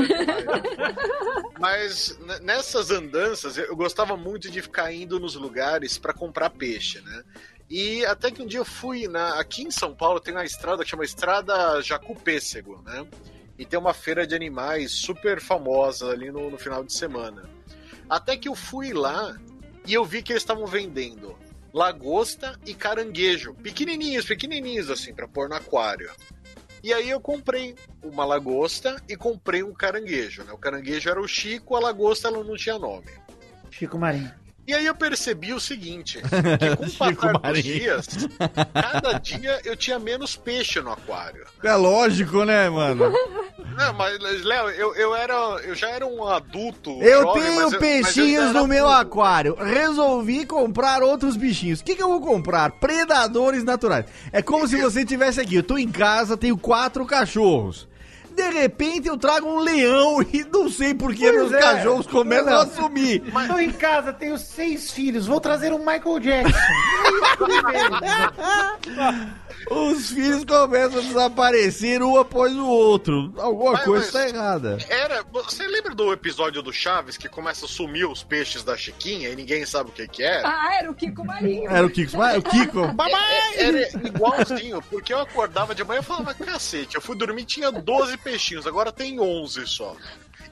[1.58, 7.22] Mas nessas andanças eu gostava muito de ficar indo nos lugares pra comprar peixe, né?
[7.70, 10.82] E até que um dia eu fui na, aqui em São Paulo tem uma estrada
[10.82, 13.06] que chama Estrada Jacupêssego, né?
[13.58, 17.48] E tem uma feira de animais super famosa ali no, no final de semana.
[18.08, 19.36] Até que eu fui lá
[19.86, 21.36] e eu vi que eles estavam vendendo
[21.72, 26.10] lagosta e caranguejo, pequenininhos, pequenininhos assim, pra pôr no aquário.
[26.82, 30.52] E aí eu comprei uma lagosta e comprei um caranguejo, né?
[30.52, 33.10] O caranguejo era o Chico, a lagosta ela não tinha nome.
[33.70, 34.32] Chico Marinho.
[34.68, 36.20] E aí eu percebi o seguinte,
[36.98, 38.06] que com o passar dos dias,
[38.74, 41.46] cada dia eu tinha menos peixe no aquário.
[41.64, 43.10] É lógico, né, mano?
[43.74, 45.32] Não, mas, Léo, eu, eu, era,
[45.64, 48.96] eu já era um adulto Eu jovem, tenho eu peixinhos no meu burro.
[48.98, 49.54] aquário.
[49.54, 51.80] Resolvi comprar outros bichinhos.
[51.80, 52.72] O que, que eu vou comprar?
[52.72, 54.04] Predadores naturais.
[54.30, 55.54] É como se você tivesse aqui.
[55.54, 57.88] Eu tô em casa, tenho quatro cachorros.
[58.38, 61.58] De repente eu trago um leão e não sei por que meus é.
[61.58, 62.60] cachorros começam Não.
[62.60, 63.20] a sumir.
[63.48, 66.56] Tô em casa, tenho seis filhos, vou trazer um Michael Jackson.
[69.70, 73.32] Os filhos começam a desaparecer um após o outro.
[73.36, 74.78] Alguma Mas- coisa mas- tá errada.
[74.88, 79.28] Era, você lembra do episódio do Chaves que começa a sumir os peixes da Chiquinha
[79.30, 80.42] e ninguém sabe o que que é?
[80.44, 81.70] Ah, era o Kiko Marinho.
[81.70, 82.16] Era o Kiko.
[82.16, 82.80] O Kiko.
[83.58, 87.70] É- Era igualzinho, porque eu acordava de manhã e falava, cacete, eu fui dormir tinha
[87.72, 89.96] 12 peixinhos, agora tem 11 só.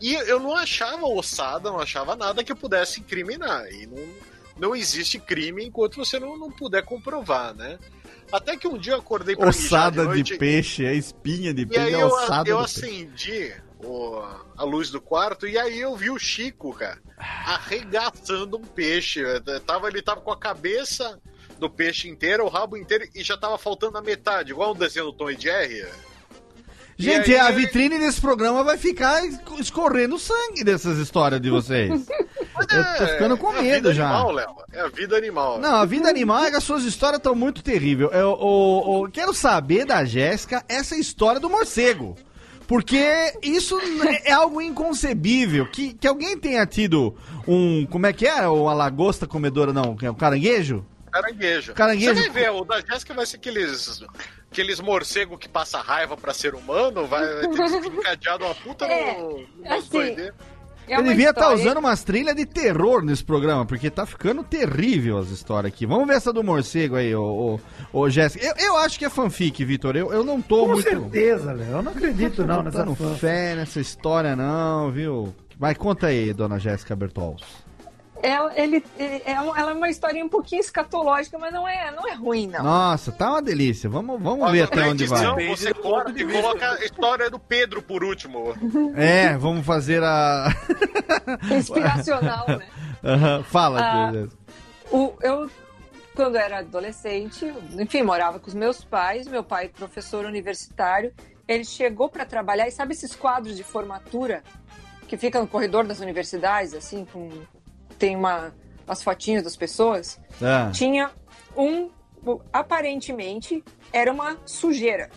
[0.01, 3.67] E eu não achava ossada, não achava nada que eu pudesse incriminar.
[3.73, 4.05] E não,
[4.69, 7.79] não existe crime enquanto você não, não puder comprovar, né?
[8.33, 11.67] Até que um dia eu acordei pra Ossada de noite, peixe, é espinha de E
[11.67, 12.87] peixe, aí é eu, ossada eu de peixe.
[12.87, 13.53] acendi
[13.85, 14.23] o-
[14.57, 19.21] a luz do quarto e aí eu vi o Chico, cara, arregaçando um peixe.
[19.21, 21.19] Eu Tava, ele tava com a cabeça
[21.59, 25.07] do peixe inteiro, o rabo inteiro e já tava faltando a metade, igual o desenho
[25.07, 25.87] do Tom e Jerry.
[26.99, 32.07] Gente, aí- a vitrine desse programa vai ficar esco- escorrendo sangue dessas histórias de vocês.
[32.59, 34.09] Eu tô ficando com é a medo vida já.
[34.09, 34.57] Animal, Léo.
[34.73, 35.59] É a vida animal.
[35.59, 38.11] Não, a vida animal é que as suas histórias estão muito terríveis.
[38.13, 42.17] Eu, eu- eu quero saber da Jéssica essa história do morcego.
[42.67, 43.79] Porque isso
[44.25, 45.67] é algo inconcebível.
[45.71, 47.15] Que, que alguém tenha tido
[47.47, 47.87] um.
[47.87, 48.47] Como é que é?
[48.49, 49.97] Uma lagosta comedora, não?
[50.03, 50.85] é Um caranguejo?
[51.13, 51.73] Caranguejo.
[51.75, 52.15] Caranguejo.
[52.15, 54.03] Você vai ver, o da Jéssica vai ser aqueles,
[54.51, 58.55] aqueles morcegos que passa raiva pra ser humano, vai, vai ter que ser encadeado uma
[58.55, 60.17] puta É, no, no assim.
[60.89, 64.43] É Ele devia estar história- usando umas trilhas de terror nesse programa, porque tá ficando
[64.45, 65.85] terrível as histórias aqui.
[65.87, 67.59] Vamos ver essa do morcego aí, ô,
[67.93, 68.45] ô, ô Jéssica.
[68.47, 69.97] Eu, eu acho que é fanfic, Vitor.
[69.97, 70.83] Eu, eu não tô Com muito.
[70.89, 71.71] certeza, Léo.
[71.73, 73.15] Eu não acredito não nessa botando fã.
[73.17, 75.35] fé nessa história, não, viu?
[75.59, 77.43] Mas conta aí, dona Jéssica Bertols.
[78.23, 78.83] Ela, ele,
[79.25, 82.47] é um- ela é uma historinha um pouquinho escatológica, mas não é, não é ruim,
[82.47, 82.63] não.
[82.63, 83.89] Nossa, tá uma delícia.
[83.91, 85.47] Vamos, vamos ver até onde edição, vai.
[85.49, 88.55] Você corta e coloca a história do Pedro por último.
[88.97, 90.49] É, vamos fazer a.
[91.57, 92.67] Inspiracional, né?
[93.05, 94.13] Aham, Fala, Ah.
[94.91, 95.51] O, eu,
[96.15, 101.13] quando era adolescente, enfim, morava com os meus pais, meu pai professor universitário,
[101.47, 104.43] ele chegou para trabalhar, e sabe esses quadros de formatura
[105.07, 107.31] que ficam no corredor das universidades, assim, com
[107.97, 108.55] tem uma,
[108.87, 110.21] umas fotinhas das pessoas?
[110.43, 110.71] Ah.
[110.73, 111.11] Tinha
[111.57, 111.91] um,
[112.53, 115.11] aparentemente, era uma sujeira,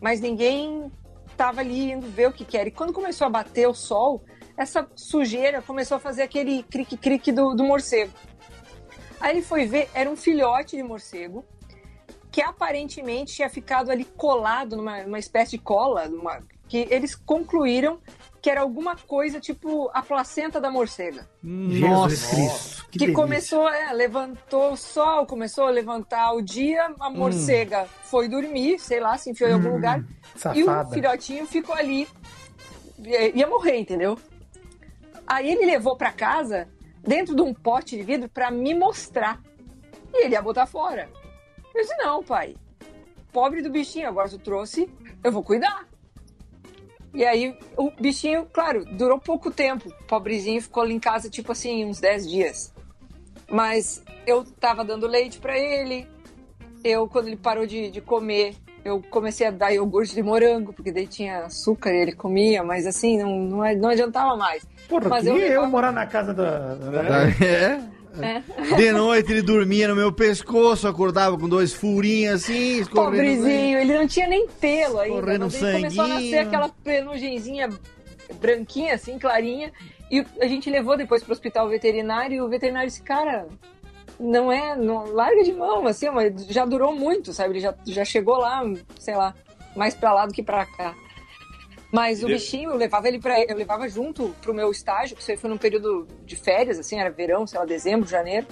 [0.00, 0.90] mas ninguém
[1.30, 2.68] estava ali indo ver o que que era.
[2.68, 4.24] E quando começou a bater o sol,
[4.56, 8.12] essa sujeira começou a fazer aquele crique-crique do, do morcego.
[9.20, 11.44] Aí ele foi ver, era um filhote de morcego
[12.30, 17.98] que aparentemente tinha ficado ali colado numa, numa espécie de cola, numa, que eles concluíram
[18.40, 21.28] que era alguma coisa tipo a placenta da morcega.
[21.42, 22.86] Nossa, Cristo.
[22.90, 23.14] Que, delícia.
[23.22, 29.00] começou, é, levantou o sol, começou a levantar o dia, a morcega foi dormir, sei
[29.00, 30.88] lá, se enfiou em algum Hum, lugar, e Safada.
[30.88, 32.06] o filhotinho ficou ali,
[32.98, 34.18] ia ia morrer, entendeu?
[35.26, 36.68] Aí ele levou pra casa,
[37.02, 39.40] dentro de um pote de vidro, pra me mostrar.
[40.14, 41.10] E ele ia botar fora.
[41.74, 42.56] Eu disse, não, pai.
[43.30, 44.88] Pobre do bichinho, agora tu trouxe,
[45.22, 45.86] eu vou cuidar.
[47.14, 49.88] E aí, o bichinho, claro, durou pouco tempo.
[49.88, 52.74] O pobrezinho ficou ali em casa, tipo assim, uns 10 dias.
[53.50, 56.06] Mas eu tava dando leite pra ele.
[56.84, 58.54] Eu, quando ele parou de, de comer,
[58.84, 62.86] eu comecei a dar iogurte de morango, porque daí tinha açúcar e ele comia, mas
[62.86, 64.64] assim, não, não, não adiantava mais.
[64.88, 66.74] Porra, Mas eu queria eu levava- morar na casa da...
[66.76, 67.02] da-
[67.44, 67.97] É.
[68.24, 68.76] É.
[68.76, 72.84] De noite ele dormia no meu pescoço, acordava com dois furinhos assim.
[72.86, 75.16] Pobrezinho, ele não tinha nem pelo ainda.
[75.16, 77.68] Escorrendo Mas ele começou a nascer aquela penugenzinha
[78.40, 79.72] branquinha, assim, clarinha.
[80.10, 83.46] E a gente levou depois pro hospital veterinário e o veterinário disse, cara,
[84.18, 87.54] não é, não, larga de mão, assim, mas já durou muito, sabe?
[87.54, 88.62] Ele já, já chegou lá,
[88.98, 89.34] sei lá,
[89.76, 90.94] mais pra lá do que pra cá.
[91.90, 95.22] Mas o Ele- bichinho, eu levava ele para eu levava junto pro meu estágio, que
[95.22, 98.46] isso aí foi num período de férias, assim, era verão, sei lá, dezembro, janeiro.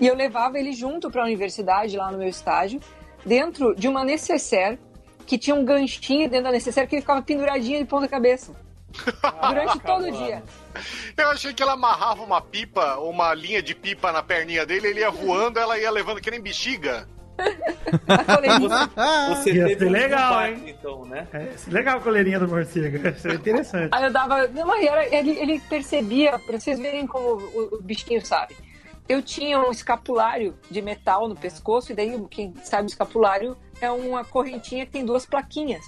[0.00, 2.80] E eu levava ele junto para a universidade, lá no meu estágio,
[3.24, 4.78] dentro de uma necessaire
[5.26, 8.52] que tinha um ganchinho dentro da necessaire que ele ficava penduradinho de ponta cabeça.
[9.48, 10.42] Durante todo o dia.
[11.16, 15.00] Eu achei que ela amarrava uma pipa, uma linha de pipa na perninha dele, ele
[15.00, 17.08] ia voando, ela ia levando que nem bexiga.
[19.28, 21.26] Você Ia teve ser um legal, impacto, então, né?
[21.32, 23.08] É, legal a coleirinha do morcego.
[23.08, 23.88] Isso é interessante.
[23.92, 24.48] Aí eu dava.
[24.48, 28.56] Não, mas era, ele, ele percebia, pra vocês verem como o, o bichinho sabe.
[29.08, 33.90] Eu tinha um escapulário de metal no pescoço, e daí, quem sabe, o escapulário é
[33.90, 35.84] uma correntinha que tem duas plaquinhas.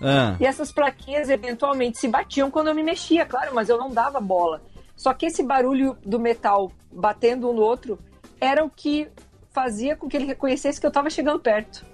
[0.00, 0.36] Ah.
[0.38, 4.20] E essas plaquinhas eventualmente se batiam quando eu me mexia, claro, mas eu não dava
[4.20, 4.62] bola.
[4.94, 7.98] Só que esse barulho do metal batendo um no outro
[8.40, 9.08] era o que
[9.58, 11.84] fazia com que ele reconhecesse que eu estava chegando perto.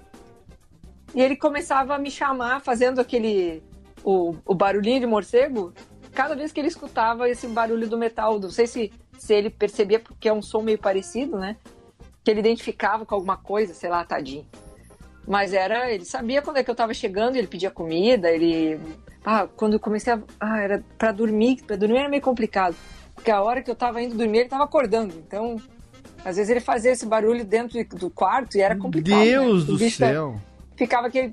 [1.14, 3.62] E ele começava a me chamar, fazendo aquele.
[4.04, 5.72] o, o barulhinho de morcego.
[6.12, 9.98] Cada vez que ele escutava esse barulho do metal, não sei se, se ele percebia,
[9.98, 11.56] porque é um som meio parecido, né?
[12.22, 14.46] Que ele identificava com alguma coisa, sei lá, tadinho.
[15.26, 18.78] Mas era, ele sabia quando é que eu tava chegando, ele pedia comida, ele.
[19.24, 20.20] Ah, quando eu comecei a.
[20.38, 22.76] Ah, era pra dormir, pra dormir era meio complicado.
[23.14, 25.14] Porque a hora que eu tava indo dormir, ele tava acordando.
[25.16, 25.56] Então,
[26.24, 29.20] às vezes ele fazia esse barulho dentro do quarto e era complicado.
[29.20, 29.66] Deus né?
[29.66, 30.40] do bicho céu.
[30.76, 31.32] Ficava aquele.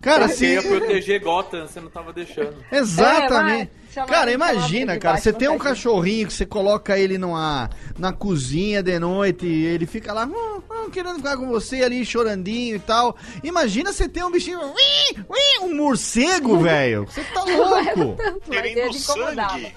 [0.00, 0.46] Cara, Você se.
[0.46, 2.56] ia proteger Gotham, você não tava deixando.
[2.70, 3.70] Exatamente.
[3.70, 8.82] É, Cara, imagina, cara, você tem um cachorrinho que você coloca ele numa, na cozinha
[8.82, 12.80] de noite e ele fica lá hum, hum, querendo ficar com você ali, chorandinho e
[12.80, 13.16] tal.
[13.42, 17.06] Imagina você ter um bichinho, ui, ui, um morcego, velho.
[17.06, 18.16] Você tá louco.
[18.50, 19.72] Querendo sangue.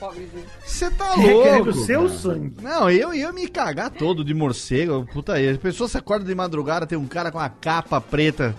[0.65, 1.69] Você tá louco.
[1.69, 2.18] o seu cara.
[2.18, 2.53] sangue.
[2.61, 5.07] Não, eu ia me cagar todo de morcego.
[5.11, 5.49] Puta aí.
[5.49, 8.56] A pessoa se acorda de madrugada, tem um cara com uma capa preta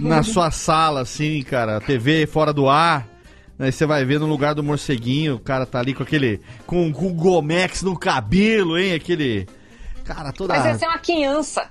[0.00, 1.80] na sua sala, assim, cara.
[1.80, 3.13] TV fora do ar.
[3.58, 6.40] Aí você vai ver no lugar do morceguinho, o cara tá ali com aquele.
[6.66, 8.94] com, o Gomex no cabelo, hein?
[8.94, 9.46] Aquele.
[10.04, 10.54] Cara, toda.
[10.54, 11.68] Mas essa é uma criança.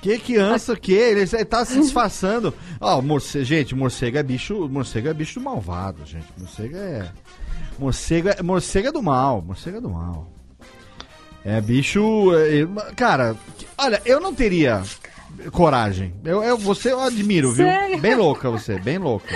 [0.00, 0.92] Que criança o quê?
[0.92, 2.52] Ele tá se disfarçando.
[2.80, 4.68] Ó, morcego, gente, morcego é bicho.
[4.68, 6.26] Morcego é bicho malvado, gente.
[6.36, 7.10] Morcego é.
[7.78, 9.40] Morcego é, morcego é do mal.
[9.40, 10.30] Morcego é do mal.
[11.44, 12.32] É bicho.
[12.34, 13.34] é, cara,
[13.78, 14.82] olha, eu não teria
[15.52, 16.14] coragem.
[16.24, 17.66] Eu, eu, você eu admiro, viu?
[17.66, 17.98] Sério?
[17.98, 19.26] Bem louca você, bem louca.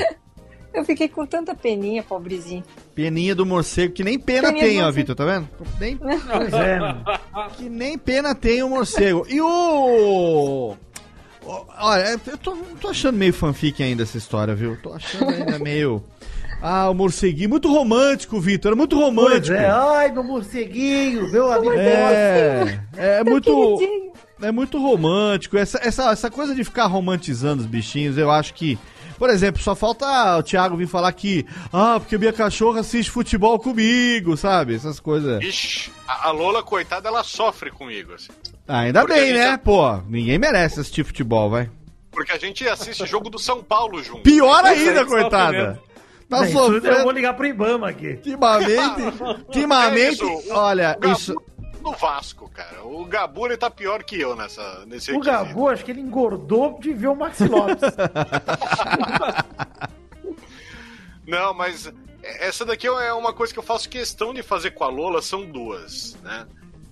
[0.72, 2.62] Eu fiquei com tanta peninha, pobrezinho.
[2.94, 4.90] Peninha do morcego, que nem pena Peninha tem, ó.
[4.90, 5.48] Vitor, tá vendo?
[5.80, 7.04] Nem, Pois é, mano.
[7.56, 9.26] que nem pena tem o morcego.
[9.28, 10.76] E o.
[11.80, 14.76] Olha, eu tô, tô achando meio fanfic ainda essa história, viu?
[14.82, 16.04] Tô achando ainda meio.
[16.60, 17.48] Ah, o morceguinho.
[17.48, 18.72] Muito romântico, Vitor.
[18.72, 19.56] É muito Pois romântico.
[19.56, 21.72] é, ai, meu morceguinho, meu amigo.
[21.72, 23.50] É, é muito.
[23.78, 24.12] Queridinho.
[24.42, 25.56] É muito romântico.
[25.56, 28.78] Essa, essa, essa coisa de ficar romantizando os bichinhos, eu acho que.
[29.18, 31.44] Por exemplo, só falta o Thiago vir falar que.
[31.72, 34.74] Ah, porque minha cachorra assiste futebol comigo, sabe?
[34.76, 35.42] Essas coisas.
[35.42, 38.30] Ixi, a, Lola, coitada, ela sofre comigo, assim.
[38.66, 39.42] Ah, ainda Porque bem, né?
[39.52, 41.68] já- Pô, ninguém merece assistir futebol, vai.
[42.10, 44.22] Porque a gente assiste jogo do São Paulo junto.
[44.22, 45.80] Pior é, ainda, coitada.
[46.28, 47.10] Tá Isso, eu vou sofrendo.
[47.12, 48.10] ligar pro Ibama aqui.
[48.10, 49.02] Ultimamente.
[49.46, 50.22] Ultimamente.
[50.22, 51.34] É isso, o- Olha, o Gabu isso.
[51.90, 52.82] No Vasco, cara.
[52.84, 55.24] O Gabu, ele tá pior que eu nessa, nesse O requisito.
[55.46, 57.80] Gabu, acho que ele engordou de ver o Maxi Lopes.
[61.26, 61.92] Não, mas
[62.22, 65.44] essa daqui é uma coisa que eu faço questão de fazer com a Lola, são
[65.44, 66.46] duas, né?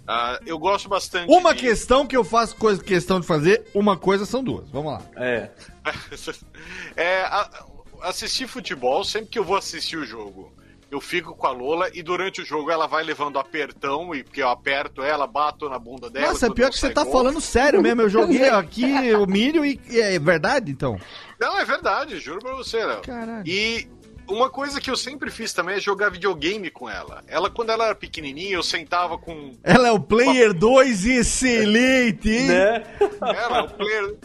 [0.09, 3.97] Ah, eu gosto bastante Uma de- questão que eu faço coisa, questão de fazer, uma
[3.97, 4.71] coisa são duas.
[4.71, 5.03] Vamos lá.
[5.17, 5.51] É.
[6.97, 7.65] é a-
[8.03, 10.53] assistir futebol, sempre que eu vou assistir o jogo,
[10.91, 14.43] eu fico com a Lola e durante o jogo ela vai levando apertão, e porque
[14.43, 16.29] eu aperto ela, bato na bunda dela.
[16.29, 17.13] Nossa, é pior que você tá gol.
[17.13, 18.03] falando sério mesmo.
[18.03, 18.85] Eu joguei aqui
[19.15, 20.99] o milho e, e é verdade, então.
[21.41, 23.03] Não, é verdade, juro pra você, Léo.
[23.03, 23.43] Caralho.
[23.47, 23.89] E
[24.29, 27.23] uma coisa que eu sempre fiz também é jogar videogame com ela.
[27.27, 32.47] Ela, quando ela era pequenininha, eu sentava com Ela é o Player 2 excelente, hein?
[32.47, 32.83] Né?
[33.21, 34.17] ela, o player...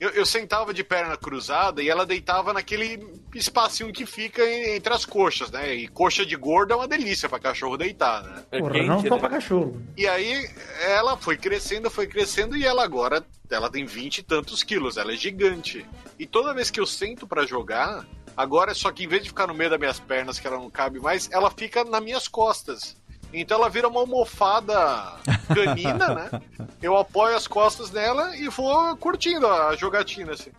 [0.00, 4.92] Eu, eu sentava de perna cruzada e ela deitava naquele espacinho que fica en- entre
[4.94, 5.74] as coxas, né?
[5.74, 8.42] E coxa de gordo é uma delícia pra cachorro deitar, né?
[8.50, 9.18] É Porra, quente, não só né?
[9.20, 9.82] pra cachorro.
[9.96, 10.48] E aí
[10.88, 15.12] ela foi crescendo, foi crescendo e ela agora ela tem vinte e tantos quilos, ela
[15.12, 15.84] é gigante.
[16.18, 18.06] E toda vez que eu sento pra jogar,
[18.36, 20.70] agora só que em vez de ficar no meio das minhas pernas, que ela não
[20.70, 22.96] cabe mais, ela fica nas minhas costas.
[23.32, 25.12] Então ela vira uma almofada
[25.54, 26.42] canina, né?
[26.82, 30.50] Eu apoio as costas nela e vou curtindo a jogatina, assim.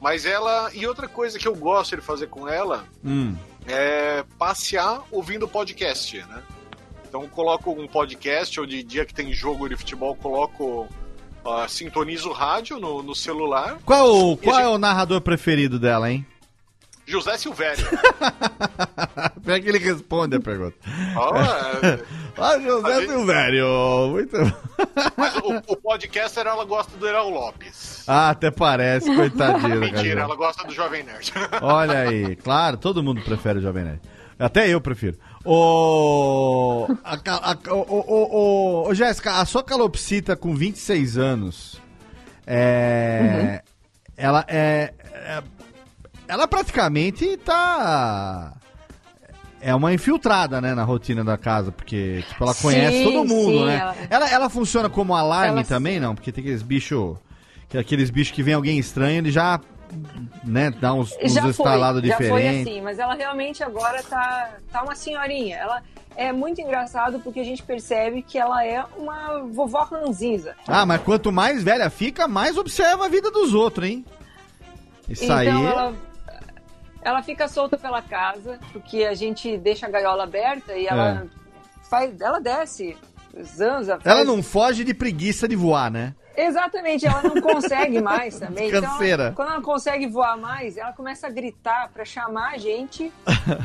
[0.00, 0.70] Mas ela.
[0.74, 3.34] E outra coisa que eu gosto de fazer com ela Hum.
[3.66, 6.42] é passear ouvindo podcast, né?
[7.08, 10.86] Então coloco um podcast, ou de dia que tem jogo de futebol, coloco.
[11.44, 13.78] ah, sintonizo o rádio no, no celular.
[13.84, 16.26] Qual, qual é gente- o narrador preferido dela, hein?
[17.06, 17.86] José Silvério.
[19.44, 20.76] Pior que ele responde a pergunta.
[22.38, 23.66] É, Ah, José A gente- Silvério.
[24.10, 24.36] Muito...
[25.16, 28.02] mas o, o podcaster ela gosta do Erau Lopes.
[28.06, 29.80] Ah, até parece, coitadinho.
[29.80, 30.20] Mentira, cachorra.
[30.20, 31.32] ela gosta do Jovem Nerd.
[31.62, 34.00] Olha aí, claro, todo mundo prefere o Jovem Nerd.
[34.38, 35.16] Até eu prefiro.
[35.44, 36.86] Ô.
[38.92, 41.80] Jéssica, a sua calopsita com 26 anos.
[42.46, 43.62] É.
[44.16, 45.42] Ela é, é-
[46.28, 48.52] Ela praticamente tá.
[49.60, 53.58] É uma infiltrada, né, na rotina da casa, porque, tipo, ela conhece Sim, todo mundo,
[53.58, 53.76] sim, né?
[53.78, 56.14] ela- Ela, ela funciona como alarme Ela- também, não?
[56.14, 57.16] Porque tem aqueles bichos.
[57.76, 59.60] Aqueles bichos que vem alguém estranho, ele já.
[60.44, 62.66] Né, dá uns, uns já foi, estalados já foi diferentes.
[62.68, 65.56] assim, mas ela realmente agora tá, tá uma senhorinha.
[65.56, 65.82] Ela
[66.16, 70.54] é muito engraçado porque a gente percebe que ela é uma vovó ranzinza.
[70.66, 74.04] Ah, mas quanto mais velha fica, mais observa a vida dos outros, hein?
[75.08, 75.46] Isso então aí.
[75.48, 75.94] ela,
[77.06, 81.26] ela fica solta pela casa, porque a gente deixa a gaiola aberta e ela
[81.88, 82.96] faz, ela desce,
[83.42, 83.92] zanza.
[84.04, 86.14] Ela faz- não foge de preguiça de voar, né?
[86.36, 88.68] Exatamente, ela não consegue mais também.
[88.68, 89.22] Então, Canseira.
[89.26, 93.12] ela- quando ela consegue voar mais, ela começa a gritar pra chamar a gente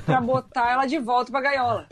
[0.05, 1.87] pra botar ela de volta pra gaiola.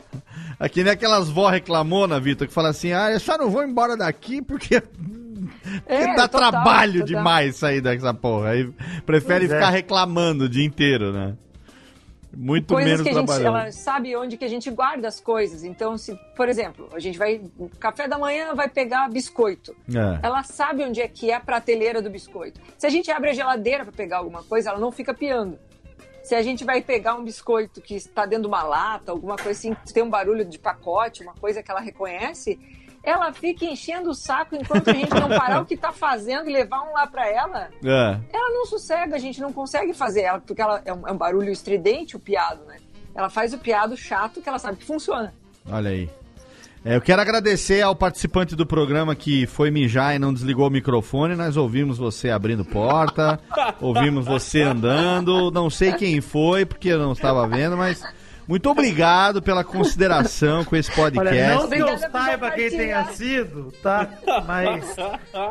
[0.58, 3.96] Aqui nem aquelas vó reclamona, Vitor, que fala assim: ah, eu só não vou embora
[3.96, 4.82] daqui porque.
[5.86, 7.06] É, dá total, trabalho total.
[7.06, 8.50] demais sair dessa porra.
[8.50, 8.70] Aí
[9.06, 9.54] prefere Pois é.
[9.54, 11.36] ficar reclamando o dia inteiro, né?
[12.36, 13.56] Muito Coisas menos que a gente, trabalhando.
[13.56, 15.64] ela sabe onde que a gente guarda as coisas.
[15.64, 17.40] Então, se, por exemplo, a gente vai
[17.80, 19.74] café da manhã vai pegar biscoito.
[19.92, 20.20] É.
[20.24, 22.60] Ela sabe onde é que é a prateleira do biscoito.
[22.78, 25.58] Se a gente abre a geladeira para pegar alguma coisa, ela não fica piando.
[26.22, 29.50] Se a gente vai pegar um biscoito que está dentro de uma lata, alguma coisa
[29.58, 32.60] assim, que tem um barulho de pacote, uma coisa que ela reconhece,
[33.02, 36.52] ela fica enchendo o saco enquanto a gente não parar o que está fazendo e
[36.52, 37.68] levar um lá para ela.
[37.84, 38.18] É.
[38.32, 41.16] Ela não sossega, a gente não consegue fazer ela, porque ela é um, é um
[41.16, 42.76] barulho estridente, o piado, né?
[43.14, 45.32] Ela faz o piado chato que ela sabe que funciona.
[45.68, 46.08] Olha aí.
[46.82, 50.70] É, eu quero agradecer ao participante do programa que foi mijar e não desligou o
[50.70, 51.36] microfone.
[51.36, 53.38] Nós ouvimos você abrindo porta,
[53.80, 55.50] ouvimos você andando.
[55.50, 58.02] Não sei quem foi, porque eu não estava vendo, mas
[58.50, 61.28] Muito obrigado pela consideração com esse podcast.
[61.40, 64.08] Olha, não que eu saiba quem tenha sido, tá?
[64.46, 64.84] Mas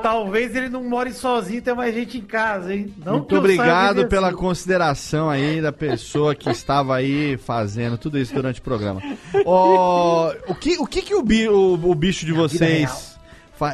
[0.03, 2.93] talvez ele não more sozinho, tem mais gente em casa, hein?
[2.97, 4.38] Não que Muito obrigado tenha pela sido.
[4.38, 9.01] consideração aí da pessoa que estava aí fazendo tudo isso durante o programa.
[9.45, 13.17] Ó, o, que, o que que o, bi- o- o bicho de vida vocês...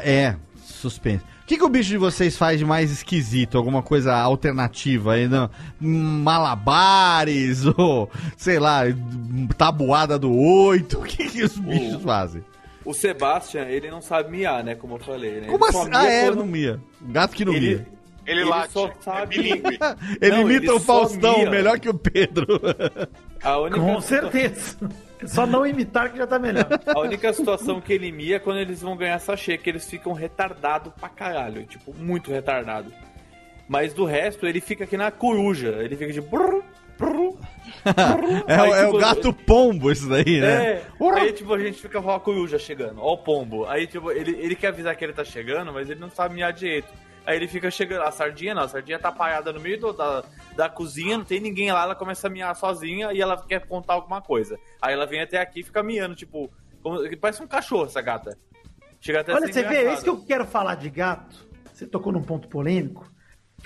[0.04, 1.24] É, suspense.
[1.46, 3.56] O que, que o bicho de vocês faz de mais esquisito?
[3.56, 5.28] Alguma coisa alternativa aí?
[5.28, 5.48] Não?
[5.80, 8.80] Malabares ou, sei lá,
[9.56, 10.98] tabuada do oito?
[11.00, 12.44] O que, que os bichos fazem?
[12.84, 14.74] O Sebastian, ele não sabe miar, né?
[14.74, 15.46] Como eu falei, né?
[15.48, 15.90] Como Ele assim?
[15.92, 16.80] Ah, é, quando- não mia.
[17.00, 17.86] Gato que não Ele, mia.
[18.26, 18.72] Ele, Ele late.
[18.72, 19.78] só É sabe- bilíngue.
[20.20, 21.50] Ele Não, imita ele o só Faustão, mia.
[21.50, 22.60] melhor que o Pedro.
[23.42, 24.76] A única, Com certeza.
[25.24, 26.66] Só não imitar que já tá melhor.
[26.86, 30.12] a única situação que ele mia é quando eles vão ganhar sachê, que eles ficam
[30.12, 31.64] retardados pra caralho.
[31.64, 32.92] Tipo, muito retardado.
[33.68, 35.68] Mas do resto, ele fica aqui na coruja.
[35.80, 36.20] Ele fica de.
[36.20, 36.62] brrr,
[36.98, 37.34] brrr, brrr.
[38.46, 40.64] É, Aí, o- é tipo, o gato pombo isso daí, né?
[40.72, 40.82] É,
[41.20, 43.66] aí tipo, a gente fica com a coruja chegando, ó o pombo.
[43.66, 46.52] Aí tipo, ele, ele quer avisar que ele tá chegando, mas ele não sabe miar
[46.52, 46.88] direito.
[47.26, 50.22] Aí ele fica chegando, a sardinha não, a sardinha tá parada no meio do- da,
[50.54, 53.94] da cozinha, não tem ninguém lá, ela começa a miar sozinha e ela quer contar
[53.94, 54.56] alguma coisa.
[54.80, 56.48] Aí ela vem até aqui e fica miando, tipo,
[56.82, 58.38] como- parece um cachorro essa gata.
[59.00, 61.46] Chega até Olha, você vê, é isso que eu quero falar de gato.
[61.72, 63.10] Você tocou num ponto polêmico.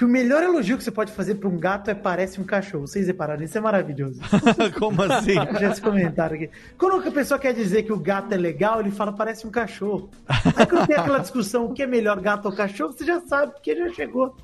[0.00, 2.86] Que o melhor elogio que você pode fazer pra um gato é parece um cachorro.
[2.86, 3.44] Vocês repararam?
[3.44, 4.18] Isso é maravilhoso.
[4.80, 5.34] Como assim?
[5.60, 6.50] Já esse comentário aqui.
[6.78, 10.08] Quando a pessoa quer dizer que o gato é legal, ele fala parece um cachorro.
[10.56, 13.52] Aí quando tem aquela discussão o que é melhor, gato ou cachorro, você já sabe,
[13.52, 14.34] porque já chegou.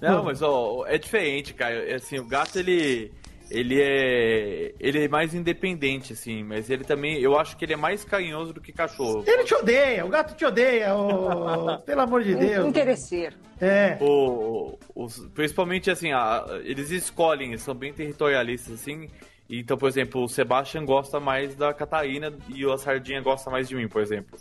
[0.00, 1.74] Não, mas ó, é diferente, cara.
[1.74, 3.12] É Assim, o gato ele
[3.50, 7.76] ele é ele é mais independente assim, mas ele também, eu acho que ele é
[7.76, 9.24] mais carinhoso do que cachorro.
[9.26, 12.66] Ele te odeia, o gato te odeia, ô, pelo amor de Deus.
[12.66, 13.36] Interesseiro.
[13.60, 13.98] É.
[14.00, 19.08] O, os- principalmente assim, a- eles escolhem, eles são bem territorialistas assim.
[19.50, 23.74] Então, por exemplo, o Sebastian gosta mais da Catarina e a Sardinha gosta mais de
[23.74, 24.38] mim, por exemplo.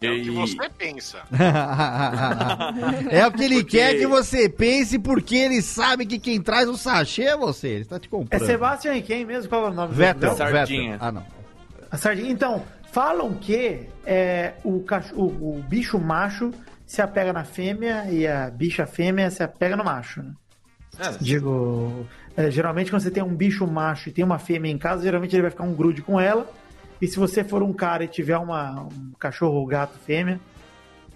[0.00, 1.18] É o que E- você pensa.
[3.10, 6.68] é o que ele Porque- quer que você pense, porque ele sabe que quem traz
[6.68, 7.68] o sachê é você.
[7.68, 8.46] Ele está te É comprando.
[8.46, 9.48] Sebastian e quem mesmo?
[9.48, 10.92] Qual é o nome Vettel, do Sardinha.
[10.92, 11.08] Vettel.
[11.08, 11.24] Ah, não.
[11.90, 12.30] A sardinha.
[12.30, 12.62] Então,
[12.92, 16.52] falam que é, o, cacho- o, o bicho macho
[16.86, 20.30] se apega na fêmea e a bicha fêmea se apega no macho, né?
[21.00, 22.06] É, Digo,
[22.36, 25.34] é, geralmente quando você tem um bicho macho e tem uma fêmea em casa, geralmente
[25.34, 26.50] ele vai ficar um grude com ela.
[27.00, 30.40] E se você for um cara e tiver uma, um cachorro ou gato fêmea,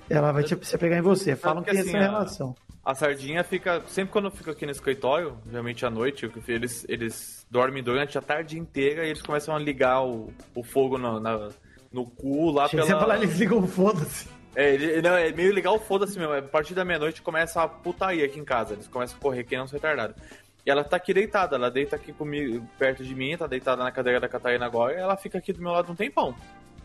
[0.09, 1.35] ela vai te, se apegar em você.
[1.37, 2.55] Falam que tem assim, essa a- relação.
[2.85, 3.81] A sardinha fica.
[3.87, 8.21] Sempre quando eu fico aqui no escritório, geralmente à noite, eles, eles dormem durante a
[8.21, 11.49] tarde inteira e eles começam a ligar o, o fogo no, na-
[11.93, 12.95] no cu lá Chega pela.
[12.99, 14.27] você falar, eles ligam foda-se.
[14.57, 16.35] É, ele, não, é meio legal, foda-se mesmo.
[16.35, 18.75] A partir da meia-noite começa a putaria aqui em casa.
[18.75, 20.17] Eles começam a correr que não são retardados.
[20.65, 23.91] E ela tá aqui deitada, ela deita aqui comigo, perto de mim, tá deitada na
[23.91, 26.35] cadeira da Catarina agora, e ela fica aqui do meu lado um tempão.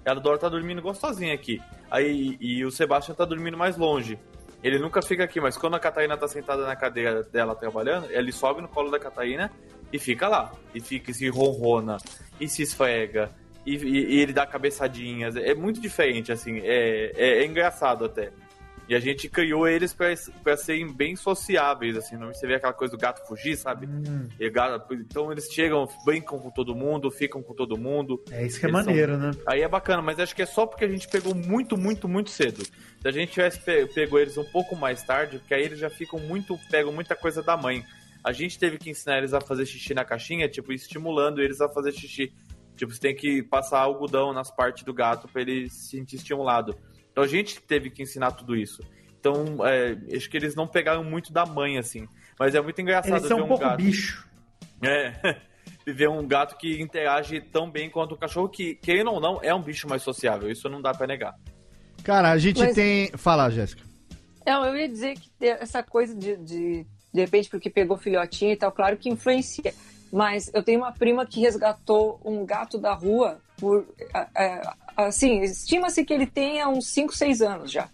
[0.04, 1.62] Ela adora tá dormindo gostosinha aqui.
[1.92, 4.18] Aí, e o Sebastian tá dormindo mais longe.
[4.64, 8.32] Ele nunca fica aqui, mas quando a Catarina tá sentada na cadeira dela trabalhando, ele
[8.32, 9.52] sobe no colo da Catarina
[9.94, 10.52] e fica lá.
[10.74, 11.98] E fica, e se ronrona,
[12.40, 13.30] e se esfrega,
[13.66, 15.36] e, e- e ele dá cabeçadinhas.
[15.36, 18.32] É muito diferente, assim, é, é, é engraçado até.
[18.90, 20.08] E a gente criou eles pra,
[20.42, 23.86] pra serem bem sociáveis, assim, não você vê aquela coisa do gato fugir, sabe?
[24.40, 28.24] E gato- então eles chegam, brincam com todo mundo, ficam com todo mundo.
[28.32, 29.32] É isso que é Eles são- maneiro, né?
[29.46, 32.30] Aí é bacana, mas acho que é só porque a gente pegou muito, muito, muito
[32.30, 32.64] cedo.
[32.64, 35.90] Se a gente tivesse pe- pegou eles um pouco mais tarde, porque aí eles já
[35.90, 37.84] ficam muito, pegam muita coisa da mãe.
[38.24, 41.68] A gente teve que ensinar eles a fazer xixi na caixinha, tipo, estimulando eles a
[41.70, 42.32] fazer xixi.
[42.76, 46.76] Tipo, você tem que passar algodão nas partes do gato pra ele se sentir estimulado.
[47.18, 48.84] Então a gente teve que ensinar tudo isso.
[49.20, 52.08] Então, é, acho que eles não pegaram muito da mãe, assim.
[52.40, 53.78] Mas é muito engraçado Eles são ver um um pouco gato.
[53.78, 54.30] bicho.
[54.84, 55.42] É.
[55.84, 59.52] Viver um gato que interage tão bem quanto o cachorro, que, querendo ou não, é
[59.52, 60.52] um bicho mais sociável.
[60.52, 61.34] Isso não dá pra negar.
[62.04, 63.10] Cara, a gente Mas- tem.
[63.18, 63.82] Fala, Jéssica.
[64.46, 68.56] Não, eu ia dizer que essa coisa de, de, de repente, porque pegou filhotinho e
[68.56, 69.74] tal, claro que influencia.
[70.12, 73.86] Mas eu tenho uma prima que resgatou um gato da rua por.
[74.96, 77.90] Assim, estima-se que ele tenha uns 5, 6 anos já.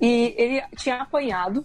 [0.00, 1.64] E ele tinha apanhado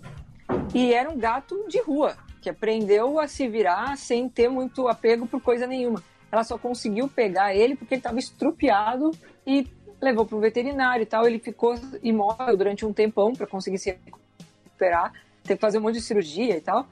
[0.74, 5.28] e era um gato de rua, que aprendeu a se virar sem ter muito apego
[5.28, 6.02] por coisa nenhuma.
[6.32, 9.12] Ela só conseguiu pegar ele porque ele estava estrupiado
[9.45, 9.68] e
[9.99, 11.28] levou para o veterinário e tal.
[11.28, 15.12] Ele ficou imóvel durante um tempão para conseguir se recuperar,
[15.44, 16.88] teve que fazer um monte de cirurgia e tal.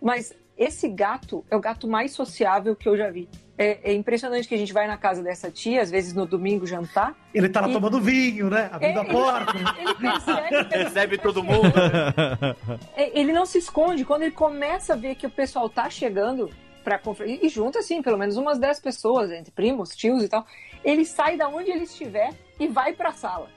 [0.00, 3.28] Mas esse gato é o gato mais sociável que eu já vi.
[3.58, 6.66] É, é impressionante que a gente vai na casa dessa tia, às vezes no domingo
[6.66, 7.14] jantar.
[7.34, 8.68] Ele tá lá E- tomando vinho, né?
[8.72, 9.52] Abrindo a É, porta.
[9.78, 11.62] Ele percebe que Recebe todo mundo.
[11.64, 12.56] né?
[12.96, 14.04] É, ele não se esconde.
[14.04, 16.50] Quando ele começa a ver que o pessoal tá chegando,
[16.84, 20.44] Pra, confer- e junta, assim, pelo menos umas 10 pessoas, entre primos, tios e tal.
[20.84, 23.48] Ele sai da onde ele estiver e vai pra sala.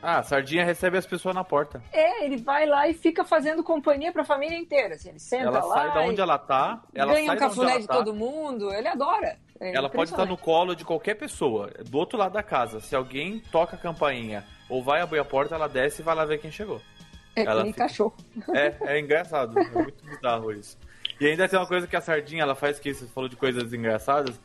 [0.00, 1.82] Ah, a sardinha recebe as pessoas na porta.
[1.92, 4.94] É, ele vai lá e fica fazendo companhia pra família inteira.
[4.94, 5.74] Assim, ele senta ela lá.
[5.74, 7.94] sai da onde ela tá, ela ganha sai um cafuné ela de tá.
[7.94, 8.72] todo mundo.
[8.72, 9.36] Ele adora.
[9.60, 12.78] É Ela pode estar no colo de qualquer pessoa, do outro lado da casa.
[12.80, 16.24] Se alguém toca a campainha ou vai abrir a porta, ela desce e vai lá
[16.24, 16.80] ver quem chegou.
[17.34, 18.14] É que ela nem fica- cachorro.
[18.54, 19.58] É, é engraçado.
[19.58, 20.78] É muito bizarro isso.
[21.20, 23.72] E ainda tem uma coisa que a sardinha ela faz que você falou de coisas
[23.72, 24.40] engraçadas.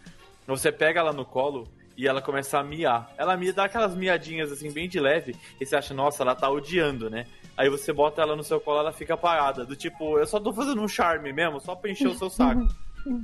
[0.47, 1.67] Você pega ela no colo
[1.97, 3.11] e ela começa a miar.
[3.17, 6.49] Ela mia, dá aquelas miadinhas assim, bem de leve, e você acha, nossa, ela tá
[6.49, 7.25] odiando, né?
[7.55, 9.63] Aí você bota ela no seu colo ela fica parada.
[9.65, 12.67] Do tipo, eu só tô fazendo um charme mesmo, só pra encher o seu saco.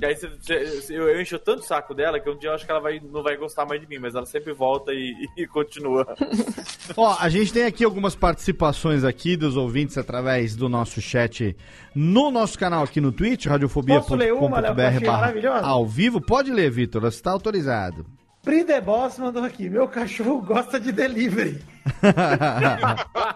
[0.00, 2.54] E aí você- você- eu, eu encho tanto o saco dela que um dia eu
[2.54, 5.14] acho que ela vai, não vai gostar mais de mim, mas ela sempre volta e,
[5.38, 6.06] e continua.
[6.96, 11.56] Ó, a gente tem aqui algumas participações aqui dos ouvintes através do nosso chat
[11.94, 16.20] no nosso canal aqui no Twitch, radiofobia.com.br ao vivo.
[16.20, 18.04] Pode ler, Vitor, você está autorizado.
[18.42, 19.68] Pri The Boss mandou aqui.
[19.68, 21.60] Meu cachorro gosta de delivery.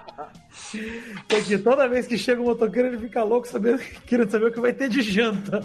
[1.29, 4.61] Porque toda vez que chega um motoqueiro, ele fica louco sabendo, querendo saber o que
[4.61, 5.61] vai ter de janta.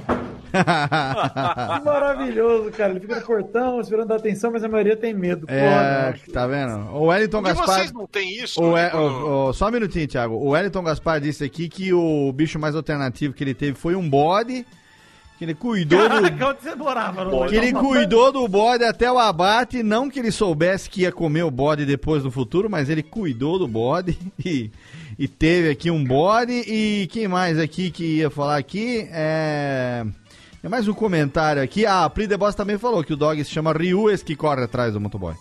[0.51, 2.91] Que maravilhoso, cara.
[2.91, 5.45] Ele fica no portão esperando dar atenção, mas a maioria tem medo.
[5.49, 6.91] É, Porra, tá vendo?
[6.95, 7.65] O Wellington que Gaspar.
[7.67, 8.61] vocês não têm isso?
[8.61, 10.35] O, né, é, o- o- só um minutinho, Thiago.
[10.35, 14.07] O Wellington Gaspar disse aqui que o bicho mais alternativo que ele teve foi um
[14.07, 14.65] bode.
[15.39, 16.09] Que ele cuidou do.
[16.09, 17.23] Caraca, onde você morava?
[17.23, 17.47] Não?
[17.47, 21.43] Que ele cuidou do bode até o abate, não que ele soubesse que ia comer
[21.43, 24.69] o bode depois no futuro, mas ele cuidou do bode e,
[25.17, 26.51] e teve aqui um bode.
[26.67, 29.07] E quem mais aqui que ia falar aqui?
[29.09, 30.05] É.
[30.61, 31.85] é mais um comentário aqui.
[31.85, 34.35] Ah, a Pri The Boss também falou que o dog se chama Ryu, esse que
[34.35, 35.35] corre atrás do motoboy.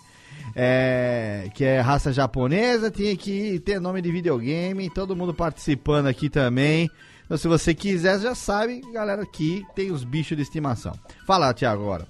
[0.55, 6.29] É, que é raça japonesa, tinha que ter nome de videogame, todo mundo participando aqui
[6.29, 6.89] também.
[7.29, 10.93] Então, se você quiser, já sabe, galera, aqui tem os bichos de estimação.
[11.27, 12.07] Fala, Thiago, agora.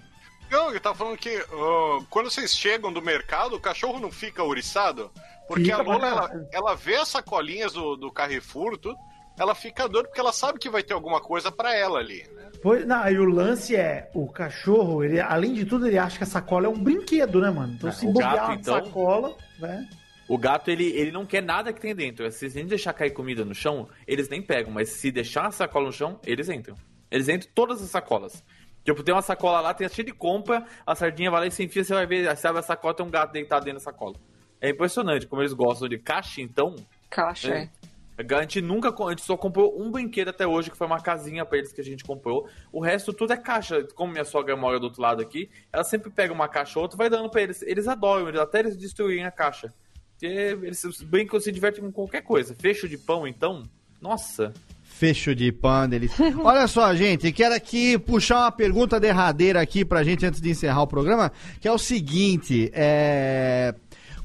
[0.50, 4.42] Não, ele tá falando que ah, quando vocês chegam do mercado, o cachorro não fica
[4.42, 5.12] ouriçado?
[5.46, 8.96] Porque Fica a Lola, ela, ela vê as sacolinhas do, do Carrefour, tudo,
[9.38, 12.24] ela fica doida porque ela sabe que vai ter alguma coisa pra ela ali.
[12.36, 12.50] né?
[12.64, 16.24] Pois, não, e o lance é, o cachorro, ele, além de tudo, ele acha que
[16.24, 17.74] a sacola é um brinquedo, né, mano?
[17.74, 19.86] Então, É, se bobear gato, então- sacola, né?
[20.30, 22.32] O gato, ele, ele não quer nada que tem dentro.
[22.32, 24.72] Se a gente deixar cair comida no chão, eles nem pegam.
[24.72, 26.76] Mas se deixar a sacola no chão, eles entram.
[27.10, 28.44] Eles entram todas as sacolas.
[28.84, 31.64] Tipo, tem uma sacola lá, tem cheia de compra, a sardinha vai lá e se
[31.64, 34.16] enfia, você vai ver, você abre a sacola, tem um gato deitado dentro da sacola.
[34.62, 36.76] É impressionante como eles gostam de caixa, então.
[37.10, 37.70] Caixa, É.
[38.18, 41.46] A gente nunca, a gente só comprou um brinquedo até hoje, que foi uma casinha
[41.46, 42.50] pra eles que a gente comprou.
[42.72, 43.82] O resto tudo é caixa.
[43.96, 46.98] Como minha sogra mora do outro lado aqui, ela sempre pega uma caixa ou outra
[46.98, 47.62] e vai dando pra eles.
[47.62, 49.74] Eles adoram, eles, até eles destruírem a caixa.
[50.20, 52.54] Porque eles brincam, se divertem com qualquer coisa.
[52.54, 53.64] Fecho de pão, então,
[54.02, 54.54] nossa.
[54.84, 56.12] Fecho de pano deles.
[56.44, 60.82] Olha só, gente, quero aqui puxar uma pergunta derradeira aqui pra gente antes de encerrar
[60.82, 61.32] o programa,
[61.62, 63.74] que é o seguinte, é...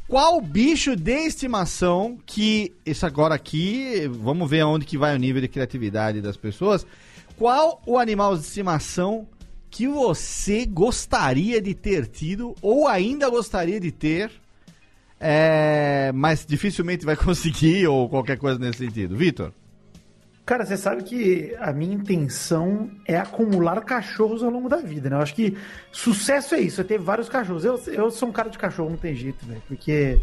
[0.09, 5.41] Qual bicho de estimação que, isso agora aqui, vamos ver aonde que vai o nível
[5.41, 6.87] de criatividade das pessoas,
[7.39, 9.27] qual o animal de estimação
[9.71, 14.31] que você gostaria de ter tido ou ainda gostaria de ter,
[15.21, 19.17] é, mas dificilmente vai conseguir ou qualquer coisa nesse sentido?
[19.17, 19.53] Vitor?
[20.47, 25.17] Cara, você sabe que a minha intenção é acumular cachorros ao longo da vida, né?
[25.17, 25.57] Eu acho que
[25.91, 27.65] sucesso é isso, é ter vários cachorros.
[27.65, 29.63] Eu, eu sou um cara de cachorro, não tem jeito, velho.
[29.67, 30.21] Porque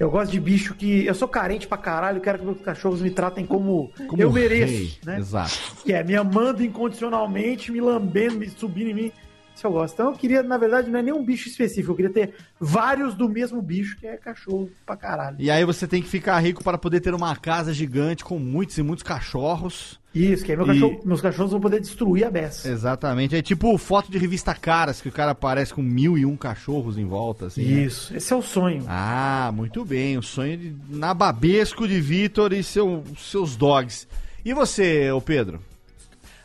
[0.00, 1.06] eu gosto de bicho que.
[1.06, 4.72] Eu sou carente pra caralho, quero que meus cachorros me tratem como, Como eu mereço,
[4.72, 5.18] rei, né?
[5.18, 5.52] Exato.
[5.84, 9.12] Que é me amando incondicionalmente, me lambendo, me subindo em mim.
[9.60, 9.92] Isso eu gosto.
[9.92, 13.14] Então eu queria, na verdade, não é nem um bicho específico, eu queria ter vários
[13.14, 15.36] do mesmo bicho, que é cachorro pra caralho.
[15.38, 18.78] E aí você tem que ficar rico para poder ter uma casa gigante com muitos
[18.78, 20.00] e muitos cachorros.
[20.14, 22.70] Isso, que aí meu E- cachorro- meus cachorros vão poder destruir a beça.
[22.70, 23.36] Exatamente.
[23.36, 26.96] É tipo foto de revista Caras, que o cara aparece com mil e um cachorros
[26.96, 27.62] em volta, assim.
[27.62, 27.82] né?
[27.82, 28.82] Isso, esse é o sonho.
[28.88, 30.16] Ah, muito bem.
[30.16, 34.08] O sonho de nababesco de Vitor e seu, seus dogs.
[34.42, 35.60] E você, ô Pedro?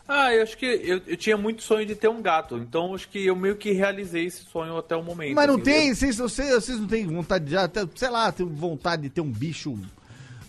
[0.07, 3.10] Ah, eu acho que eu, eu tinha muito sonho de ter um gato, então acho
[3.10, 5.34] que eu meio que realizei esse sonho até o momento.
[5.34, 5.64] Mas não assim.
[5.64, 9.22] tem, vocês, vocês, vocês não têm vontade de, até, sei lá, tem vontade de ter
[9.22, 9.76] um bicho.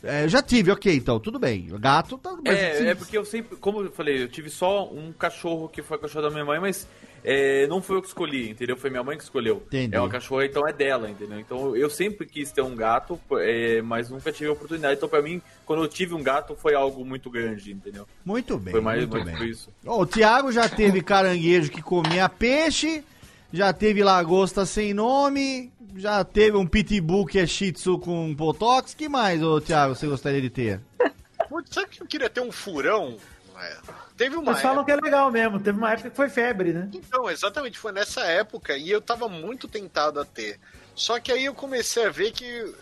[0.05, 1.69] É, eu já tive, ok, então, tudo bem.
[1.81, 4.85] Gato, tá, mas É, se- é porque eu sempre, como eu falei, eu tive só
[4.93, 6.87] um cachorro que foi o cachorro da minha mãe, mas
[7.25, 8.77] é, não foi eu que escolhi, entendeu?
[8.77, 9.63] Foi minha mãe que escolheu.
[9.67, 9.95] Entendi.
[9.95, 11.41] É uma cachorra, então é dela, entendeu?
[11.41, 14.97] Então eu sempre quis ter um gato, é, mas nunca tive a oportunidade.
[14.97, 18.07] Então pra mim, quando eu tive um gato, foi algo muito grande, entendeu?
[18.25, 18.73] Muito bem.
[18.73, 19.37] Foi mais, muito mais bem.
[19.37, 19.71] por isso.
[19.85, 23.05] Ó, o Thiago já teve caranguejo que comia peixe,
[23.53, 28.95] já teve lagosta sem nome, já teve um pitbull que é shih tzu com botox.
[28.95, 30.81] que mais, ô Thiago, você gostaria de ter?
[31.49, 33.17] Putz, sabe que eu queria ter um furão
[33.59, 34.06] É.
[34.17, 35.61] Teve uma Eles falam que é legal mesmo.
[35.61, 36.89] Teve uma época que foi febre, né?
[36.95, 40.59] Então, exatamente, foi nessa época e eu tava muito tentado a ter.
[40.95, 42.75] Só que aí eu comecei a ver que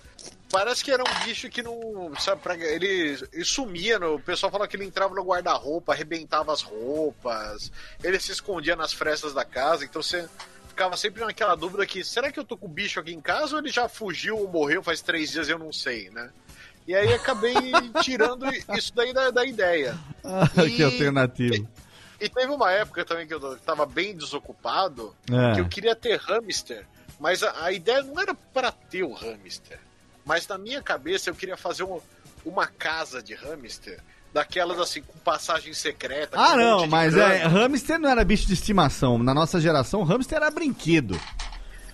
[0.51, 2.13] parece que era um bicho que não.
[2.21, 6.53] Sabe, pra- ele, ele sumia, no, o pessoal falava que ele entrava no guarda-roupa, arrebentava
[6.53, 10.29] as roupas, ele se escondia nas frestas da casa, então você
[10.69, 13.55] ficava sempre naquela dúvida que será que eu tô com o bicho aqui em casa
[13.55, 16.31] ou ele já fugiu ou morreu faz três dias eu não sei, né?
[16.87, 17.55] E aí acabei
[18.03, 18.47] tirando
[18.77, 19.97] isso daí da, da ideia.
[20.23, 21.67] Ah, que alternativa.
[22.21, 25.55] E teve uma época também que eu tava bem desocupado, É.
[25.55, 26.87] que eu queria ter hamster,
[27.19, 29.79] mas a, a ideia não era para ter o hamster.
[30.25, 32.01] Mas na minha cabeça eu queria fazer um-
[32.45, 33.99] uma casa de hamster,
[34.33, 36.37] daquelas assim, com passagem secreta.
[36.39, 39.17] Ah, um não, de mas é, hamster não era bicho de estimação.
[39.19, 41.19] Na nossa geração, hamster era brinquedo.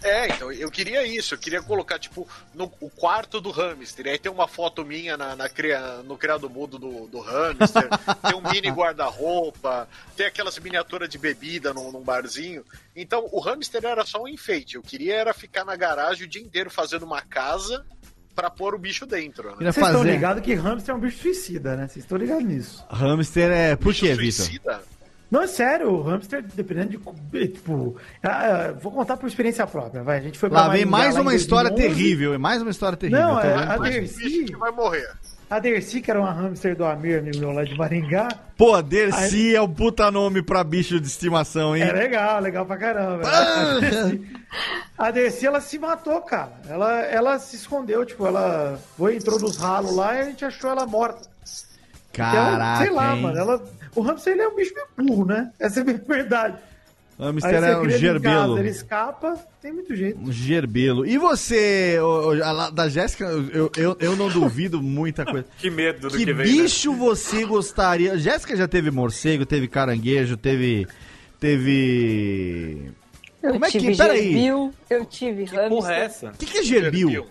[0.02, 4.06] É, então eu queria isso, eu queria colocar, tipo, no o quarto do hamster.
[4.06, 7.88] E aí tem uma foto minha na, na cria- no criado mudo do, do hamster,
[8.26, 12.64] tem um mini guarda-roupa, tem aquelas miniaturas de bebida num, num barzinho.
[12.96, 14.76] Então o hamster era só um enfeite.
[14.76, 17.84] Eu queria era ficar na garagem o dia inteiro fazendo uma casa
[18.34, 19.50] pra pôr o bicho dentro.
[19.50, 19.56] Né?
[19.70, 21.88] Vocês estão fazer- ligados que hamster é um bicho suicida, né?
[21.88, 22.84] Vocês estão ligados nisso.
[22.88, 23.76] Hamster é.
[23.76, 24.46] Por quê, Vitor?
[24.46, 24.82] Suicida?
[25.30, 26.98] Não, é sério, o hamster, dependendo de.
[26.98, 30.18] co- Tipo, ah, ah, vou contar por experiência própria, vai.
[30.18, 31.96] A gente foi Lá vem Maringá mais lá uma história 2011.
[32.02, 32.38] terrível.
[32.40, 33.20] Mais uma história terrível.
[33.22, 35.08] Não, é, a o Dercy, que vai morrer.
[35.48, 39.54] a Dercy, que era uma hamster do Amir, amigo meu lá de Maringá, Pô, Dercy
[39.54, 41.82] é um puta nome pra bicho de estimação, hein?
[41.84, 43.22] é legal, legal pra caramba.
[43.24, 43.76] Ah!
[43.76, 44.22] A Dercy,
[44.98, 46.52] a Dercy, ela se matou, cara.
[46.68, 50.70] Ela, ela se escondeu, tipo, ela foi, entrou nos ralos lá e a gente achou
[50.70, 51.28] ela morta.
[52.12, 52.74] Caraca.
[52.74, 53.22] Então, sei lá, hein?
[53.22, 53.38] mano.
[53.38, 53.62] Ela,
[53.94, 55.50] o hamster ele é um bicho meio burro, né?
[55.58, 56.56] Essa é a verdade.
[57.18, 58.58] Hamster Aí você é um gerbelo.
[58.58, 60.18] Ele escapa, tem muito jeito.
[60.18, 61.04] Um gerbelo.
[61.04, 61.98] E você,
[62.42, 65.44] a lá da Jéssica, eu, eu, eu não duvido muita coisa.
[65.58, 66.62] Que medo do Que, que, vem, né?
[66.62, 68.16] bicho você gostaria?
[68.16, 70.86] Jéssica já teve morcego, teve caranguejo, teve.
[71.64, 72.90] Teve.
[73.42, 74.22] Eu Como é que- peraí.
[74.32, 76.28] gerbil, eu tive Que porra é hamster.
[76.28, 76.34] essa?
[76.34, 77.26] O que, que é gerbil?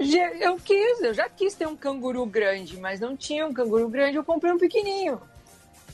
[0.00, 3.88] Ge- Eu quis, eu já quis ter um canguru grande, mas não tinha um canguru
[3.88, 5.20] grande, eu comprei um pequenininho.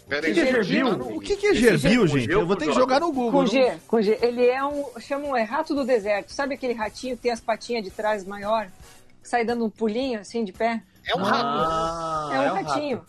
[0.08, 0.88] Peraí, que é gerbil?
[1.16, 2.30] O que, que é gerbil, gente?
[2.30, 3.42] Eu vou ter que jogar no Google.
[3.42, 3.46] Com?
[3.46, 4.18] G, com G.
[4.22, 6.32] Ele é um, chamam é rato do deserto.
[6.32, 8.68] Sabe aquele ratinho que tem as patinhas de trás maior?
[9.22, 10.82] Que sai dando um pulinho assim de pé?
[11.06, 11.44] É um rato.
[11.44, 12.68] Ah, é um rato.
[12.68, 13.04] ratinho.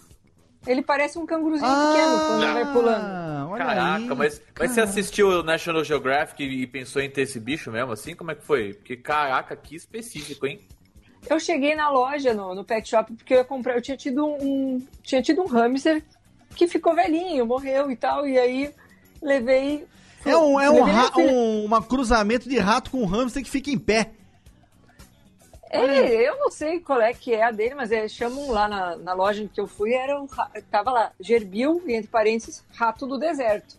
[0.68, 3.06] Ele parece um canguruzinho pequeno quando vai pulando.
[3.06, 7.40] Ah, Caraca, aí, mas, mas você assistiu o National Geographic e pensou em ter esse
[7.40, 8.14] bicho mesmo assim?
[8.14, 8.74] Como é que foi?
[8.74, 10.60] Porque, caraca, que específico, hein?
[11.30, 13.76] Eu cheguei na loja, no, no pet shop, porque eu ia comprar.
[13.76, 14.86] Eu tinha tido um.
[15.02, 16.04] Tinha tido um hamster
[16.60, 18.28] que ficou velhinho, morreu e tal.
[18.28, 18.74] E aí
[19.22, 19.88] levei.
[20.26, 23.80] É um, é um, ra- um uma cruzamento de rato com hamster que fica em
[23.80, 24.12] pé.
[25.72, 28.98] É, eu não sei qual é que é a dele, mas eles chamam lá na,
[28.98, 30.28] na loja em que eu fui, era um,
[30.70, 33.78] tava lá, gerbil, e entre parênteses, rato do deserto.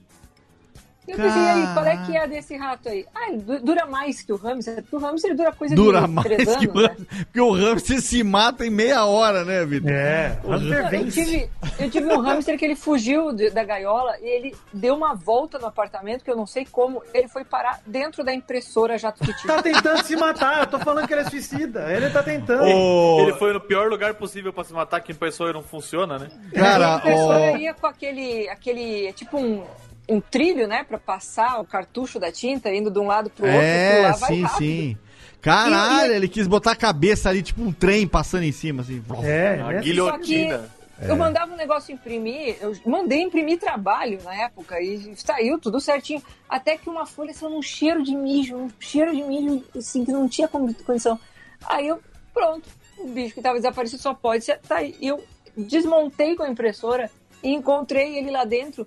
[1.10, 3.04] E eu pensei, e aí, qual é que é a desse rato aí?
[3.14, 6.08] Ah, ele du- dura mais que o hamster, porque o hamster dura coisa Dura de
[6.08, 6.88] mais três que anos, o né?
[6.88, 7.24] hamster.
[7.26, 9.90] Porque o hamster se mata em meia hora, né, Vitor?
[9.90, 14.26] É, hamster Eu tive, eu tive um hamster que ele fugiu de- da gaiola e
[14.26, 18.22] ele deu uma volta no apartamento, que eu não sei como, ele foi parar dentro
[18.22, 19.54] da impressora jato que tinha.
[19.56, 21.90] Tá tentando se matar, eu tô falando que ele é suicida.
[21.92, 22.64] Ele tá tentando.
[22.64, 26.28] Ele foi no pior lugar possível pra se matar, que em pessoa não funciona, né?
[26.54, 29.64] Cara, a impressora ia com aquele, aquele tipo um,
[30.10, 33.60] um trilho, né, Pra passar o cartucho da tinta indo de um lado pro outro.
[33.60, 34.98] É, lá vai sim, sim.
[35.40, 38.82] Caralho, E- e- ele quis botar a cabeça ali, tipo um trem passando em cima,
[38.82, 39.02] assim.
[39.22, 39.80] É, A né?
[39.80, 40.68] guilhotina.
[41.02, 41.10] É.
[41.10, 46.22] Eu mandava um negócio imprimir, eu mandei imprimir trabalho na época e saiu tudo certinho.
[46.46, 50.12] Até que uma folha saiu um cheiro de mijo, um cheiro de mijo, assim, que
[50.12, 51.18] não tinha con- condição.
[51.66, 51.98] Aí eu,
[52.34, 52.68] pronto,
[52.98, 54.58] o bicho que tava desaparecido só pode ser.
[54.58, 54.82] Tá.
[54.82, 55.24] E eu
[55.56, 57.10] desmontei com a impressora
[57.42, 58.86] e encontrei ele lá dentro,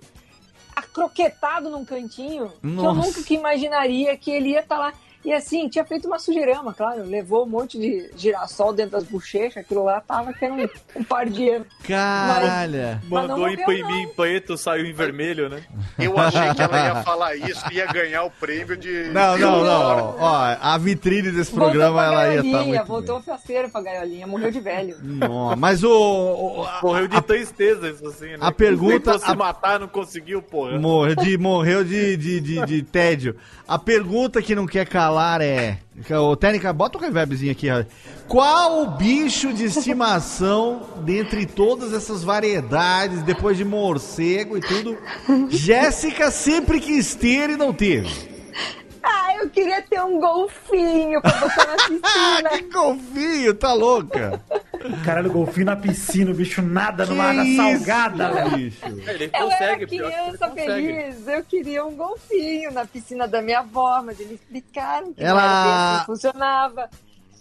[0.74, 3.18] acroquetado num cantinho, que eu Nossa.
[3.18, 4.94] nunca imaginaria que ele ia estar lá.
[5.24, 7.02] E assim, tinha feito uma sujeirama, claro.
[7.04, 11.04] Levou um monte de girassol dentro das bochechas, aquilo lá tava que era um, um
[11.04, 11.64] pardieiro.
[11.82, 13.00] Caralho.
[13.02, 15.62] Mas não Mandou morreu, imprimir em preto, saiu em vermelho, né?
[15.98, 19.10] Eu achei que ela ia falar isso ia ganhar o prêmio de.
[19.12, 20.16] Não, não, não.
[20.18, 24.26] Ó, a vitrine desse programa, voltou ela ia estar gaiolinha, muito voltou faceiro pra gaiolinha,
[24.26, 24.96] morreu de velho.
[25.02, 25.90] Não, mas o...
[25.90, 28.38] o- a- Morreu de tristeza, isso assim, né?
[28.40, 30.78] a pergunta- se a- matar, não conseguiu, porra.
[30.78, 33.36] Morreu de, morreu de, de, de, de tédio.
[33.66, 35.78] A pergunta que não quer calar é.
[36.18, 37.68] Ô, Técnica, bota o reverbzinho aqui.
[37.70, 37.84] ó.
[38.28, 44.96] Qual o bicho de estimação, dentre todas essas variedades, depois de morcego e tudo,
[45.50, 48.32] Jéssica sempre quis ter e não teve?
[49.02, 51.76] Ah, eu queria ter um golfinho pra botar na Ah,
[52.40, 52.50] piscina.
[52.50, 54.40] que golfinho, tá louca?
[55.04, 58.48] Caralho, golfinho na piscina, o bicho nada numa Que água isso, salgada.
[58.50, 58.78] bicho.
[58.86, 63.26] Ele Eu consegue, era pior que ele criança feliz, eu queria um golfinho na piscina
[63.26, 66.90] da minha avó, mas eles explicaram que Ela- assim que funcionava.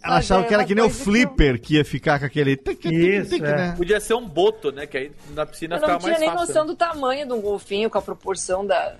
[0.06, 2.26] Ela Mas achava que era que nem o coisa que flipper que ia ficar com
[2.26, 2.60] aquele.
[2.84, 3.56] Isso, tic, é.
[3.56, 3.74] né?
[3.78, 4.86] Podia ser um boto, né?
[4.86, 6.48] Que aí na piscina Eu não ficava tinha mais nem fácil.
[6.48, 8.96] noção do tamanho de um golfinho com a proporção da.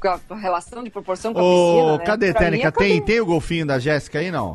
[0.00, 1.98] com a relação de proporção com a Ô, piscina.
[1.98, 2.04] né?
[2.04, 2.68] cadê, Tênica?
[2.68, 4.52] é Tem, tem o golfinho da Jéssica aí, não?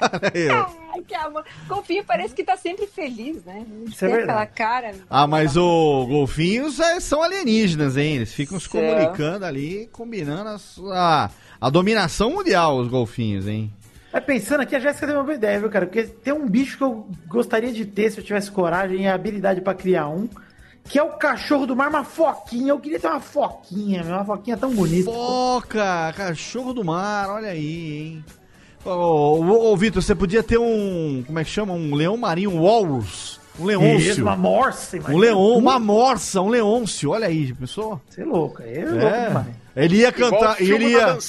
[0.00, 1.44] Ai, que amor.
[1.66, 3.64] Golfinho parece que tá sempre feliz, né?
[3.86, 4.94] Isso é aquela cara.
[5.08, 8.16] Ah, mas o golfinhos é, são alienígenas, hein?
[8.16, 11.30] Eles ficam se comunicando ali, combinando a, sua-
[11.60, 13.72] a dominação mundial, os golfinhos, hein?
[14.12, 15.86] Mas pensando aqui, a Jéssica teve uma boa ideia, viu, cara?
[15.86, 19.60] Porque tem um bicho que eu gostaria de ter se eu tivesse coragem e habilidade
[19.60, 20.26] pra criar um,
[20.84, 22.70] que é o cachorro do mar, uma foquinha.
[22.70, 25.10] Eu queria ter uma foquinha, meu, uma foquinha tão bonita.
[25.10, 28.24] Foca, cachorro do mar, olha aí, hein?
[28.84, 31.22] Ô, ô, ô, Vitor, você podia ter um.
[31.26, 31.72] Como é que chama?
[31.74, 33.38] Um leão marinho, um walrus.
[33.58, 34.12] Um leôncio.
[34.12, 35.20] Isso, uma morsa, Um imagina.
[35.20, 38.00] leão, uma morsa, um leôncio, olha aí, pessoal.
[38.08, 39.46] Você é louco, aí é, louco demais.
[39.74, 41.20] Ele ia Igual o cantar, filme ele da ia.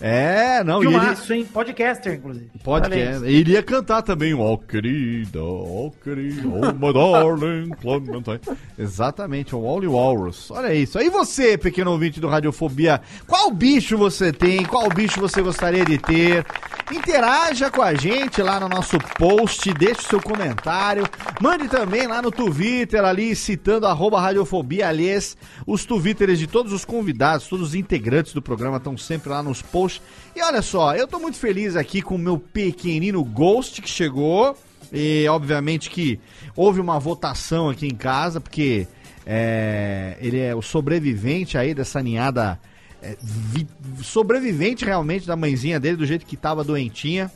[0.00, 1.44] É, não, e ele, Filmaço, hein?
[1.44, 2.50] Podcaster, inclusive.
[2.92, 3.30] É.
[3.30, 8.40] Ele ia cantar também, ó querida, ó querida, oh my darling, Clementine.
[8.78, 10.50] Exatamente, o Wally Walrus.
[10.50, 10.98] Olha isso.
[10.98, 14.64] Aí você, pequeno ouvinte do Radiofobia, qual bicho você tem?
[14.64, 16.46] Qual bicho você gostaria de ter?
[16.92, 21.04] Interaja com a gente lá no nosso post, deixe o seu comentário.
[21.40, 24.88] Mande também lá no Twitter ali, citando arroba Radiofobia.
[24.88, 29.42] Aliás, os Twitters de todos os convidados, todos os integrantes do programa estão sempre lá
[29.42, 29.87] nos posts.
[30.36, 34.56] E olha só, eu tô muito feliz aqui com o meu pequenino Ghost que chegou.
[34.92, 36.18] E obviamente que
[36.56, 38.86] houve uma votação aqui em casa, porque
[39.26, 42.58] é, ele é o sobrevivente aí dessa ninhada.
[43.02, 43.66] é, vi-
[44.02, 47.30] sobrevivente realmente da mãezinha dele, do jeito que tava doentinha.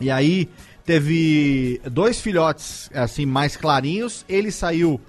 [0.00, 0.48] E aí
[0.84, 4.24] teve dois filhotes assim mais clarinhos.
[4.28, 5.00] Ele saiu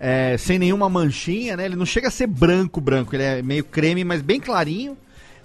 [0.00, 1.64] é, sem nenhuma manchinha, né?
[1.66, 3.14] Ele não chega a ser branco, branco.
[3.14, 4.96] Ele é meio creme, mas bem clarinho,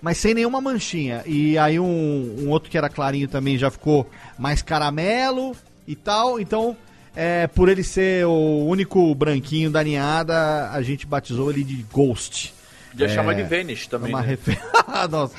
[0.02, 1.24] mas sem nenhuma manchinha.
[1.26, 5.56] E aí um, um outro que era clarinho também já ficou mais caramelo
[5.88, 6.40] e tal.
[6.40, 6.76] Então,
[7.16, 12.54] é, por ele ser o único branquinho da ninhada, a gente batizou ele de Ghost.
[12.98, 14.10] Podia É, chamar de Vanish também.
[14.12, 14.28] Uma né?
[14.30, 14.60] refer...
[15.12, 15.36] Nossa,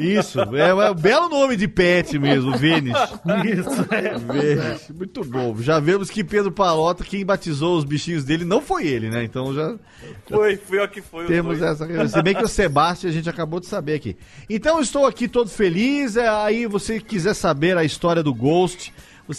[0.00, 2.96] isso, é, é um belo nome de pet mesmo, Vênis.
[3.44, 4.18] Isso, é.
[4.18, 5.54] Vênis, muito bom.
[5.60, 9.22] Já vemos que Pedro Palota, quem batizou os bichinhos dele, não foi ele, né?
[9.22, 9.76] Então já
[10.28, 11.24] Foi, foi o que foi.
[11.24, 12.08] os temos essa.
[12.08, 14.16] Se bem que o Sebastião a gente acabou de saber aqui.
[14.50, 16.16] Então estou aqui todo feliz.
[16.16, 18.92] é, Aí você quiser saber a história do Ghost,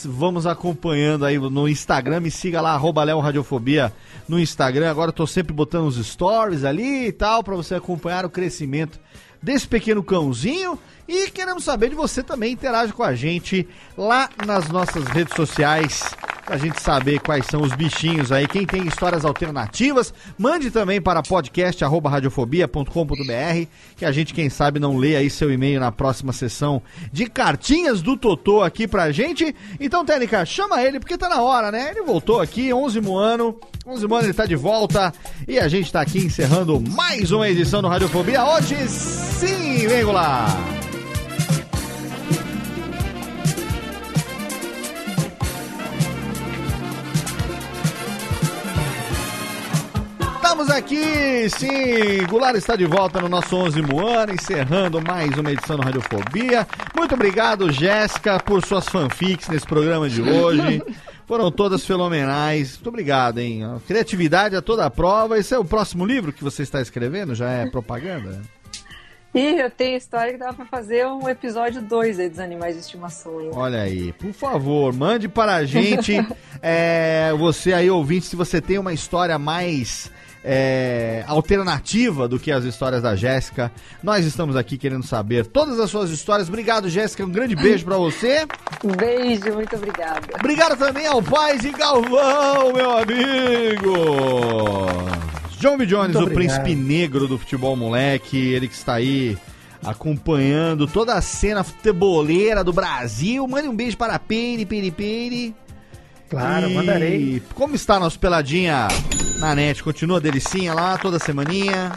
[0.05, 2.19] vamos acompanhando aí no Instagram.
[2.19, 3.93] Me siga lá, arroba Léo Radiofobia
[4.27, 4.89] no Instagram.
[4.89, 8.99] Agora eu tô sempre botando os stories ali e tal, para você acompanhar o crescimento
[9.41, 10.79] desse pequeno cãozinho.
[11.07, 12.53] E queremos saber de você também.
[12.53, 13.67] Interage com a gente
[13.97, 16.03] lá nas nossas redes sociais.
[16.45, 18.47] Pra gente saber quais são os bichinhos aí.
[18.47, 23.67] Quem tem histórias alternativas, mande também para podcast.radiofobia.com.br.
[23.95, 28.03] Que a gente, quem sabe, não lê aí seu e-mail na próxima sessão de cartinhas
[28.03, 29.55] do Totô aqui pra gente.
[29.79, 31.89] Então, Técnica, chama ele, porque tá na hora, né?
[31.89, 33.59] Ele voltou aqui, 11 ano.
[33.87, 35.11] 11 ano ele tá de volta.
[35.47, 38.45] E a gente tá aqui encerrando mais uma edição do Radiofobia.
[38.45, 40.45] Hoje sim, vem lá!
[50.55, 52.25] Estamos aqui, sim.
[52.29, 56.65] Goulart está de volta no nosso 11 ano, encerrando mais uma edição do Radiofobia.
[56.95, 60.81] Muito obrigado, Jéssica, por suas fanfics nesse programa de hoje.
[61.27, 62.75] Foram todas fenomenais.
[62.75, 63.63] Muito obrigado, hein?
[63.85, 65.37] Criatividade a toda a prova.
[65.37, 67.35] Esse é o próximo livro que você está escrevendo?
[67.35, 68.41] Já é propaganda?
[69.33, 72.79] Ih, eu tenho história que dava pra fazer um episódio 2 aí dos animais de
[72.79, 73.41] estimação.
[73.41, 73.49] hein?
[73.51, 76.13] Olha aí, por favor, mande para a gente,
[76.63, 80.09] é, você aí ouvinte, se você tem uma história mais
[80.47, 83.71] é, alternativa do que as histórias da Jéssica.
[84.03, 86.47] Nós estamos aqui querendo saber todas as suas histórias.
[86.47, 88.45] Obrigado, Jéssica, um grande beijo para você.
[88.83, 90.21] Um beijo, muito obrigada.
[90.39, 93.95] Obrigado também ao Paz e Galvão, meu amigo.
[95.59, 95.85] John B.
[95.87, 99.35] Jones, o príncipe negro do futebol moleque, ele que está aí
[99.83, 103.47] acompanhando toda a cena futeboleira do Brasil.
[103.47, 105.55] Mande um beijo para Peire, Peire, Peire.
[106.29, 107.41] Claro, E mandarei.
[107.53, 108.87] Como está nosso peladinha
[109.39, 109.83] na net?
[109.83, 111.91] Continua delicinha lá toda semaninha?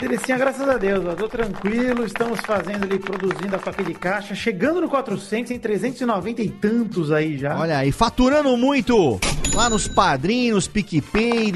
[0.00, 4.34] Delicinha, graças a Deus, ó, tô tranquilo, estamos fazendo ali, produzindo a faca de caixa,
[4.34, 7.56] chegando no 400, em 390 e tantos aí já.
[7.56, 9.20] Olha aí, faturando muito
[9.54, 11.52] lá nos padrinhos, PicPay.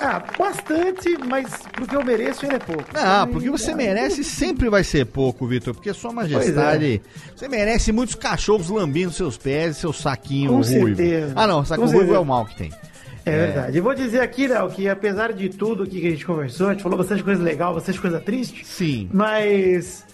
[0.00, 2.84] Ah, bastante, mas porque eu mereço ele é pouco.
[2.94, 5.74] Ah, porque você merece sempre vai ser pouco, Vitor.
[5.74, 7.02] Porque Sua Majestade,
[7.34, 10.86] você merece muitos cachorros lambendo seus pés e seu saquinho Com ruivo.
[10.94, 11.32] certeza.
[11.34, 12.20] Ah, não, saco Com ruivo é certeza.
[12.20, 12.72] o mal que tem.
[13.28, 13.78] É verdade.
[13.78, 16.82] E vou dizer aqui, Léo, que apesar de tudo que a gente conversou, a gente
[16.82, 18.66] falou bastante coisa legal, bastante coisa triste.
[18.66, 19.08] Sim.
[19.12, 20.04] Mas,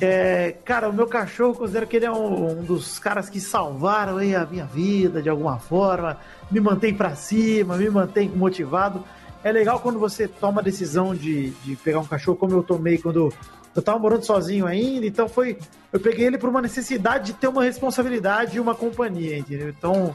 [0.00, 3.40] é, cara, o meu cachorro, eu considero que ele é um, um dos caras que
[3.40, 6.18] salvaram aí a minha vida de alguma forma,
[6.50, 9.04] me mantém pra cima, me mantém motivado.
[9.44, 12.98] É legal quando você toma a decisão de, de pegar um cachorro, como eu tomei
[12.98, 13.32] quando
[13.74, 15.58] eu tava morando sozinho ainda, então foi.
[15.92, 19.68] Eu peguei ele por uma necessidade de ter uma responsabilidade e uma companhia, entendeu?
[19.68, 20.14] Então.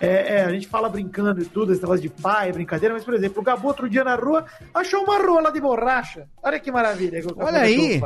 [0.00, 3.14] É, é, a gente fala brincando e tudo, esse negócio de pai, brincadeira, mas, por
[3.14, 6.28] exemplo, o Gabu outro dia na rua achou uma rola de borracha.
[6.42, 7.20] Olha que maravilha.
[7.20, 8.00] que Olha aí.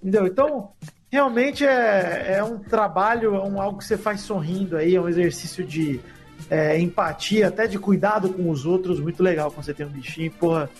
[0.00, 0.26] Entendeu?
[0.26, 0.70] Então,
[1.10, 5.08] realmente é, é um trabalho, é um, algo que você faz sorrindo aí, é um
[5.08, 6.00] exercício de
[6.48, 10.30] é, empatia, até de cuidado com os outros, muito legal quando você tem um bichinho.
[10.32, 10.70] Porra,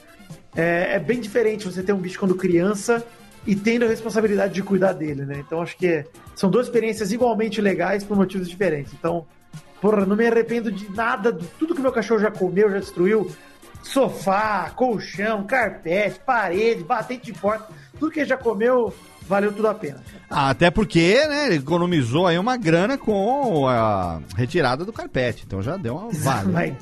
[0.54, 3.04] é, é bem diferente você ter um bicho quando criança
[3.46, 5.42] e tendo a responsabilidade de cuidar dele, né?
[5.44, 8.92] Então, acho que é- são duas experiências igualmente legais por motivos diferentes.
[8.92, 9.26] Então,
[9.82, 13.30] porra, não me arrependo de nada, de tudo que meu cachorro já comeu, já destruiu.
[13.82, 17.66] Sofá, colchão, carpete, parede, batente de porta,
[17.98, 18.94] tudo que ele já comeu,
[19.28, 20.00] valeu tudo a pena.
[20.30, 25.42] Ah, Até porque, né, ele economizou aí uma grana com a retirada do carpete.
[25.44, 26.52] Então já deu uma vale.
[26.52, 26.74] Mas,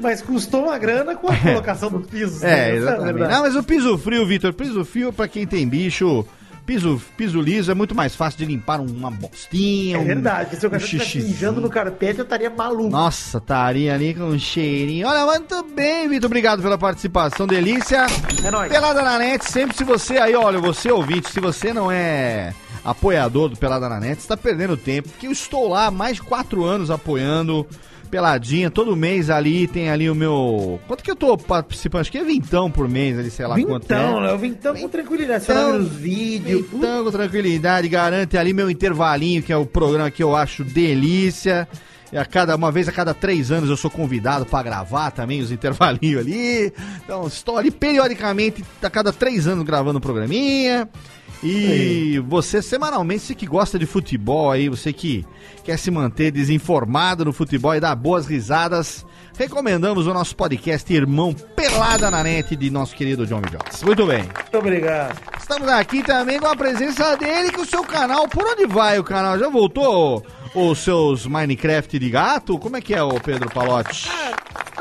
[0.00, 2.44] mas custou uma grana com a colocação do piso.
[2.44, 2.50] né?
[2.50, 3.12] É, a exatamente.
[3.12, 3.32] verdade.
[3.34, 6.26] Não, mas o piso frio, Vitor, piso frio pra quem tem bicho,
[6.68, 10.66] piso, piso liso é muito mais fácil de limpar uma bostinha, É um, verdade, se
[10.66, 11.32] o um cachorro estivesse xixizinho.
[11.34, 12.90] mijando no carpete, eu estaria maluco.
[12.90, 15.08] Nossa, estaria ali com um cheirinho.
[15.08, 16.26] Olha, muito bem, Vitor.
[16.26, 18.04] Obrigado pela participação, delícia.
[18.44, 18.70] É nóis.
[18.70, 22.52] Pelada na net, sempre se você aí, olha, você ouvinte, se você não é
[22.84, 26.16] apoiador do Pelada na net, você tá perdendo tempo, porque eu estou lá há mais
[26.16, 27.66] de quatro anos apoiando
[28.08, 30.80] Peladinha, todo mês ali tem ali o meu.
[30.86, 32.00] Quanto que eu tô participando?
[32.00, 34.20] Acho que é vintão por mês ali, sei lá quanto Vintão, é.
[34.22, 34.32] né?
[34.32, 35.46] Eu vintão com tranquilidade.
[35.46, 35.68] Vintão.
[35.70, 36.66] olha nos vídeos.
[36.72, 41.68] Então, com tranquilidade, garante ali meu intervalinho, que é o programa que eu acho delícia.
[42.12, 45.40] E a cada, uma vez a cada três anos eu sou convidado para gravar também
[45.40, 46.72] os intervalinhos ali.
[47.04, 50.88] Então, estou ali periodicamente, a cada três anos gravando um programinha.
[51.42, 55.24] E você semanalmente, você que gosta de futebol aí, você que
[55.62, 59.06] quer se manter desinformado no futebol e dar boas risadas,
[59.38, 63.82] recomendamos o nosso podcast Irmão Pelada na Net de nosso querido John Jones.
[63.84, 64.22] Muito bem.
[64.22, 65.16] Muito obrigado.
[65.38, 68.26] Estamos aqui também com a presença dele, com o seu canal.
[68.28, 69.38] Por onde vai o canal?
[69.38, 72.58] Já voltou os seus Minecraft de gato?
[72.58, 74.10] Como é que é, o Pedro Palotti?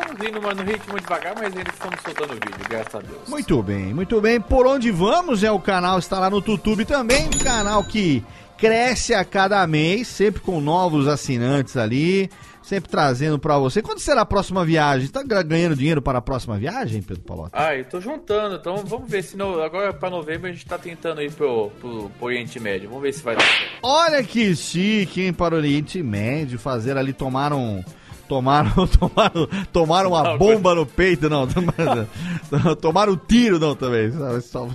[0.07, 3.27] Estamos indo no ritmo devagar, mas ainda estamos soltando vídeo, graças a Deus.
[3.27, 4.39] Muito bem, muito bem.
[4.39, 8.23] Por onde vamos é o canal, está lá no YouTube também, um canal que
[8.57, 12.29] cresce a cada mês, sempre com novos assinantes ali,
[12.61, 13.81] sempre trazendo pra você.
[13.81, 15.09] Quando será a próxima viagem?
[15.09, 17.51] Tá ganhando dinheiro para a próxima viagem, Pedro Palotti?
[17.53, 20.77] Ah, eu tô juntando, então vamos ver se no, agora pra novembro a gente tá
[20.77, 22.87] tentando ir pro, pro, pro Oriente Médio.
[22.87, 23.45] Vamos ver se vai dar.
[23.83, 27.83] Olha que chique, hein, para o Oriente Médio, fazer ali, tomaram...
[28.27, 31.47] Tomaram, tomaram, tomaram uma bomba no peito, não.
[31.47, 34.11] Tomaram, tomaram um tiro, não, também.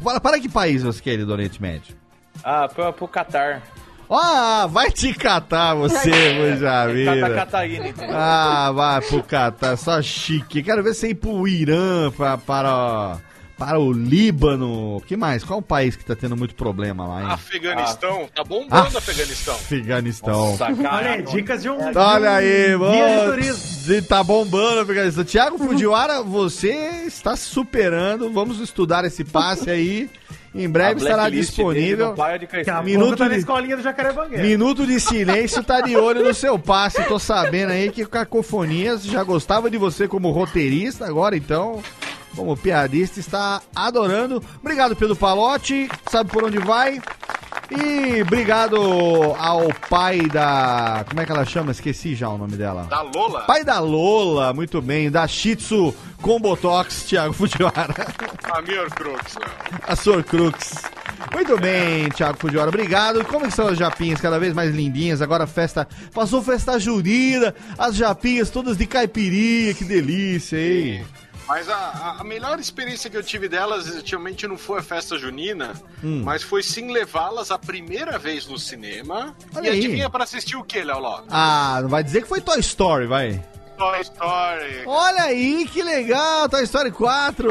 [0.03, 1.95] Para, para que país você quer ir do Oriente Médio?
[2.43, 3.63] Ah, pro, pro Catar.
[4.11, 6.11] Ah, vai te catar você,
[6.61, 7.35] Catar vida.
[7.35, 8.15] Catarina, entendeu?
[8.15, 10.63] Ah, vai pro Catar, só chique.
[10.63, 13.19] Quero ver você ir pro Irã, pra, para,
[13.65, 15.01] para o Líbano.
[15.07, 15.45] que mais?
[15.45, 17.29] Qual o país que tá tendo muito problema lá, hein?
[17.31, 19.55] Afeganistão, tá bombando Ah, Afeganistão.
[19.55, 20.51] Afeganistão.
[20.51, 21.79] Nossa, Olha aí, dicas de um.
[21.95, 23.31] Olha aí, mano.
[23.33, 24.03] turismo.
[24.09, 25.25] Tá bombando Afeganistão.
[25.25, 28.31] Tiago Fujiwara, você está se superando.
[28.33, 30.11] Vamos estudar esse passe aí.
[30.55, 32.15] Em breve estará disponível.
[32.39, 34.43] de Minuto tá de-.
[34.43, 37.03] Minuto de silêncio tá de olho no seu passe.
[37.05, 41.83] Tô sabendo aí que o Cacofonias já gostava de você como roteirista, agora então,
[42.35, 44.43] como piadista, está adorando.
[44.61, 47.01] Obrigado pelo palote, sabe por onde vai.
[47.71, 48.77] E obrigado
[49.39, 51.05] ao pai da.
[51.09, 51.73] Como é que ela chama?
[51.73, 52.85] Esqueci já o nome dela.
[52.85, 55.11] Da Lola, Pai da Lola, muito bem.
[55.11, 57.95] Da Shih Tzu com Botox, Thiago Fujiwara.
[58.53, 59.39] a minha Crux?
[59.87, 60.75] A Sor Crux.
[61.33, 63.25] Muito bem, Thiago Fujiwara, obrigado.
[63.25, 65.23] Como são as japinhas cada vez mais lindinhas?
[65.23, 71.05] Agora festa, passou festa junina, as japinhas todas de caipirinha, que delícia, hein?
[71.53, 75.75] Mas a, a- melhor experiência que eu tive delas, efetivamente, não foi a festa junina,
[76.03, 76.23] Hum.
[76.25, 79.37] mas foi sim levá-las a primeira vez no cinema.
[79.55, 79.79] Olha e aí.
[79.79, 81.21] adivinha pra assistir o que, Léo Ló?
[81.29, 83.45] Ah, não vai dizer que foi Toy Story, vai.
[83.77, 84.83] Toy Story.
[84.87, 87.51] Olha aí, que legal, Toy Story 4.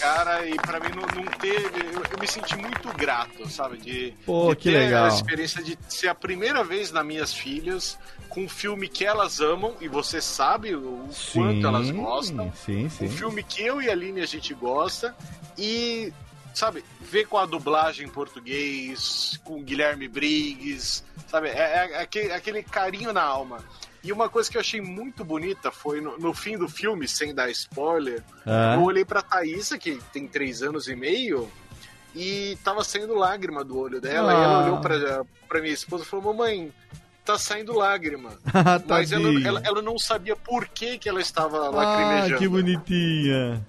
[0.00, 1.80] Cara, e pra mim não, não teve.
[1.94, 3.78] Eu, eu me senti muito grato, sabe?
[3.78, 5.04] De, Pô, de que ter legal.
[5.04, 7.98] a experiência de ser a primeira vez nas minhas filhas
[8.28, 12.52] com um filme que elas amam e você sabe o quanto elas gostam.
[12.64, 13.08] Sim, Um sim.
[13.08, 15.14] filme que eu e a Aline a gente gosta
[15.58, 16.10] e,
[16.54, 21.48] sabe, ver com a dublagem em português, com o Guilherme Briggs, sabe?
[21.48, 23.58] É, é aquele, aquele carinho na alma.
[24.04, 27.32] E uma coisa que eu achei muito bonita foi no, no fim do filme, sem
[27.34, 28.74] dar spoiler, Ah.
[28.76, 31.48] eu olhei pra Thaísa, que tem três anos e meio,
[32.14, 34.32] e tava saindo lágrima do olho dela.
[34.32, 34.64] E ela Ah.
[34.64, 36.72] olhou pra, pra minha esposa e falou: Mamãe,
[37.24, 38.30] tá saindo lágrima.
[38.88, 42.38] Mas ela, ela, ela não sabia por que, que ela estava Ah, lacrimejando.
[42.38, 43.66] que bonitinha.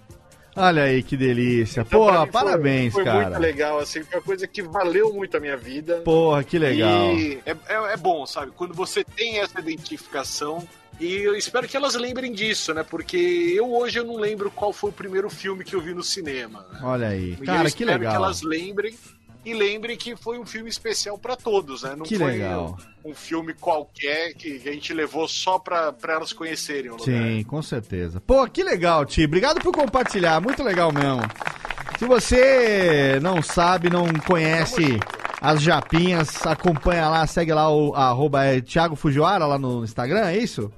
[0.55, 1.81] Olha aí que delícia.
[1.81, 3.27] Então, foi- parabéns, foi, cara.
[3.29, 5.97] muito legal, assim, foi uma coisa que valeu muito a minha vida.
[6.05, 7.13] Porra, que legal.
[7.17, 8.51] E é, é, é bom, sabe?
[8.55, 10.67] Quando você tem essa identificação.
[10.99, 12.83] E eu espero que elas lembrem disso, né?
[12.83, 16.03] Porque eu hoje eu não lembro qual foi o primeiro filme que eu vi no
[16.03, 16.63] cinema.
[16.71, 16.79] né?
[16.83, 17.31] Olha aí.
[17.31, 18.11] E eu Cara, que espero legal.
[18.11, 18.95] que elas lembrem
[19.45, 21.95] e lembrem que foi um filme especial pra todos, né?
[21.95, 22.77] Não Que foi legal.
[23.03, 27.05] Um, um filme qualquer que, a gente levou só pra, pra elas conhecerem o lugar.
[27.05, 28.21] Sim, com certeza.
[28.21, 29.25] Pô, que legal, Ti.
[29.25, 30.39] Obrigado por compartilhar.
[30.39, 31.21] Muito legal mesmo.
[31.99, 34.99] Se você não sabe, não conhece
[35.41, 40.37] as japinhas, acompanha lá, segue lá o arroba é, Thiago Fujiwara lá no Instagram, é
[40.37, 40.71] isso?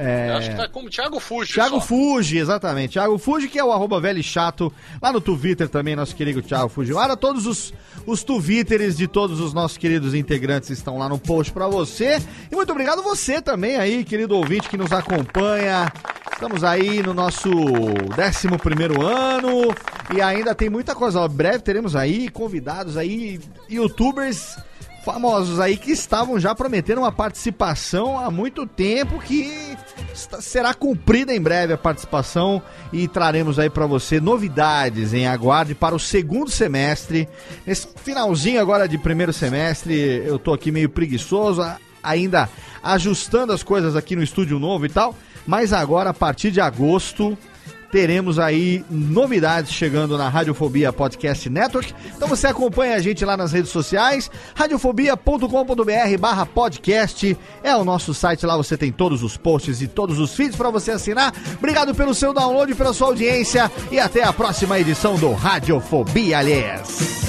[0.00, 0.30] É...
[0.30, 1.54] Acho que tá como Thiago Fuji.
[1.54, 1.86] Thiago só.
[1.86, 2.92] Fuji, exatamente.
[2.92, 4.72] Thiago Fuji, que é o arroba velho chato.
[5.02, 7.16] Lá no Twitter também, nosso querido Thiago Fujiwara.
[7.16, 7.74] Todos os,
[8.06, 12.22] os Twitters de todos os nossos queridos integrantes estão lá no post pra você.
[12.48, 15.92] E muito obrigado você também aí, querido ouvinte que nos acompanha.
[16.32, 19.74] Estamos aí no nosso 11 primeiro ano
[20.14, 21.26] e ainda tem muita coisa.
[21.26, 24.56] Breve teremos aí convidados aí, youtubers
[25.04, 29.76] famosos aí que estavam já prometendo uma participação há muito tempo que
[30.14, 32.62] será cumprida em breve a participação
[32.92, 37.28] e traremos aí pra você novidades em aguarde para o segundo semestre.
[37.66, 41.64] Nesse finalzinho agora de primeiro semestre, eu tô aqui meio preguiçoso,
[42.02, 42.48] ainda
[42.82, 45.14] ajustando as coisas aqui no estúdio novo e tal,
[45.46, 47.36] mas agora a partir de agosto
[47.90, 51.94] teremos aí novidades chegando na Radiofobia Podcast Network.
[52.16, 57.36] Então você acompanha a gente lá nas redes sociais, radiofobia.com.br barra podcast.
[57.62, 60.70] É o nosso site, lá você tem todos os posts e todos os feeds para
[60.70, 61.32] você assinar.
[61.56, 67.28] Obrigado pelo seu download, pela sua audiência e até a próxima edição do Radiofobia, aliás.